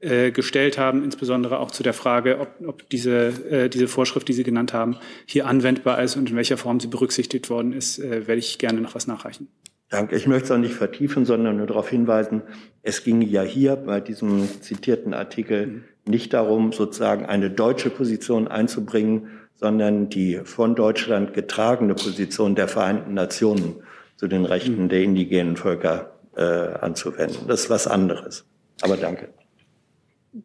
äh, 0.00 0.30
gestellt 0.30 0.78
haben, 0.78 1.02
insbesondere 1.02 1.58
auch 1.58 1.70
zu 1.70 1.82
der 1.82 1.94
Frage, 1.94 2.38
ob, 2.40 2.48
ob 2.66 2.88
diese, 2.90 3.28
äh, 3.50 3.68
diese 3.68 3.88
Vorschrift, 3.88 4.28
die 4.28 4.32
Sie 4.32 4.42
genannt 4.42 4.72
haben, 4.72 4.96
hier 5.26 5.46
anwendbar 5.46 6.02
ist 6.02 6.16
und 6.16 6.28
in 6.30 6.36
welcher 6.36 6.56
Form 6.58 6.80
sie 6.80 6.88
berücksichtigt 6.88 7.48
worden 7.48 7.72
ist, 7.72 7.98
äh, 7.98 8.26
werde 8.26 8.38
ich 8.38 8.58
gerne 8.58 8.80
noch 8.80 8.94
was 8.94 9.06
nachreichen. 9.06 9.48
Danke. 9.88 10.16
Ich 10.16 10.26
möchte 10.26 10.44
es 10.46 10.50
auch 10.50 10.58
nicht 10.58 10.74
vertiefen, 10.74 11.24
sondern 11.24 11.56
nur 11.56 11.66
darauf 11.66 11.88
hinweisen, 11.88 12.42
es 12.82 13.04
ging 13.04 13.22
ja 13.22 13.42
hier 13.42 13.76
bei 13.76 14.00
diesem 14.00 14.48
zitierten 14.60 15.14
Artikel 15.14 15.66
mhm. 15.66 15.84
Nicht 16.06 16.32
darum, 16.32 16.72
sozusagen 16.72 17.26
eine 17.26 17.50
deutsche 17.50 17.90
Position 17.90 18.48
einzubringen, 18.48 19.28
sondern 19.54 20.08
die 20.08 20.40
von 20.44 20.74
Deutschland 20.74 21.32
getragene 21.34 21.94
Position 21.94 22.54
der 22.54 22.68
Vereinten 22.68 23.14
Nationen 23.14 23.76
zu 24.16 24.26
den 24.26 24.44
Rechten 24.44 24.84
mhm. 24.84 24.88
der 24.88 25.02
indigenen 25.02 25.56
Völker 25.56 26.12
äh, 26.36 26.42
anzuwenden. 26.42 27.46
Das 27.48 27.62
ist 27.62 27.70
was 27.70 27.86
anderes. 27.86 28.44
Aber 28.82 28.96
danke. 28.96 29.28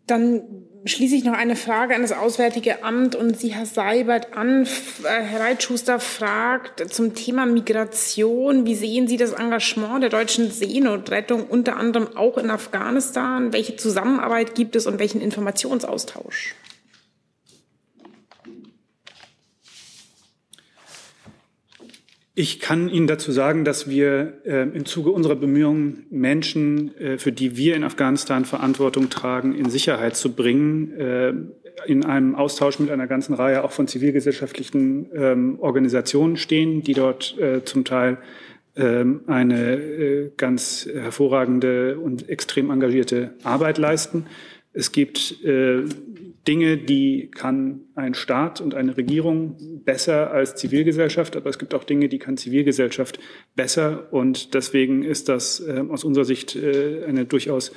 Dann 0.05 0.41
schließe 0.85 1.15
ich 1.15 1.23
noch 1.23 1.33
eine 1.33 1.55
Frage 1.55 1.95
an 1.95 2.01
das 2.01 2.11
Auswärtige 2.11 2.83
Amt 2.83 3.15
und 3.15 3.39
Sie, 3.39 3.49
Herr 3.49 3.65
Seibert, 3.65 4.33
an. 4.33 4.65
Äh, 5.03 5.21
Herr 5.21 5.41
Reitschuster 5.41 5.99
fragt 5.99 6.93
zum 6.93 7.15
Thema 7.15 7.45
Migration. 7.45 8.65
Wie 8.65 8.75
sehen 8.75 9.07
Sie 9.07 9.17
das 9.17 9.33
Engagement 9.33 10.03
der 10.03 10.09
deutschen 10.09 10.51
Seenotrettung 10.51 11.45
unter 11.45 11.77
anderem 11.77 12.15
auch 12.15 12.37
in 12.37 12.49
Afghanistan? 12.49 13.53
Welche 13.53 13.75
Zusammenarbeit 13.75 14.55
gibt 14.55 14.75
es 14.75 14.87
und 14.87 14.99
welchen 14.99 15.21
Informationsaustausch? 15.21 16.55
Ich 22.41 22.61
kann 22.61 22.87
Ihnen 22.87 23.05
dazu 23.05 23.33
sagen, 23.33 23.65
dass 23.65 23.89
wir 23.89 24.35
äh, 24.45 24.61
im 24.61 24.85
Zuge 24.85 25.09
unserer 25.09 25.35
Bemühungen, 25.35 26.05
Menschen, 26.09 26.95
äh, 26.95 27.17
für 27.17 27.33
die 27.33 27.57
wir 27.57 27.75
in 27.75 27.83
Afghanistan 27.83 28.45
Verantwortung 28.45 29.09
tragen, 29.09 29.53
in 29.53 29.69
Sicherheit 29.69 30.15
zu 30.15 30.31
bringen, 30.31 30.93
äh, 30.93 31.33
in 31.85 32.05
einem 32.05 32.35
Austausch 32.35 32.79
mit 32.79 32.91
einer 32.91 33.07
ganzen 33.07 33.33
Reihe 33.33 33.65
auch 33.65 33.73
von 33.73 33.89
zivilgesellschaftlichen 33.89 35.09
ähm, 35.13 35.59
Organisationen 35.59 36.37
stehen, 36.37 36.81
die 36.81 36.93
dort 36.93 37.37
äh, 37.37 37.65
zum 37.65 37.83
Teil 37.83 38.19
ähm, 38.77 39.19
eine 39.27 39.73
äh, 39.73 40.31
ganz 40.37 40.87
hervorragende 40.89 41.99
und 41.99 42.29
extrem 42.29 42.69
engagierte 42.69 43.33
Arbeit 43.43 43.77
leisten. 43.77 44.27
Es 44.71 44.93
gibt 44.93 45.43
äh, 45.43 45.83
Dinge, 46.49 46.77
die 46.77 47.29
kann 47.29 47.81
ein 47.93 48.15
Staat 48.15 48.59
und 48.59 48.73
eine 48.73 48.97
Regierung 48.97 49.55
besser 49.85 50.31
als 50.31 50.55
Zivilgesellschaft, 50.55 51.35
aber 51.37 51.47
es 51.47 51.59
gibt 51.59 51.75
auch 51.75 51.83
Dinge, 51.83 52.09
die 52.09 52.17
kann 52.17 52.37
Zivilgesellschaft 52.37 53.19
besser. 53.55 54.11
Und 54.11 54.55
deswegen 54.55 55.03
ist 55.03 55.29
das 55.29 55.59
äh, 55.59 55.83
aus 55.87 56.03
unserer 56.03 56.25
Sicht 56.25 56.55
äh, 56.55 57.05
eine 57.07 57.25
durchaus 57.25 57.71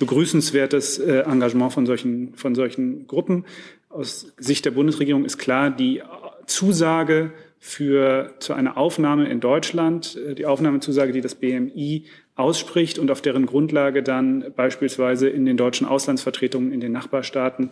begrüßenswertes 0.00 0.98
äh, 0.98 1.20
Engagement 1.20 1.72
von 1.72 1.86
solchen, 1.86 2.34
von 2.34 2.56
solchen 2.56 3.06
Gruppen. 3.06 3.44
Aus 3.88 4.34
Sicht 4.36 4.64
der 4.64 4.72
Bundesregierung 4.72 5.24
ist 5.24 5.38
klar, 5.38 5.70
die 5.70 6.02
Zusage 6.46 7.32
für, 7.60 8.34
zu 8.40 8.52
einer 8.52 8.76
Aufnahme 8.76 9.28
in 9.28 9.38
Deutschland, 9.38 10.16
äh, 10.16 10.34
die 10.34 10.46
Aufnahmezusage, 10.46 11.12
die 11.12 11.20
das 11.20 11.36
BMI 11.36 12.06
ausspricht 12.36 12.98
und 12.98 13.10
auf 13.10 13.22
deren 13.22 13.46
Grundlage 13.46 14.02
dann 14.02 14.52
beispielsweise 14.54 15.28
in 15.28 15.46
den 15.46 15.56
deutschen 15.56 15.86
Auslandsvertretungen 15.86 16.72
in 16.72 16.80
den 16.80 16.92
Nachbarstaaten 16.92 17.70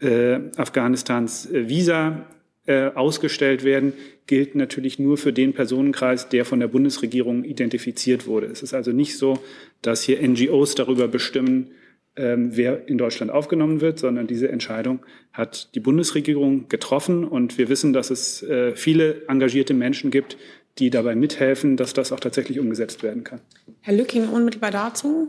äh, 0.00 0.40
Afghanistans 0.56 1.50
äh, 1.50 1.68
Visa 1.68 2.26
äh, 2.66 2.86
ausgestellt 2.94 3.62
werden, 3.64 3.92
gilt 4.26 4.54
natürlich 4.54 4.98
nur 4.98 5.18
für 5.18 5.32
den 5.32 5.52
Personenkreis, 5.52 6.28
der 6.28 6.44
von 6.44 6.60
der 6.60 6.68
Bundesregierung 6.68 7.44
identifiziert 7.44 8.26
wurde. 8.26 8.46
Es 8.46 8.62
ist 8.62 8.74
also 8.74 8.92
nicht 8.92 9.18
so, 9.18 9.38
dass 9.82 10.02
hier 10.02 10.26
NGOs 10.26 10.74
darüber 10.74 11.08
bestimmen, 11.08 11.72
ähm, 12.16 12.50
wer 12.56 12.88
in 12.88 12.98
Deutschland 12.98 13.30
aufgenommen 13.30 13.80
wird, 13.80 13.98
sondern 13.98 14.26
diese 14.26 14.48
Entscheidung 14.48 15.00
hat 15.32 15.74
die 15.74 15.80
Bundesregierung 15.80 16.68
getroffen. 16.68 17.24
Und 17.24 17.56
wir 17.56 17.68
wissen, 17.68 17.92
dass 17.92 18.10
es 18.10 18.42
äh, 18.42 18.74
viele 18.74 19.26
engagierte 19.28 19.74
Menschen 19.74 20.10
gibt, 20.10 20.36
die 20.78 20.90
dabei 20.90 21.14
mithelfen, 21.14 21.76
dass 21.76 21.92
das 21.92 22.12
auch 22.12 22.20
tatsächlich 22.20 22.58
umgesetzt 22.58 23.02
werden 23.02 23.24
kann. 23.24 23.40
Herr 23.80 23.94
Lücking, 23.94 24.28
unmittelbar 24.28 24.70
dazu. 24.70 25.28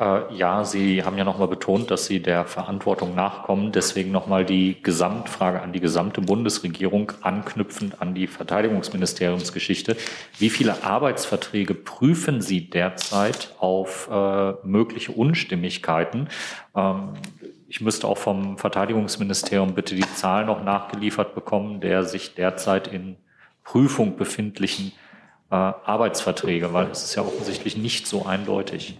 Äh, 0.00 0.34
ja, 0.34 0.64
Sie 0.64 1.04
haben 1.04 1.18
ja 1.18 1.24
nochmal 1.24 1.48
betont, 1.48 1.90
dass 1.90 2.06
Sie 2.06 2.20
der 2.20 2.46
Verantwortung 2.46 3.14
nachkommen. 3.14 3.70
Deswegen 3.70 4.10
nochmal 4.10 4.46
die 4.46 4.82
Gesamtfrage 4.82 5.60
an 5.60 5.72
die 5.72 5.80
gesamte 5.80 6.22
Bundesregierung, 6.22 7.12
anknüpfend 7.20 8.00
an 8.00 8.14
die 8.14 8.26
Verteidigungsministeriumsgeschichte. 8.26 9.96
Wie 10.38 10.48
viele 10.48 10.82
Arbeitsverträge 10.82 11.74
prüfen 11.74 12.40
Sie 12.40 12.70
derzeit 12.70 13.54
auf 13.58 14.08
äh, 14.10 14.52
mögliche 14.64 15.12
Unstimmigkeiten? 15.12 16.28
Ähm, 16.74 17.12
ich 17.68 17.80
müsste 17.80 18.08
auch 18.08 18.18
vom 18.18 18.58
Verteidigungsministerium 18.58 19.74
bitte 19.74 19.94
die 19.94 20.14
Zahl 20.14 20.46
noch 20.46 20.64
nachgeliefert 20.64 21.34
bekommen, 21.34 21.80
der 21.80 22.02
sich 22.04 22.34
derzeit 22.34 22.88
in 22.88 23.16
Prüfung 23.64 24.16
befindlichen 24.16 24.92
äh, 25.50 25.54
Arbeitsverträge, 25.54 26.72
weil 26.72 26.90
es 26.90 27.04
ist 27.04 27.14
ja 27.14 27.22
offensichtlich 27.22 27.76
nicht 27.76 28.06
so 28.06 28.24
eindeutig. 28.24 28.96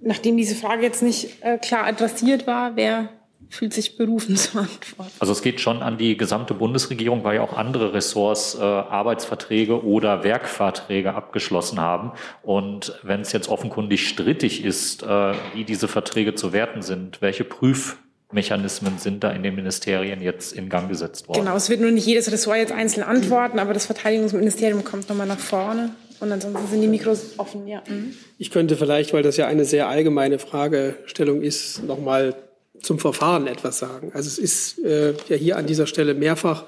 Nachdem 0.00 0.36
diese 0.36 0.54
Frage 0.54 0.82
jetzt 0.82 1.02
nicht 1.02 1.42
äh, 1.42 1.58
klar 1.58 1.84
adressiert 1.84 2.46
war, 2.46 2.76
wer 2.76 3.10
fühlt 3.50 3.72
sich 3.72 3.96
berufen 3.96 4.36
zu 4.38 4.58
antworten? 4.58 5.12
Also 5.18 5.32
es 5.32 5.42
geht 5.42 5.60
schon 5.60 5.82
an 5.82 5.98
die 5.98 6.16
gesamte 6.16 6.54
Bundesregierung, 6.54 7.24
weil 7.24 7.36
ja 7.36 7.42
auch 7.42 7.56
andere 7.56 7.92
Ressorts 7.92 8.54
äh, 8.54 8.62
Arbeitsverträge 8.62 9.84
oder 9.84 10.24
Werkverträge 10.24 11.14
abgeschlossen 11.14 11.80
haben. 11.80 12.12
Und 12.42 12.98
wenn 13.02 13.20
es 13.20 13.32
jetzt 13.32 13.48
offenkundig 13.48 14.08
strittig 14.08 14.64
ist, 14.64 15.02
äh, 15.02 15.34
wie 15.54 15.64
diese 15.64 15.88
Verträge 15.88 16.34
zu 16.34 16.52
werten 16.52 16.82
sind, 16.82 17.20
welche 17.20 17.44
Prüf 17.44 17.98
Mechanismen 18.30 18.98
sind 18.98 19.24
da 19.24 19.30
in 19.30 19.42
den 19.42 19.54
Ministerien 19.54 20.20
jetzt 20.20 20.52
in 20.52 20.68
Gang 20.68 20.88
gesetzt 20.88 21.28
worden? 21.28 21.40
Genau, 21.40 21.56
es 21.56 21.70
wird 21.70 21.80
nur 21.80 21.90
nicht 21.90 22.06
jedes 22.06 22.30
Ressort 22.30 22.58
jetzt 22.58 22.72
einzeln 22.72 23.02
antworten, 23.02 23.58
aber 23.58 23.72
das 23.72 23.86
Verteidigungsministerium 23.86 24.84
kommt 24.84 25.08
nochmal 25.08 25.26
nach 25.26 25.38
vorne. 25.38 25.94
Und 26.20 26.32
ansonsten 26.32 26.66
sind 26.66 26.82
die 26.82 26.88
Mikros 26.88 27.38
offen, 27.38 27.66
ja. 27.66 27.82
Mhm. 27.88 28.14
Ich 28.38 28.50
könnte 28.50 28.76
vielleicht, 28.76 29.12
weil 29.12 29.22
das 29.22 29.36
ja 29.36 29.46
eine 29.46 29.64
sehr 29.64 29.88
allgemeine 29.88 30.38
Fragestellung 30.38 31.42
ist, 31.42 31.84
nochmal 31.84 32.34
zum 32.80 32.98
Verfahren 32.98 33.46
etwas 33.46 33.78
sagen. 33.78 34.10
Also 34.14 34.26
es 34.28 34.38
ist 34.38 34.84
äh, 34.84 35.14
ja 35.28 35.36
hier 35.36 35.56
an 35.56 35.66
dieser 35.66 35.86
Stelle 35.86 36.14
mehrfach 36.14 36.64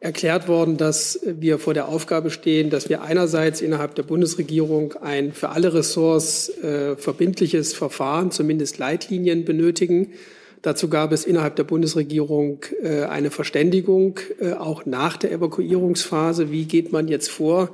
erklärt 0.00 0.46
worden, 0.46 0.76
dass 0.76 1.18
wir 1.24 1.58
vor 1.58 1.74
der 1.74 1.88
Aufgabe 1.88 2.30
stehen, 2.30 2.70
dass 2.70 2.88
wir 2.88 3.02
einerseits 3.02 3.60
innerhalb 3.60 3.96
der 3.96 4.04
Bundesregierung 4.04 4.94
ein 4.94 5.32
für 5.32 5.48
alle 5.48 5.74
Ressorts 5.74 6.50
äh, 6.62 6.96
verbindliches 6.96 7.74
Verfahren, 7.74 8.30
zumindest 8.30 8.78
Leitlinien 8.78 9.44
benötigen, 9.44 10.12
Dazu 10.62 10.88
gab 10.88 11.12
es 11.12 11.24
innerhalb 11.24 11.56
der 11.56 11.64
Bundesregierung 11.64 12.64
äh, 12.82 13.04
eine 13.04 13.30
Verständigung, 13.30 14.18
äh, 14.40 14.52
auch 14.52 14.86
nach 14.86 15.16
der 15.16 15.30
Evakuierungsphase. 15.30 16.50
Wie 16.50 16.64
geht 16.64 16.90
man 16.92 17.06
jetzt 17.06 17.30
vor 17.30 17.70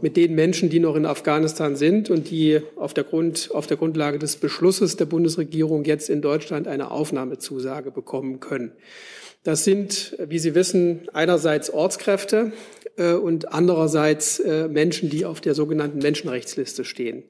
mit 0.00 0.16
den 0.16 0.34
Menschen, 0.34 0.68
die 0.68 0.80
noch 0.80 0.96
in 0.96 1.06
Afghanistan 1.06 1.76
sind 1.76 2.10
und 2.10 2.30
die 2.30 2.60
auf 2.76 2.92
der, 2.92 3.04
Grund, 3.04 3.50
auf 3.52 3.66
der 3.66 3.76
Grundlage 3.76 4.18
des 4.18 4.36
Beschlusses 4.36 4.96
der 4.96 5.04
Bundesregierung 5.04 5.84
jetzt 5.84 6.10
in 6.10 6.22
Deutschland 6.22 6.66
eine 6.66 6.90
Aufnahmezusage 6.90 7.90
bekommen 7.90 8.40
können? 8.40 8.72
Das 9.44 9.62
sind, 9.62 10.16
wie 10.18 10.38
Sie 10.38 10.54
wissen, 10.54 11.08
einerseits 11.12 11.70
Ortskräfte 11.70 12.52
äh, 12.96 13.12
und 13.12 13.52
andererseits 13.52 14.42
Menschen, 14.68 15.10
die 15.10 15.24
auf 15.24 15.40
der 15.40 15.54
sogenannten 15.54 15.98
Menschenrechtsliste 15.98 16.84
stehen. 16.84 17.24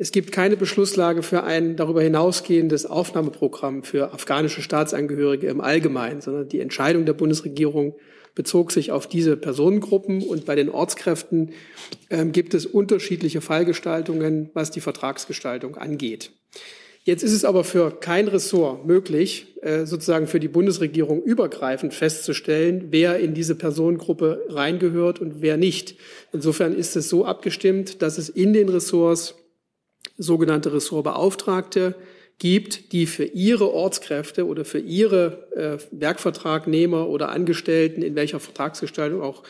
Es 0.00 0.12
gibt 0.12 0.32
keine 0.32 0.56
Beschlusslage 0.56 1.22
für 1.22 1.44
ein 1.44 1.76
darüber 1.76 2.00
hinausgehendes 2.00 2.86
Aufnahmeprogramm 2.86 3.82
für 3.82 4.14
afghanische 4.14 4.62
Staatsangehörige 4.62 5.48
im 5.48 5.60
Allgemeinen, 5.60 6.22
sondern 6.22 6.48
die 6.48 6.60
Entscheidung 6.60 7.04
der 7.04 7.12
Bundesregierung 7.12 7.94
bezog 8.34 8.72
sich 8.72 8.92
auf 8.92 9.06
diese 9.06 9.36
Personengruppen 9.36 10.22
und 10.22 10.46
bei 10.46 10.54
den 10.54 10.70
Ortskräften 10.70 11.50
äh, 12.08 12.24
gibt 12.24 12.54
es 12.54 12.64
unterschiedliche 12.64 13.42
Fallgestaltungen, 13.42 14.48
was 14.54 14.70
die 14.70 14.80
Vertragsgestaltung 14.80 15.76
angeht. 15.76 16.30
Jetzt 17.04 17.22
ist 17.22 17.32
es 17.32 17.44
aber 17.44 17.62
für 17.62 17.90
kein 17.90 18.26
Ressort 18.26 18.86
möglich, 18.86 19.54
äh, 19.60 19.84
sozusagen 19.84 20.26
für 20.26 20.40
die 20.40 20.48
Bundesregierung 20.48 21.22
übergreifend 21.22 21.92
festzustellen, 21.92 22.86
wer 22.88 23.18
in 23.18 23.34
diese 23.34 23.54
Personengruppe 23.54 24.46
reingehört 24.48 25.20
und 25.20 25.42
wer 25.42 25.58
nicht. 25.58 25.96
Insofern 26.32 26.74
ist 26.74 26.96
es 26.96 27.10
so 27.10 27.26
abgestimmt, 27.26 28.00
dass 28.00 28.16
es 28.16 28.30
in 28.30 28.54
den 28.54 28.70
Ressorts 28.70 29.34
sogenannte 30.16 30.72
Ressortbeauftragte 30.72 31.94
gibt, 32.38 32.92
die 32.92 33.06
für 33.06 33.24
ihre 33.24 33.72
Ortskräfte 33.72 34.46
oder 34.46 34.64
für 34.64 34.78
ihre 34.78 35.46
äh, 35.54 35.78
Werkvertragnehmer 35.90 37.08
oder 37.08 37.28
Angestellten 37.28 38.02
in 38.02 38.14
welcher 38.14 38.40
Vertragsgestaltung 38.40 39.22
auch 39.22 39.42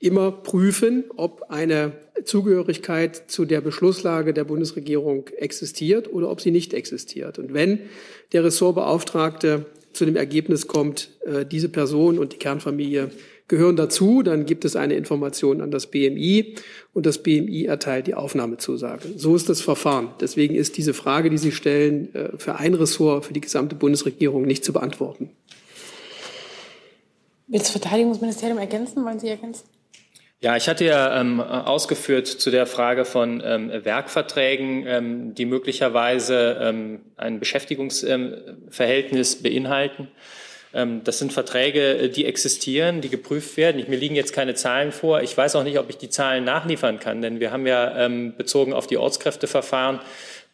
immer 0.00 0.30
prüfen, 0.32 1.04
ob 1.16 1.50
eine 1.50 1.92
Zugehörigkeit 2.24 3.30
zu 3.30 3.44
der 3.44 3.60
Beschlusslage 3.60 4.32
der 4.32 4.44
Bundesregierung 4.44 5.28
existiert 5.36 6.12
oder 6.12 6.30
ob 6.30 6.40
sie 6.40 6.50
nicht 6.50 6.72
existiert. 6.72 7.38
Und 7.38 7.52
wenn 7.52 7.80
der 8.32 8.44
Ressortbeauftragte 8.44 9.66
zu 9.92 10.04
dem 10.04 10.16
Ergebnis 10.16 10.68
kommt, 10.68 11.10
äh, 11.24 11.44
diese 11.44 11.68
Person 11.68 12.18
und 12.18 12.32
die 12.32 12.38
Kernfamilie 12.38 13.10
gehören 13.48 13.76
dazu, 13.76 14.22
dann 14.22 14.46
gibt 14.46 14.64
es 14.64 14.76
eine 14.76 14.94
Information 14.94 15.60
an 15.60 15.70
das 15.70 15.86
BMI 15.86 16.54
und 16.92 17.06
das 17.06 17.22
BMI 17.22 17.64
erteilt 17.64 18.06
die 18.06 18.14
Aufnahmezusage. 18.14 19.08
So 19.16 19.34
ist 19.34 19.48
das 19.48 19.60
Verfahren. 19.60 20.10
Deswegen 20.20 20.54
ist 20.54 20.76
diese 20.76 20.94
Frage, 20.94 21.30
die 21.30 21.38
Sie 21.38 21.52
stellen, 21.52 22.14
äh, 22.14 22.36
für 22.36 22.56
ein 22.56 22.74
Ressort, 22.74 23.24
für 23.24 23.32
die 23.32 23.40
gesamte 23.40 23.74
Bundesregierung 23.74 24.42
nicht 24.42 24.64
zu 24.64 24.72
beantworten. 24.72 25.30
Will 27.48 27.58
das 27.58 27.70
Verteidigungsministerium 27.70 28.58
ergänzen? 28.58 29.04
Wollen 29.04 29.18
Sie 29.18 29.28
ergänzen? 29.28 29.64
Ja, 30.40 30.56
ich 30.56 30.68
hatte 30.68 30.84
ja 30.84 31.20
ähm, 31.20 31.40
ausgeführt 31.40 32.28
zu 32.28 32.52
der 32.52 32.66
Frage 32.66 33.04
von 33.04 33.42
ähm, 33.44 33.72
Werkverträgen, 33.72 34.86
ähm, 34.86 35.34
die 35.34 35.46
möglicherweise 35.46 36.58
ähm, 36.60 37.00
ein 37.16 37.40
Beschäftigungsverhältnis 37.40 39.34
ähm, 39.34 39.42
beinhalten. 39.42 40.06
Ähm, 40.74 41.02
das 41.04 41.18
sind 41.18 41.32
Verträge, 41.32 41.98
äh, 41.98 42.08
die 42.08 42.26
existieren, 42.26 43.00
die 43.00 43.08
geprüft 43.08 43.56
werden. 43.56 43.84
mir 43.88 43.96
liegen 43.96 44.14
jetzt 44.14 44.32
keine 44.32 44.54
Zahlen 44.54 44.92
vor. 44.92 45.22
Ich 45.22 45.36
weiß 45.36 45.56
auch 45.56 45.64
nicht, 45.64 45.78
ob 45.78 45.88
ich 45.90 45.96
die 45.96 46.10
Zahlen 46.10 46.44
nachliefern 46.44 47.00
kann, 47.00 47.22
denn 47.22 47.40
wir 47.40 47.50
haben 47.50 47.66
ja 47.66 48.04
ähm, 48.04 48.34
bezogen 48.36 48.72
auf 48.72 48.86
die 48.86 48.96
Ortskräfteverfahren 48.96 50.00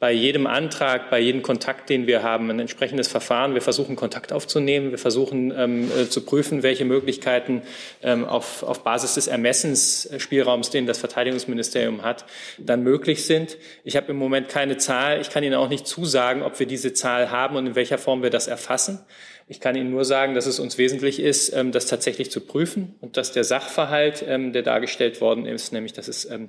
bei 0.01 0.13
jedem 0.13 0.47
Antrag, 0.47 1.09
bei 1.09 1.19
jedem 1.19 1.43
Kontakt, 1.43 1.89
den 1.89 2.07
wir 2.07 2.23
haben, 2.23 2.51
ein 2.51 2.61
entsprechendes 2.61 3.09
Verfahren. 3.09 3.55
Wir 3.55 3.63
versuchen 3.63 3.97
Kontakt 3.97 4.35
aufzunehmen. 4.35 4.91
Wir 4.91 4.99
versuchen 4.99 5.51
ähm, 5.57 5.91
äh, 5.97 6.09
zu 6.11 6.27
prüfen, 6.27 6.63
welche 6.63 6.85
Möglichkeiten 6.85 7.63
ähm, 8.03 8.27
auf, 8.27 8.65
auf 8.65 8.83
Basis 8.83 9.15
des 9.15 9.29
Ermessensspielraums, 9.29 10.71
den 10.71 10.87
das 10.87 10.99
Verteidigungsministerium 10.99 12.03
hat, 12.03 12.27
dann 12.59 12.83
möglich 12.83 13.25
sind. 13.25 13.57
Ich 13.85 13.97
habe 13.97 14.09
im 14.11 14.17
Moment 14.17 14.51
keine 14.51 14.77
Zahl. 14.77 15.23
Ich 15.23 15.31
kann 15.31 15.43
Ihnen 15.43 15.55
auch 15.55 15.71
nicht 15.71 15.87
zusagen, 15.87 16.43
ob 16.43 16.59
wir 16.59 16.67
diese 16.67 16.93
Zahl 16.93 17.31
haben 17.31 17.57
und 17.57 17.67
in 17.69 17.75
welcher 17.75 17.97
Form 17.97 18.23
wir 18.23 18.31
das 18.31 18.47
erfassen. 18.47 18.99
Ich 19.47 19.61
kann 19.61 19.77
Ihnen 19.77 19.91
nur 19.91 20.07
sagen, 20.07 20.35
dass 20.35 20.47
es 20.47 20.59
uns 20.59 20.79
wesentlich 20.79 21.21
ist, 21.21 21.53
ähm, 21.53 21.71
das 21.71 21.87
tatsächlich 21.87 22.31
zu 22.31 22.41
prüfen 22.41 22.95
und 23.01 23.19
dass 23.19 23.33
der 23.33 23.45
Sachverhalt, 23.45 24.25
ähm, 24.27 24.55
der 24.55 24.63
dargestellt 24.63 25.21
worden 25.21 25.45
ist, 25.45 25.73
nämlich 25.73 25.93
dass 25.93 26.09
es 26.09 26.29
ähm, 26.31 26.49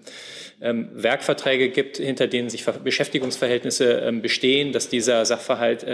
Werkverträge 0.62 1.70
gibt, 1.70 1.98
hinter 1.98 2.28
denen 2.28 2.50
sich 2.50 2.66
Beschäftigungsverhältnisse 2.66 4.14
bestehen, 4.22 4.72
dass 4.72 4.88
dieser 4.88 5.26
Sachverhalt 5.26 5.86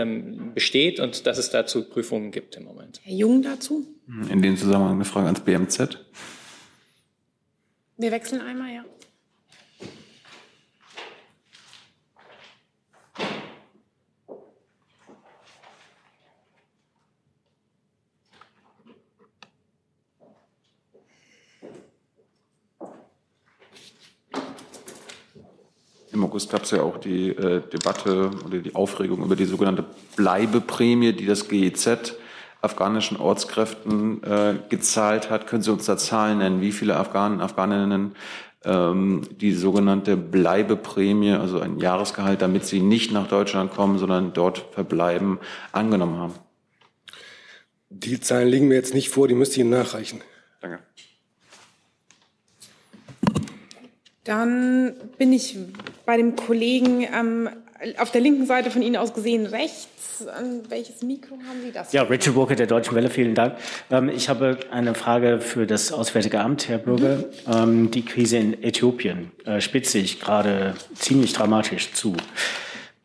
besteht 0.53 0.99
und 0.99 1.25
dass 1.25 1.37
es 1.37 1.49
dazu 1.49 1.89
Prüfungen 1.89 2.31
gibt 2.31 2.55
im 2.55 2.65
Moment. 2.65 3.01
Herr 3.03 3.15
Jung 3.15 3.41
dazu? 3.41 3.87
In 4.29 4.41
dem 4.41 4.55
Zusammenhang 4.57 4.95
eine 4.95 5.05
Frage 5.05 5.25
ans 5.25 5.39
BMZ. 5.39 5.97
Wir 7.97 8.11
wechseln 8.11 8.41
einmal, 8.41 8.73
ja. 8.73 8.85
Im 26.13 26.23
August 26.25 26.51
gab 26.51 26.63
es 26.63 26.71
ja 26.71 26.81
auch 26.81 26.97
die 26.97 27.29
äh, 27.29 27.61
Debatte 27.61 28.31
oder 28.45 28.57
die 28.59 28.75
Aufregung 28.75 29.23
über 29.23 29.35
die 29.35 29.45
sogenannte 29.45 29.85
Bleibeprämie, 30.15 31.13
die 31.13 31.25
das 31.25 31.47
GEZ 31.47 32.15
afghanischen 32.61 33.17
Ortskräften 33.17 34.21
äh, 34.23 34.55
gezahlt 34.69 35.29
hat. 35.29 35.47
Können 35.47 35.63
Sie 35.63 35.71
uns 35.71 35.85
da 35.85 35.97
Zahlen 35.97 36.39
nennen, 36.39 36.61
wie 36.61 36.71
viele 36.71 36.95
Afghanen, 36.95 37.41
Afghaninnen 37.41 38.15
ähm, 38.63 39.21
die 39.39 39.53
sogenannte 39.53 40.17
Bleibeprämie, 40.17 41.31
also 41.31 41.59
ein 41.59 41.79
Jahresgehalt, 41.79 42.41
damit 42.41 42.65
sie 42.65 42.79
nicht 42.79 43.11
nach 43.11 43.27
Deutschland 43.27 43.71
kommen, 43.71 43.97
sondern 43.97 44.33
dort 44.33 44.65
verbleiben, 44.73 45.39
angenommen 45.71 46.17
haben? 46.17 46.35
Die 47.89 48.19
Zahlen 48.19 48.47
liegen 48.47 48.67
mir 48.67 48.75
jetzt 48.75 48.93
nicht 48.93 49.09
vor, 49.09 49.27
die 49.27 49.33
müsste 49.33 49.55
ich 49.55 49.61
Ihnen 49.61 49.71
nachreichen. 49.71 50.21
Danke. 50.61 50.79
Dann 54.23 54.93
bin 55.17 55.33
ich 55.33 55.57
bei 56.11 56.17
dem 56.17 56.35
Kollegen 56.35 57.07
ähm, 57.15 57.47
auf 57.97 58.11
der 58.11 58.19
linken 58.19 58.45
Seite 58.45 58.69
von 58.69 58.81
Ihnen 58.81 58.97
aus 58.97 59.13
gesehen 59.13 59.45
rechts. 59.45 60.27
An 60.37 60.59
welches 60.67 61.01
Mikro 61.03 61.35
haben 61.35 61.61
Sie 61.63 61.71
das? 61.71 61.93
Ja, 61.93 62.03
Richard 62.03 62.35
Walker 62.35 62.53
der 62.53 62.67
Deutschen 62.67 62.95
Welle, 62.95 63.09
vielen 63.09 63.33
Dank. 63.33 63.55
Ähm, 63.89 64.09
ich 64.09 64.27
habe 64.27 64.57
eine 64.71 64.93
Frage 64.93 65.39
für 65.39 65.65
das 65.65 65.93
Auswärtige 65.93 66.41
Amt, 66.41 66.67
Herr 66.67 66.79
Bürger. 66.79 67.15
Mhm. 67.15 67.53
Ähm, 67.53 67.91
die 67.91 68.03
Krise 68.03 68.39
in 68.39 68.61
Äthiopien 68.61 69.31
äh, 69.45 69.61
spitzt 69.61 69.93
sich 69.93 70.19
gerade 70.19 70.73
ziemlich 70.95 71.31
dramatisch 71.31 71.93
zu. 71.93 72.13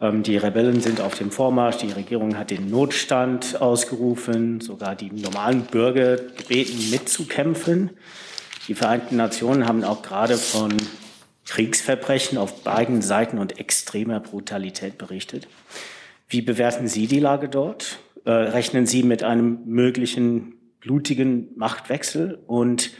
Ähm, 0.01 0.25
die 0.25 0.37
Rebellen 0.37 0.81
sind 0.81 1.01
auf 1.01 1.15
dem 1.15 1.31
Vormarsch, 1.31 1.77
die 1.77 1.93
Regierung 1.93 2.37
hat 2.37 2.51
den 2.51 2.69
Notstand 2.69 3.63
ausgerufen, 3.63 4.61
sogar 4.61 4.97
die 4.97 5.13
normalen 5.13 5.63
Bürger 5.63 6.17
gebeten, 6.17 6.91
mitzukämpfen. 6.91 7.91
Die 8.67 8.75
Vereinten 8.75 9.15
Nationen 9.15 9.69
haben 9.69 9.85
auch 9.85 10.03
gerade 10.03 10.37
von 10.37 10.77
Kriegsverbrechen 11.47 12.39
auf 12.39 12.63
beiden 12.63 13.03
Seiten 13.03 13.39
und 13.39 13.59
extremer 13.59 14.21
Brutalität 14.21 14.99
berichtet. 14.99 15.49
Wie 16.29 16.43
bewerten 16.43 16.89
Sie 16.89 17.07
die 17.07 17.21
Lage 17.21 17.49
dort? 17.49 18.01
Äh, 18.25 18.31
rechnen 18.31 18.87
Sie 18.87 19.03
mit 19.03 19.23
einem 19.23 19.61
möglichen 19.65 20.55
blutigen 20.81 21.49
Machtwechsel? 21.57 22.43
Und 22.47 22.91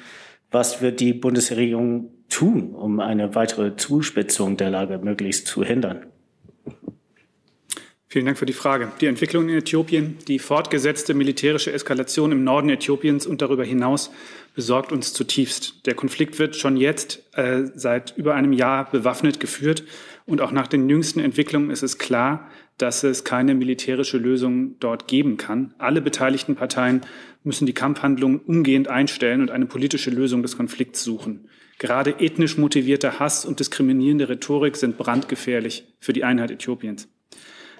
was 0.51 0.81
wird 0.81 1.01
die 1.01 1.13
Bundesregierung 1.13 2.11
tun, 2.29 2.75
um 2.75 3.01
eine 3.01 3.35
weitere 3.35 3.77
Zuspitzung 3.77 4.57
der 4.57 4.71
Lage 4.71 4.99
möglichst 4.99 5.49
zu 5.49 5.65
hindern? 5.65 6.07
Vielen 8.17 8.25
Dank 8.25 8.39
für 8.39 8.47
die 8.47 8.55
Frage. 8.55 8.91
Die 9.03 9.09
Entwicklung 9.09 9.51
in 9.51 9.59
Äthiopien, 9.59 10.17
die 10.27 10.39
fortgesetzte 10.39 11.13
militärische 11.13 11.71
Eskalation 11.71 12.33
im 12.33 12.45
Norden 12.45 12.71
Äthiopiens 12.71 13.27
und 13.27 13.43
darüber 13.43 13.63
hinaus 13.63 14.11
besorgt 14.55 14.91
uns 14.91 15.13
zutiefst. 15.13 15.85
Der 15.85 15.93
Konflikt 15.93 16.39
wird 16.39 16.57
schon 16.57 16.79
jetzt 16.79 17.23
äh, 17.35 17.65
seit 17.75 18.17
über 18.17 18.35
einem 18.35 18.55
Jahr 18.55 18.91
bewaffnet 18.91 19.39
geführt 19.39 19.85
und 20.25 20.41
auch 20.41 20.51
nach 20.51 20.67
den 20.67 20.89
jüngsten 20.89 21.21
Entwicklungen 21.21 21.69
ist 21.69 21.83
es 21.83 21.99
klar, 21.99 22.49
dass 22.79 23.05
es 23.05 23.23
keine 23.23 23.55
militärische 23.55 24.17
Lösung 24.17 24.77
dort 24.81 25.09
geben 25.09 25.37
kann. 25.37 25.75
Alle 25.77 26.01
beteiligten 26.01 26.57
Parteien 26.57 27.03
müssen 27.45 27.67
die 27.67 27.75
Kampfhandlungen 27.75 28.39
umgehend 28.39 28.89
einstellen 28.89 29.43
und 29.43 29.51
eine 29.51 29.67
politische 29.67 30.09
Lösung 30.09 30.41
des 30.41 30.57
Konflikts 30.57 31.05
suchen. 31.05 31.51
Gerade 31.79 32.13
ethnisch 32.19 32.57
motivierter 32.57 33.19
Hass 33.19 33.45
und 33.45 33.61
diskriminierende 33.61 34.31
Rhetorik 34.31 34.77
sind 34.77 34.97
brandgefährlich 34.97 35.85
für 36.01 36.15
die 36.15 36.25
Einheit 36.25 36.51
Äthiopiens. 36.51 37.09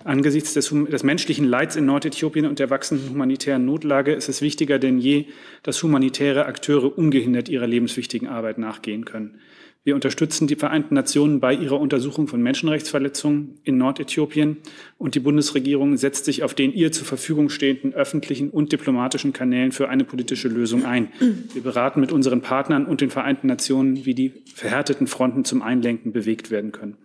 Angesichts 0.07 0.55
des, 0.55 0.71
des, 0.71 1.03
menschlichen 1.03 1.45
Leids 1.47 1.75
in 1.75 1.85
Nordäthiopien 1.85 2.47
und 2.47 2.61
der 2.61 2.71
wachsenden 2.71 3.11
humanitären 3.11 3.65
Notlage 3.65 4.13
ist 4.13 4.29
es 4.29 4.41
wichtiger 4.41 4.79
denn 4.79 4.99
je, 4.99 5.27
dass 5.65 5.83
humanitäre 5.83 6.47
Akteure 6.47 6.97
ungehindert 6.97 7.49
ihrer 7.49 7.67
lebenswichtigen 7.67 8.29
Arbeit 8.29 8.59
nachgehen 8.59 9.05
können. 9.05 9.41
Wir 9.83 9.97
unterstützen 9.97 10.47
die 10.47 10.55
Vereinten 10.55 10.95
Nationen 10.95 11.41
bei 11.41 11.55
ihrer 11.55 11.81
Untersuchung 11.81 12.29
von 12.29 12.41
Menschenrechtsverletzungen 12.41 13.59
in 13.65 13.79
Nordäthiopien 13.79 14.59
und 14.97 15.17
die 15.17 15.21
Bundesregierung 15.21 15.97
setzt 15.97 16.25
sich 16.25 16.45
auf 16.45 16.55
den 16.55 16.73
ihr 16.73 16.93
zur 16.93 17.07
Verfügung 17.07 17.49
stehenden 17.49 17.93
öffentlichen 17.93 18.51
und 18.51 18.71
diplomatischen 18.71 19.33
Kanälen 19.33 19.73
für 19.73 19.89
eine 19.89 20.05
politische 20.05 20.47
Lösung 20.47 20.85
ein. 20.85 21.09
Wir 21.53 21.63
beraten 21.63 22.01
mit 22.01 22.13
unseren 22.13 22.43
Partnern 22.43 22.87
und 22.87 23.01
den 23.01 23.11
Vereinten 23.11 23.49
Nationen, 23.49 24.07
wie 24.07 24.15
die 24.15 24.35
verhärteten 24.55 25.09
Fronten 25.09 25.45
zum 25.45 25.63
Einlenken 25.63 26.13
bewegt 26.13 26.53
werden 26.53 26.71
können. 26.71 26.97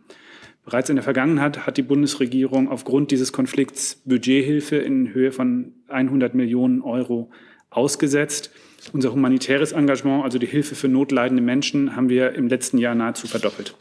Bereits 0.64 0.89
in 0.89 0.95
der 0.95 1.03
Vergangenheit 1.03 1.66
hat 1.66 1.78
die 1.78 1.82
Bundesregierung 1.82 2.70
aufgrund 2.70 3.12
dieses 3.12 3.34
Konflikts 3.34 4.01
Budgethilfe 4.05 4.78
in 4.78 5.14
Höhe 5.14 5.32
von 5.32 5.74
100 5.88 6.36
Millionen 6.36 6.82
Euro 6.82 7.32
ausgesetzt. 7.72 8.51
Unser 8.93 9.12
humanitäres 9.12 9.72
Engagement, 9.72 10.24
also 10.24 10.38
die 10.38 10.47
Hilfe 10.47 10.76
für 10.76 10.88
notleidende 10.88 11.41
Menschen, 11.41 11.95
haben 11.95 12.09
wir 12.09 12.34
im 12.34 12.47
letzten 12.47 12.78
Jahr 12.78 12.95
nahezu 12.95 13.28
verdoppelt. 13.28 13.76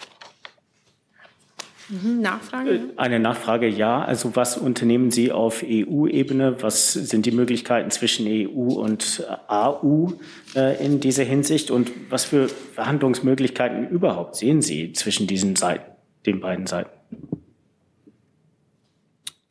Mhm, 1.91 2.21
Nachfrage? 2.21 2.71
Äh, 2.71 2.81
eine 2.97 3.19
Nachfrage, 3.19 3.67
ja. 3.67 4.03
Also 4.03 4.37
was 4.37 4.57
unternehmen 4.57 5.11
Sie 5.11 5.33
auf 5.33 5.65
EU-Ebene? 5.67 6.63
Was 6.63 6.93
sind 6.93 7.27
die 7.27 7.33
Möglichkeiten 7.33 7.91
zwischen 7.91 8.27
EU 8.29 8.81
und 8.81 9.27
AU 9.49 10.13
äh, 10.55 10.85
in 10.85 11.01
dieser 11.01 11.25
Hinsicht? 11.25 11.71
Und 11.71 11.91
was 12.09 12.25
für 12.25 12.49
Verhandlungsmöglichkeiten 12.49 13.89
überhaupt 13.89 14.37
sehen 14.37 14.63
Sie 14.63 14.93
zwischen 14.93 15.27
diesen 15.27 15.57
Seiten? 15.57 15.91
Den 16.27 16.41
beiden 16.41 16.67
Seiten? 16.67 16.91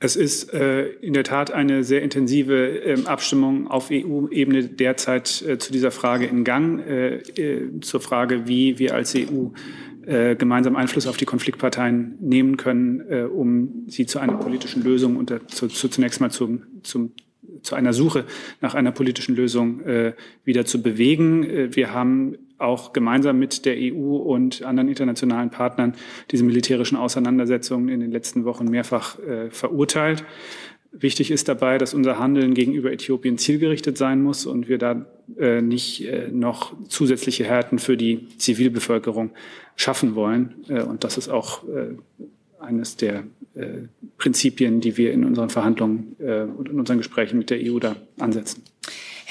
Es 0.02 0.16
ist 0.16 0.54
äh, 0.54 0.88
in 1.02 1.12
der 1.12 1.26
Tat 1.26 1.52
eine 1.52 1.84
sehr 1.84 2.02
intensive 2.02 2.86
äh, 2.86 3.06
Abstimmung 3.06 3.68
auf 3.68 3.90
EU-Ebene 3.92 4.64
derzeit 4.64 5.42
äh, 5.42 5.58
zu 5.58 5.74
dieser 5.74 5.92
Frage 5.92 6.26
in 6.26 6.46
Gang, 6.46 6.80
äh, 6.80 7.18
äh, 7.18 7.82
zur 7.82 8.00
Frage, 8.00 8.48
wie 8.48 8.80
wir 8.80 8.96
als 8.96 9.14
EU 9.14 9.50
äh, 10.06 10.38
gemeinsam 10.38 10.78
Einfluss 10.78 11.06
auf 11.06 11.18
die 11.18 11.26
Konfliktparteien 11.26 12.18
nehmen 12.22 12.56
können, 12.56 13.02
um 13.28 13.84
sie 13.88 14.06
zu 14.06 14.20
einer 14.20 14.38
politischen 14.38 14.84
Lösung 14.84 15.18
und 15.18 15.34
zu, 15.48 15.68
zu, 15.68 15.90
zunächst 15.90 16.22
mal 16.22 16.32
zum, 16.32 16.64
zum, 16.82 17.12
zu 17.62 17.76
einer 17.76 17.92
Suche 17.92 18.24
nach 18.62 18.76
einer 18.76 18.92
politischen 18.92 19.36
Lösung 19.36 19.82
wieder 20.46 20.66
zu 20.66 20.82
bewegen. 20.82 21.76
Wir 21.76 21.94
haben 21.94 22.38
auch 22.60 22.94
gemeinsam 22.94 23.40
mit 23.40 23.66
der 23.66 23.76
EU 23.78 24.18
und 24.18 24.64
anderen 24.64 24.90
internationalen 24.90 25.50
Partnern 25.50 25.96
diese 26.32 26.44
militärischen 26.44 26.98
Auseinandersetzungen 26.98 27.90
in 27.90 28.00
den 28.00 28.12
letzten 28.12 28.46
Wochen 28.46 28.66
mehrfach 28.66 29.20
äh, 29.20 29.50
verurteilt. 29.50 30.24
Wichtig 30.92 31.30
ist 31.30 31.48
dabei, 31.48 31.78
dass 31.78 31.94
unser 31.94 32.18
Handeln 32.18 32.56
gegenüber 32.56 32.92
Äthiopien 32.92 33.38
zielgerichtet 33.38 33.98
sein 33.98 34.24
muss 34.24 34.48
und 34.48 34.68
wir 34.68 34.80
da 34.80 35.06
äh, 35.38 35.62
nicht 35.62 36.06
äh, 36.06 36.30
noch 36.32 36.74
zusätzliche 36.88 37.46
Härten 37.46 37.78
für 37.78 37.96
die 37.96 38.28
Zivilbevölkerung 38.38 39.30
schaffen 39.76 40.16
wollen. 40.16 40.56
Äh, 40.68 40.82
und 40.82 41.04
das 41.04 41.18
ist 41.18 41.30
auch 41.30 41.64
äh, 41.68 41.96
eines 42.60 42.96
der 42.96 43.24
äh, 43.54 43.88
Prinzipien, 44.18 44.82
die 44.82 44.98
wir 44.98 45.14
in 45.14 45.26
unseren 45.26 45.50
Verhandlungen 45.50 46.16
äh, 46.20 46.42
und 46.42 46.70
in 46.70 46.80
unseren 46.80 46.98
Gesprächen 46.98 47.38
mit 47.38 47.52
der 47.52 47.60
EU 47.62 47.78
da 47.78 47.96
ansetzen. 48.20 48.64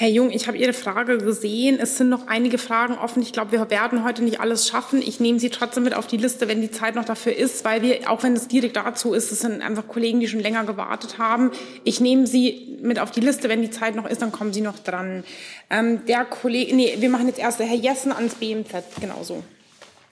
Herr 0.01 0.07
Jung, 0.07 0.31
ich 0.31 0.47
habe 0.47 0.55
Ihre 0.55 0.71
Frage 0.71 1.17
gesehen. 1.17 1.77
Es 1.77 1.97
sind 1.97 2.07
noch 2.07 2.27
einige 2.27 2.57
Fragen 2.57 2.93
offen. 2.93 3.21
Ich 3.21 3.33
glaube, 3.33 3.51
wir 3.51 3.69
werden 3.69 4.05
heute 4.05 4.23
nicht 4.23 4.39
alles 4.39 4.65
schaffen. 4.65 5.01
Ich 5.01 5.19
nehme 5.19 5.41
Sie 5.41 5.49
trotzdem 5.49 5.83
mit 5.83 5.93
auf 5.93 6.07
die 6.07 6.15
Liste, 6.15 6.47
wenn 6.47 6.61
die 6.61 6.71
Zeit 6.71 6.95
noch 6.95 7.03
dafür 7.03 7.35
ist, 7.35 7.65
weil 7.65 7.81
wir, 7.81 8.09
auch 8.09 8.23
wenn 8.23 8.31
es 8.31 8.47
direkt 8.47 8.77
dazu 8.77 9.13
ist, 9.13 9.29
es 9.33 9.41
sind 9.41 9.61
einfach 9.61 9.89
Kollegen, 9.89 10.21
die 10.21 10.29
schon 10.29 10.39
länger 10.39 10.63
gewartet 10.63 11.17
haben. 11.17 11.51
Ich 11.83 11.99
nehme 11.99 12.27
Sie 12.27 12.77
mit 12.81 12.97
auf 12.97 13.11
die 13.11 13.19
Liste, 13.19 13.49
wenn 13.49 13.61
die 13.61 13.71
Zeit 13.71 13.95
noch 13.97 14.09
ist, 14.09 14.21
dann 14.21 14.31
kommen 14.31 14.53
Sie 14.53 14.61
noch 14.61 14.79
dran. 14.79 15.25
Ähm, 15.69 16.05
der 16.05 16.23
Kollege, 16.23 16.73
nee, 16.73 16.95
wir 16.99 17.09
machen 17.09 17.27
jetzt 17.27 17.39
erst 17.39 17.59
Herr 17.59 17.75
Jessen 17.75 18.13
ans 18.13 18.35
BMZ, 18.35 19.01
genauso. 19.01 19.43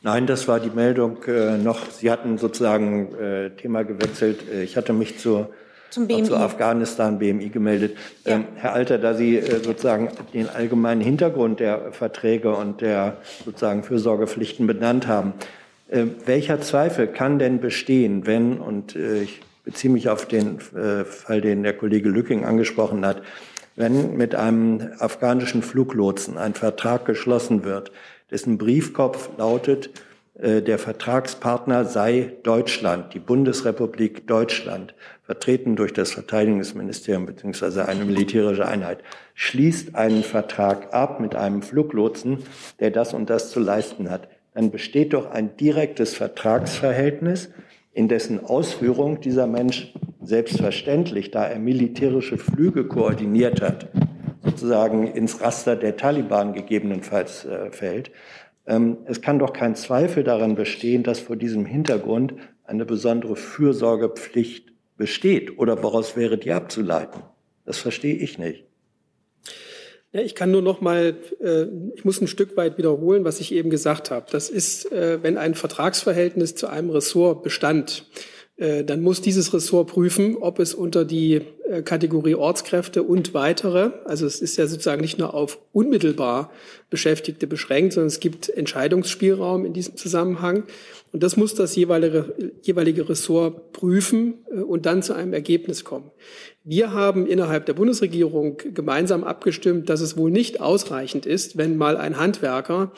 Nein, 0.01 0.27
das 0.27 0.49
war 0.49 0.59
die 0.59 0.69
Meldung 0.69 1.23
äh, 1.27 1.57
noch. 1.57 1.89
Sie 1.91 2.11
hatten 2.11 2.37
sozusagen 2.37 3.15
äh, 3.15 3.51
Thema 3.51 3.83
gewechselt. 3.83 4.41
Äh, 4.53 4.63
ich 4.63 4.75
hatte 4.75 4.91
mich 4.91 5.17
zur 5.17 5.49
zum 5.89 6.07
BMI. 6.07 6.23
zu 6.23 6.35
Afghanistan, 6.35 7.19
BMI 7.19 7.49
gemeldet. 7.49 7.97
Ja. 8.25 8.35
Ähm, 8.35 8.45
Herr 8.55 8.73
Alter, 8.73 8.97
da 8.97 9.13
Sie 9.13 9.37
äh, 9.37 9.63
sozusagen 9.63 10.09
den 10.33 10.49
allgemeinen 10.49 11.01
Hintergrund 11.01 11.59
der 11.59 11.91
Verträge 11.91 12.55
und 12.55 12.81
der 12.81 13.17
sozusagen 13.45 13.83
Fürsorgepflichten 13.83 14.67
benannt 14.67 15.07
haben, 15.07 15.33
äh, 15.89 16.05
welcher 16.25 16.61
Zweifel 16.61 17.07
kann 17.07 17.39
denn 17.39 17.59
bestehen, 17.59 18.25
wenn, 18.25 18.57
und 18.57 18.95
äh, 18.95 19.23
ich 19.23 19.41
beziehe 19.63 19.91
mich 19.91 20.09
auf 20.09 20.25
den 20.25 20.59
äh, 20.75 21.03
Fall, 21.05 21.41
den 21.41 21.63
der 21.63 21.73
Kollege 21.73 22.09
Lücking 22.09 22.45
angesprochen 22.45 23.05
hat, 23.05 23.21
wenn 23.75 24.17
mit 24.17 24.33
einem 24.33 24.91
afghanischen 24.99 25.61
Fluglotsen 25.61 26.37
ein 26.37 26.53
Vertrag 26.53 27.05
geschlossen 27.05 27.63
wird, 27.63 27.91
dessen 28.31 28.57
Briefkopf 28.57 29.29
lautet, 29.37 29.89
äh, 30.39 30.61
der 30.61 30.79
Vertragspartner 30.79 31.85
sei 31.85 32.33
Deutschland, 32.43 33.13
die 33.13 33.19
Bundesrepublik 33.19 34.27
Deutschland, 34.27 34.93
vertreten 35.27 35.75
durch 35.75 35.91
das 35.91 36.11
Verteidigungsministerium 36.11 37.25
bzw. 37.25 37.81
eine 37.81 38.05
militärische 38.05 38.65
Einheit, 38.65 39.03
schließt 39.33 39.93
einen 39.93 40.23
Vertrag 40.23 40.93
ab 40.93 41.19
mit 41.19 41.35
einem 41.35 41.61
Fluglotsen, 41.61 42.39
der 42.79 42.91
das 42.91 43.13
und 43.13 43.29
das 43.29 43.51
zu 43.51 43.59
leisten 43.59 44.09
hat, 44.09 44.29
dann 44.53 44.71
besteht 44.71 45.13
doch 45.13 45.29
ein 45.29 45.57
direktes 45.57 46.15
Vertragsverhältnis, 46.15 47.49
in 47.93 48.07
dessen 48.07 48.43
Ausführung 48.43 49.19
dieser 49.19 49.47
Mensch 49.47 49.93
selbstverständlich, 50.21 51.29
da 51.29 51.45
er 51.45 51.59
militärische 51.59 52.37
Flüge 52.37 52.87
koordiniert 52.87 53.61
hat, 53.61 53.89
sozusagen 54.43 55.07
ins 55.07 55.41
Raster 55.41 55.75
der 55.75 55.97
Taliban 55.97 56.53
gegebenenfalls 56.53 57.43
äh, 57.43 57.69
fällt. 57.71 58.11
Ähm, 58.65 58.97
es 59.05 59.21
kann 59.21 59.39
doch 59.39 59.51
kein 59.51 59.75
Zweifel 59.75 60.23
daran 60.23 60.55
bestehen, 60.55 61.03
dass 61.03 61.19
vor 61.19 61.35
diesem 61.35 61.65
Hintergrund 61.65 62.33
eine 62.63 62.85
besondere 62.85 63.35
Fürsorgepflicht 63.35 64.76
besteht. 64.97 65.57
Oder 65.57 65.81
woraus 65.83 66.15
wäre 66.17 66.37
die 66.37 66.51
abzuleiten? 66.51 67.21
Das 67.65 67.77
verstehe 67.77 68.15
ich 68.15 68.37
nicht. 68.37 68.65
Ja, 70.13 70.21
ich 70.21 70.35
kann 70.35 70.51
nur 70.51 70.61
noch 70.61 70.79
mal, 70.79 71.15
äh, 71.43 71.65
ich 71.95 72.05
muss 72.05 72.21
ein 72.21 72.27
Stück 72.27 72.55
weit 72.55 72.77
wiederholen, 72.77 73.25
was 73.25 73.39
ich 73.39 73.51
eben 73.51 73.69
gesagt 73.69 74.09
habe. 74.09 74.25
Das 74.31 74.49
ist, 74.49 74.91
äh, 74.91 75.21
wenn 75.21 75.37
ein 75.37 75.53
Vertragsverhältnis 75.53 76.55
zu 76.55 76.67
einem 76.67 76.89
Ressort 76.89 77.43
bestand, 77.43 78.05
dann 78.57 79.01
muss 79.01 79.21
dieses 79.21 79.53
Ressort 79.53 79.89
prüfen, 79.89 80.35
ob 80.35 80.57
es 80.57 80.73
unter 80.73 81.05
die 81.05 81.41
äh, 81.69 81.81
Kategorie 81.81 82.35
Ortskräfte 82.35 83.03
und 83.03 83.33
weitere, 83.33 83.91
also 84.05 84.25
es 84.25 84.41
ist 84.41 84.57
ja 84.57 84.67
sozusagen 84.67 85.01
nicht 85.01 85.19
nur 85.19 85.33
auf 85.33 85.59
unmittelbar 85.73 86.51
Beschäftigte 86.89 87.45
beschränkt, 87.45 87.93
sondern 87.93 88.07
es 88.07 88.19
gibt 88.19 88.49
Entscheidungsspielraum 88.49 89.65
in 89.65 89.73
diesem 89.73 89.97
Zusammenhang. 89.97 90.63
Und 91.11 91.23
das 91.23 91.37
muss 91.37 91.55
das 91.55 91.75
jeweilige, 91.75 92.33
jeweilige 92.61 93.07
Ressort 93.07 93.73
prüfen 93.73 94.35
äh, 94.49 94.61
und 94.61 94.85
dann 94.85 95.03
zu 95.03 95.13
einem 95.13 95.33
Ergebnis 95.33 95.83
kommen. 95.83 96.09
Wir 96.63 96.93
haben 96.93 97.27
innerhalb 97.27 97.65
der 97.65 97.73
Bundesregierung 97.73 98.57
gemeinsam 98.73 99.23
abgestimmt, 99.23 99.89
dass 99.89 100.01
es 100.01 100.17
wohl 100.17 100.31
nicht 100.31 100.61
ausreichend 100.61 101.25
ist, 101.25 101.57
wenn 101.57 101.77
mal 101.77 101.97
ein 101.97 102.17
Handwerker 102.17 102.91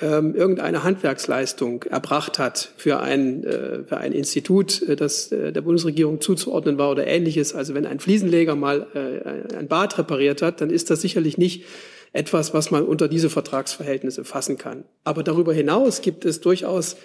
ähm, 0.00 0.34
irgendeine 0.34 0.84
Handwerksleistung 0.84 1.84
erbracht 1.84 2.38
hat 2.38 2.70
für 2.76 3.00
ein, 3.00 3.44
äh, 3.44 3.84
für 3.84 3.96
ein 3.96 4.12
Institut, 4.12 4.82
äh, 4.82 4.94
das 4.94 5.32
äh, 5.32 5.52
der 5.52 5.62
Bundesregierung 5.62 6.20
zuzuordnen 6.20 6.76
war 6.76 6.90
oder 6.90 7.06
ähnliches. 7.06 7.54
Also 7.54 7.74
wenn 7.74 7.86
ein 7.86 7.98
Fliesenleger 7.98 8.56
mal 8.56 8.86
äh, 8.94 9.56
ein 9.56 9.68
Bad 9.68 9.96
repariert 9.98 10.42
hat, 10.42 10.60
dann 10.60 10.68
ist 10.68 10.90
das 10.90 11.00
sicherlich 11.00 11.38
nicht 11.38 11.64
etwas, 12.12 12.52
was 12.52 12.70
man 12.70 12.84
unter 12.84 13.08
diese 13.08 13.30
Vertragsverhältnisse 13.30 14.24
fassen 14.24 14.58
kann. 14.58 14.84
Aber 15.04 15.22
darüber 15.22 15.54
hinaus 15.54 16.02
gibt 16.02 16.24
es 16.24 16.40
durchaus 16.40 16.96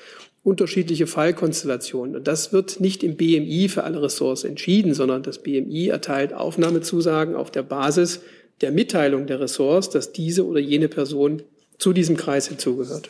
unterschiedliche 0.43 1.07
Fallkonstellationen. 1.07 2.15
Und 2.15 2.27
das 2.27 2.51
wird 2.51 2.79
nicht 2.79 3.03
im 3.03 3.15
BMI 3.15 3.69
für 3.69 3.83
alle 3.83 4.01
Ressorts 4.01 4.43
entschieden, 4.43 4.93
sondern 4.93 5.23
das 5.23 5.39
BMI 5.39 5.87
erteilt 5.87 6.33
Aufnahmezusagen 6.33 7.35
auf 7.35 7.51
der 7.51 7.63
Basis 7.63 8.21
der 8.61 8.71
Mitteilung 8.71 9.27
der 9.27 9.39
Ressorts, 9.39 9.89
dass 9.89 10.11
diese 10.11 10.45
oder 10.45 10.59
jene 10.59 10.87
Person 10.87 11.43
zu 11.81 11.93
diesem 11.93 12.15
Kreis 12.15 12.47
hinzugehört. 12.47 13.09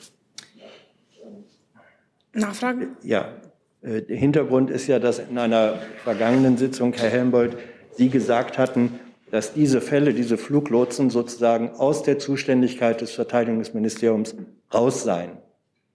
Nachfrage? 2.32 2.88
Ja, 3.04 3.34
äh, 3.82 4.02
der 4.02 4.16
Hintergrund 4.16 4.70
ist 4.70 4.88
ja, 4.88 4.98
dass 4.98 5.20
in 5.20 5.38
einer 5.38 5.80
vergangenen 6.06 6.58
Sitzung, 6.58 6.94
Herr 6.94 7.10
Helmbold, 7.10 7.58
Sie 7.98 8.10
gesagt 8.10 8.58
hatten, 8.58 8.98
dass 9.30 9.54
diese 9.54 9.82
Fälle, 9.82 10.14
diese 10.14 10.38
Fluglotsen 10.38 11.10
sozusagen 11.10 11.72
aus 11.72 12.04
der 12.04 12.18
Zuständigkeit 12.18 13.02
des 13.02 13.12
Verteidigungsministeriums 13.12 14.36
raus 14.74 15.04
seien. 15.04 15.32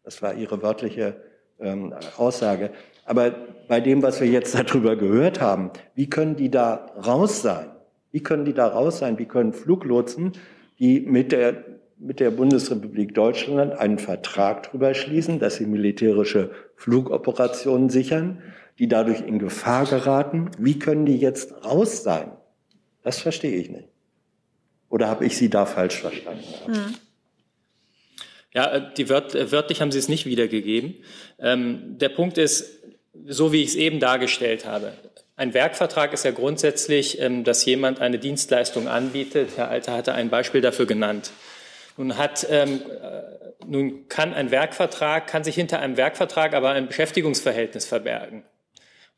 Das 0.04 0.20
war 0.20 0.34
Ihre 0.34 0.60
wörtliche 0.60 1.16
ähm, 1.58 1.94
Aussage. 2.18 2.72
Aber 3.06 3.30
bei 3.68 3.80
dem, 3.80 4.02
was 4.02 4.20
wir 4.20 4.28
jetzt 4.28 4.54
darüber 4.68 4.96
gehört 4.96 5.40
haben, 5.40 5.70
wie 5.94 6.10
können 6.10 6.36
die 6.36 6.50
da 6.50 6.92
raus 7.06 7.40
sein? 7.40 7.68
Wie 8.12 8.22
können 8.22 8.44
die 8.44 8.52
da 8.52 8.66
raus 8.66 8.98
sein? 8.98 9.18
Wie 9.18 9.24
können 9.24 9.54
Fluglotsen, 9.54 10.32
die 10.78 11.00
mit 11.00 11.32
der 11.32 11.75
mit 11.98 12.20
der 12.20 12.30
Bundesrepublik 12.30 13.14
Deutschland 13.14 13.72
einen 13.72 13.98
Vertrag 13.98 14.64
darüber 14.64 14.94
schließen, 14.94 15.38
dass 15.38 15.56
sie 15.56 15.66
militärische 15.66 16.50
Flugoperationen 16.76 17.88
sichern, 17.88 18.42
die 18.78 18.88
dadurch 18.88 19.20
in 19.20 19.38
Gefahr 19.38 19.86
geraten. 19.86 20.50
Wie 20.58 20.78
können 20.78 21.06
die 21.06 21.16
jetzt 21.16 21.64
raus 21.64 22.02
sein? 22.02 22.32
Das 23.02 23.18
verstehe 23.18 23.56
ich 23.56 23.70
nicht. 23.70 23.88
Oder 24.88 25.08
habe 25.08 25.26
ich 25.26 25.36
Sie 25.36 25.50
da 25.50 25.66
falsch 25.66 26.00
verstanden? 26.00 26.44
Hm. 26.66 26.94
Ja, 28.52 28.72
äh, 28.72 28.94
die 28.96 29.08
wört, 29.08 29.34
äh, 29.34 29.50
wörtlich 29.50 29.80
haben 29.80 29.92
Sie 29.92 29.98
es 29.98 30.08
nicht 30.08 30.26
wiedergegeben. 30.26 30.94
Ähm, 31.38 31.98
der 31.98 32.08
Punkt 32.10 32.38
ist, 32.38 32.82
so 33.26 33.52
wie 33.52 33.62
ich 33.62 33.70
es 33.70 33.74
eben 33.74 34.00
dargestellt 34.00 34.66
habe. 34.66 34.92
Ein 35.36 35.52
Werkvertrag 35.52 36.12
ist 36.12 36.24
ja 36.24 36.30
grundsätzlich, 36.30 37.20
ähm, 37.20 37.44
dass 37.44 37.64
jemand 37.64 38.00
eine 38.00 38.18
Dienstleistung 38.18 38.88
anbietet. 38.88 39.50
Herr 39.56 39.68
Alter 39.68 39.92
hatte 39.92 40.14
ein 40.14 40.30
Beispiel 40.30 40.60
dafür 40.60 40.86
genannt. 40.86 41.30
Nun 41.96 42.18
hat, 42.18 42.46
ähm, 42.50 42.82
äh, 43.00 43.22
nun 43.66 44.08
kann 44.08 44.34
ein 44.34 44.50
Werkvertrag, 44.50 45.26
kann 45.26 45.44
sich 45.44 45.54
hinter 45.54 45.80
einem 45.80 45.96
Werkvertrag 45.96 46.54
aber 46.54 46.70
ein 46.70 46.88
Beschäftigungsverhältnis 46.88 47.86
verbergen. 47.86 48.44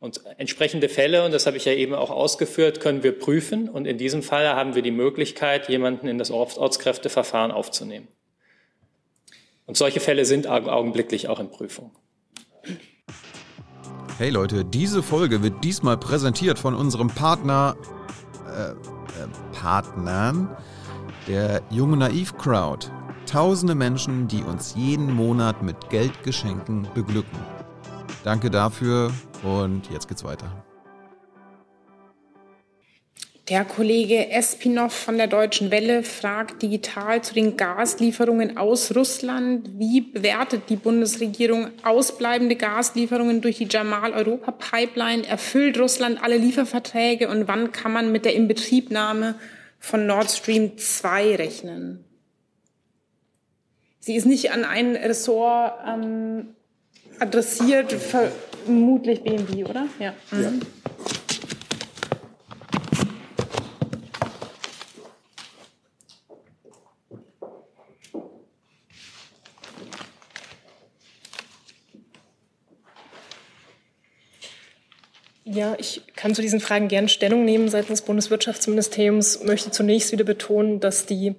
Und 0.00 0.20
entsprechende 0.36 0.88
Fälle, 0.88 1.24
und 1.24 1.34
das 1.34 1.46
habe 1.46 1.56
ich 1.56 1.64
ja 1.64 1.72
eben 1.72 1.92
auch 1.92 2.10
ausgeführt, 2.10 2.80
können 2.80 3.02
wir 3.02 3.18
prüfen. 3.18 3.68
Und 3.68 3.84
in 3.84 3.98
diesem 3.98 4.22
Fall 4.22 4.48
haben 4.48 4.76
wir 4.76 4.82
die 4.82 4.92
Möglichkeit, 4.92 5.68
jemanden 5.68 6.06
in 6.06 6.18
das 6.18 6.30
Ortskräfteverfahren 6.30 7.50
aufzunehmen. 7.50 8.06
Und 9.66 9.76
solche 9.76 9.98
Fälle 9.98 10.24
sind 10.24 10.46
augenblicklich 10.46 11.28
auch 11.28 11.40
in 11.40 11.50
Prüfung. 11.50 11.90
Hey 14.18 14.30
Leute, 14.30 14.64
diese 14.64 15.02
Folge 15.02 15.42
wird 15.42 15.64
diesmal 15.64 15.96
präsentiert 15.96 16.58
von 16.58 16.74
unserem 16.74 17.08
Partner, 17.08 17.76
äh, 18.46 18.70
äh, 18.70 18.74
Partnern 19.52 20.56
der 21.28 21.62
Junge 21.70 21.98
Naiv 21.98 22.36
Crowd. 22.38 22.86
Tausende 23.26 23.74
Menschen, 23.74 24.26
die 24.28 24.42
uns 24.42 24.74
jeden 24.74 25.12
Monat 25.12 25.62
mit 25.62 25.90
Geldgeschenken 25.90 26.88
beglücken. 26.94 27.38
Danke 28.24 28.50
dafür 28.50 29.12
und 29.42 29.90
jetzt 29.92 30.08
geht's 30.08 30.24
weiter. 30.24 30.64
Der 33.50 33.64
Kollege 33.64 34.30
Espinoff 34.30 34.92
von 34.92 35.16
der 35.16 35.26
Deutschen 35.26 35.70
Welle 35.70 36.02
fragt 36.02 36.62
digital 36.62 37.22
zu 37.22 37.32
den 37.32 37.56
Gaslieferungen 37.56 38.58
aus 38.58 38.94
Russland. 38.94 39.70
Wie 39.78 40.02
bewertet 40.02 40.64
die 40.68 40.76
Bundesregierung 40.76 41.68
ausbleibende 41.82 42.56
Gaslieferungen 42.56 43.40
durch 43.40 43.56
die 43.56 43.68
Jamal-Europa-Pipeline? 43.70 45.26
Erfüllt 45.26 45.78
Russland 45.78 46.22
alle 46.22 46.36
Lieferverträge 46.36 47.28
und 47.28 47.48
wann 47.48 47.72
kann 47.72 47.92
man 47.92 48.12
mit 48.12 48.26
der 48.26 48.34
Inbetriebnahme 48.34 49.34
von 49.78 50.06
Nord 50.06 50.30
Stream 50.30 50.76
2 50.76 51.36
rechnen? 51.36 52.04
Sie 54.00 54.16
ist 54.16 54.24
nicht 54.24 54.52
an 54.52 54.64
ein 54.64 54.96
Ressort 54.96 55.80
ähm, 55.86 56.54
adressiert, 57.18 57.92
vermutlich 57.92 59.22
BMW, 59.22 59.64
oder? 59.64 59.86
Ja. 59.98 60.14
Mhm. 60.30 60.42
ja. 60.42 60.52
Ja, 75.51 75.76
ich 75.78 76.03
kann 76.14 76.34
zu 76.34 76.42
diesen 76.42 76.61
Fragen 76.61 76.88
gern 76.88 77.09
Stellung 77.09 77.46
nehmen 77.46 77.70
seitens 77.70 78.01
des 78.01 78.03
Bundeswirtschaftsministeriums, 78.03 79.42
möchte 79.44 79.70
zunächst 79.70 80.12
wieder 80.12 80.24
betonen, 80.24 80.78
dass 80.78 81.07
die 81.07 81.36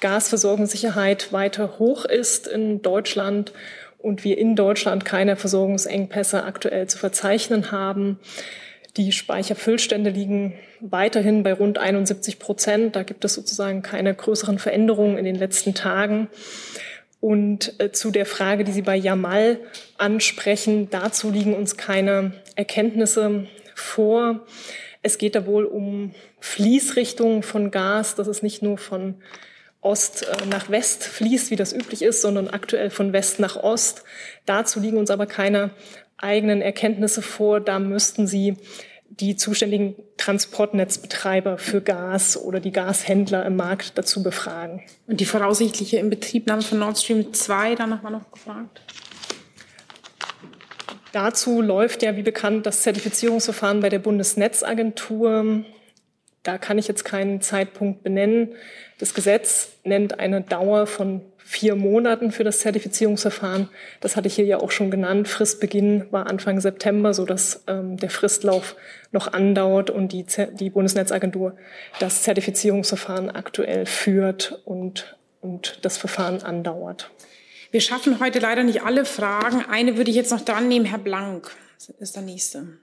Gasversorgungssicherheit 0.00 1.32
weiter 1.32 1.78
hoch 1.78 2.04
ist 2.04 2.48
in 2.48 2.82
Deutschland 2.82 3.52
und 3.98 4.24
wir 4.24 4.36
in 4.36 4.56
Deutschland 4.56 5.04
keine 5.04 5.36
Versorgungsengpässe 5.36 6.42
aktuell 6.42 6.88
zu 6.88 6.98
verzeichnen 6.98 7.70
haben. 7.70 8.18
Die 8.96 9.12
Speicherfüllstände 9.12 10.10
liegen 10.10 10.54
weiterhin 10.80 11.44
bei 11.44 11.52
rund 11.52 11.78
71 11.78 12.40
Prozent. 12.40 12.96
Da 12.96 13.04
gibt 13.04 13.24
es 13.24 13.34
sozusagen 13.34 13.82
keine 13.82 14.12
größeren 14.12 14.58
Veränderungen 14.58 15.18
in 15.18 15.24
den 15.24 15.36
letzten 15.36 15.72
Tagen. 15.72 16.26
Und 17.22 17.78
äh, 17.78 17.92
zu 17.92 18.10
der 18.10 18.26
Frage, 18.26 18.64
die 18.64 18.72
Sie 18.72 18.82
bei 18.82 18.96
Jamal 18.96 19.60
ansprechen, 19.96 20.90
dazu 20.90 21.30
liegen 21.30 21.54
uns 21.54 21.76
keine 21.76 22.32
Erkenntnisse 22.56 23.46
vor. 23.76 24.44
Es 25.02 25.18
geht 25.18 25.36
da 25.36 25.46
wohl 25.46 25.64
um 25.64 26.16
Fließrichtungen 26.40 27.44
von 27.44 27.70
Gas, 27.70 28.16
dass 28.16 28.26
es 28.26 28.42
nicht 28.42 28.60
nur 28.60 28.76
von 28.76 29.14
Ost 29.80 30.26
äh, 30.26 30.46
nach 30.46 30.68
West 30.68 31.04
fließt, 31.04 31.52
wie 31.52 31.56
das 31.56 31.72
üblich 31.72 32.02
ist, 32.02 32.22
sondern 32.22 32.48
aktuell 32.48 32.90
von 32.90 33.12
West 33.12 33.38
nach 33.38 33.54
Ost. 33.54 34.02
Dazu 34.44 34.80
liegen 34.80 34.96
uns 34.96 35.10
aber 35.10 35.26
keine 35.26 35.70
eigenen 36.16 36.60
Erkenntnisse 36.60 37.22
vor. 37.22 37.60
Da 37.60 37.78
müssten 37.78 38.26
Sie 38.26 38.56
die 39.20 39.36
zuständigen 39.36 39.94
Transportnetzbetreiber 40.16 41.58
für 41.58 41.82
Gas 41.82 42.36
oder 42.36 42.60
die 42.60 42.72
Gashändler 42.72 43.44
im 43.44 43.56
Markt 43.56 43.98
dazu 43.98 44.22
befragen. 44.22 44.82
Und 45.06 45.20
die 45.20 45.26
voraussichtliche 45.26 45.98
Inbetriebnahme 45.98 46.62
von 46.62 46.78
Nord 46.78 46.98
Stream 46.98 47.32
2, 47.32 47.74
da 47.74 47.86
nochmal 47.86 48.12
noch 48.12 48.30
gefragt? 48.30 48.80
Dazu 51.12 51.60
läuft 51.60 52.02
ja, 52.02 52.16
wie 52.16 52.22
bekannt, 52.22 52.64
das 52.64 52.82
Zertifizierungsverfahren 52.82 53.80
bei 53.80 53.90
der 53.90 53.98
Bundesnetzagentur. 53.98 55.64
Da 56.42 56.56
kann 56.56 56.78
ich 56.78 56.88
jetzt 56.88 57.04
keinen 57.04 57.42
Zeitpunkt 57.42 58.02
benennen. 58.02 58.54
Das 58.98 59.12
Gesetz 59.12 59.72
nennt 59.84 60.20
eine 60.20 60.40
Dauer 60.40 60.86
von 60.86 61.20
vier 61.52 61.76
Monaten 61.76 62.32
für 62.32 62.44
das 62.44 62.60
Zertifizierungsverfahren. 62.60 63.68
Das 64.00 64.16
hatte 64.16 64.26
ich 64.26 64.34
hier 64.34 64.46
ja 64.46 64.56
auch 64.58 64.70
schon 64.70 64.90
genannt. 64.90 65.28
Fristbeginn 65.28 66.06
war 66.10 66.26
Anfang 66.26 66.60
September, 66.60 67.12
so 67.12 67.26
dass 67.26 67.62
ähm, 67.66 67.98
der 67.98 68.08
Fristlauf 68.08 68.74
noch 69.10 69.32
andauert 69.34 69.90
und 69.90 70.12
die, 70.12 70.24
die 70.54 70.70
Bundesnetzagentur 70.70 71.54
das 72.00 72.22
Zertifizierungsverfahren 72.22 73.30
aktuell 73.30 73.84
führt 73.84 74.62
und, 74.64 75.18
und 75.42 75.78
das 75.82 75.98
Verfahren 75.98 76.42
andauert. 76.42 77.10
Wir 77.70 77.82
schaffen 77.82 78.18
heute 78.18 78.38
leider 78.38 78.64
nicht 78.64 78.82
alle 78.82 79.04
Fragen. 79.04 79.62
Eine 79.70 79.98
würde 79.98 80.10
ich 80.10 80.16
jetzt 80.16 80.32
noch 80.32 80.44
dran 80.44 80.68
nehmen. 80.68 80.86
Herr 80.86 80.98
Blank 80.98 81.50
ist 81.98 82.16
der 82.16 82.22
Nächste. 82.22 82.78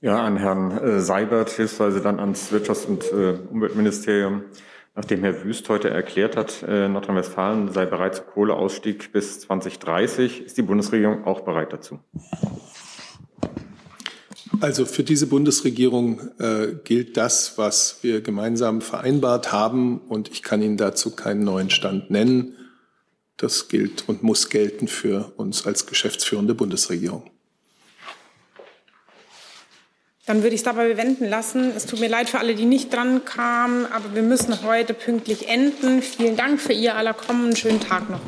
Ja, 0.00 0.18
an 0.18 0.36
Herrn 0.36 0.76
äh, 0.78 1.00
Seibert, 1.00 1.50
hilfsweise 1.50 2.00
dann 2.00 2.18
ans 2.18 2.52
Wirtschafts- 2.52 2.86
und 2.86 3.04
äh, 3.12 3.38
Umweltministerium. 3.50 4.42
Nachdem 4.96 5.22
Herr 5.22 5.42
Wüst 5.42 5.68
heute 5.68 5.90
erklärt 5.90 6.36
hat, 6.36 6.62
äh, 6.62 6.88
Nordrhein-Westfalen 6.88 7.72
sei 7.72 7.84
bereit 7.84 8.14
zum 8.14 8.26
Kohleausstieg 8.26 9.12
bis 9.12 9.40
2030, 9.40 10.42
ist 10.42 10.56
die 10.56 10.62
Bundesregierung 10.62 11.24
auch 11.24 11.40
bereit 11.40 11.72
dazu? 11.72 11.98
Also 14.60 14.86
für 14.86 15.02
diese 15.02 15.26
Bundesregierung 15.26 16.20
äh, 16.38 16.74
gilt 16.84 17.16
das, 17.16 17.58
was 17.58 17.98
wir 18.02 18.20
gemeinsam 18.20 18.80
vereinbart 18.80 19.50
haben, 19.50 19.98
und 19.98 20.30
ich 20.30 20.44
kann 20.44 20.62
Ihnen 20.62 20.76
dazu 20.76 21.10
keinen 21.16 21.42
neuen 21.42 21.70
Stand 21.70 22.10
nennen. 22.10 22.56
Das 23.36 23.66
gilt 23.66 24.08
und 24.08 24.22
muss 24.22 24.48
gelten 24.48 24.86
für 24.86 25.32
uns 25.36 25.66
als 25.66 25.86
geschäftsführende 25.86 26.54
Bundesregierung. 26.54 27.33
Dann 30.26 30.38
würde 30.42 30.54
ich 30.54 30.60
es 30.60 30.64
dabei 30.64 30.88
bewenden 30.88 31.28
lassen. 31.28 31.70
Es 31.76 31.84
tut 31.84 32.00
mir 32.00 32.08
leid 32.08 32.30
für 32.30 32.38
alle, 32.38 32.54
die 32.54 32.64
nicht 32.64 32.92
dran 32.92 33.26
kamen, 33.26 33.84
aber 33.92 34.14
wir 34.14 34.22
müssen 34.22 34.62
heute 34.62 34.94
pünktlich 34.94 35.48
enden. 35.48 36.00
Vielen 36.00 36.34
Dank 36.34 36.62
für 36.62 36.72
Ihr 36.72 36.96
aller 36.96 37.12
Kommen. 37.12 37.54
Schönen 37.54 37.80
Tag 37.80 38.08
noch. 38.08 38.20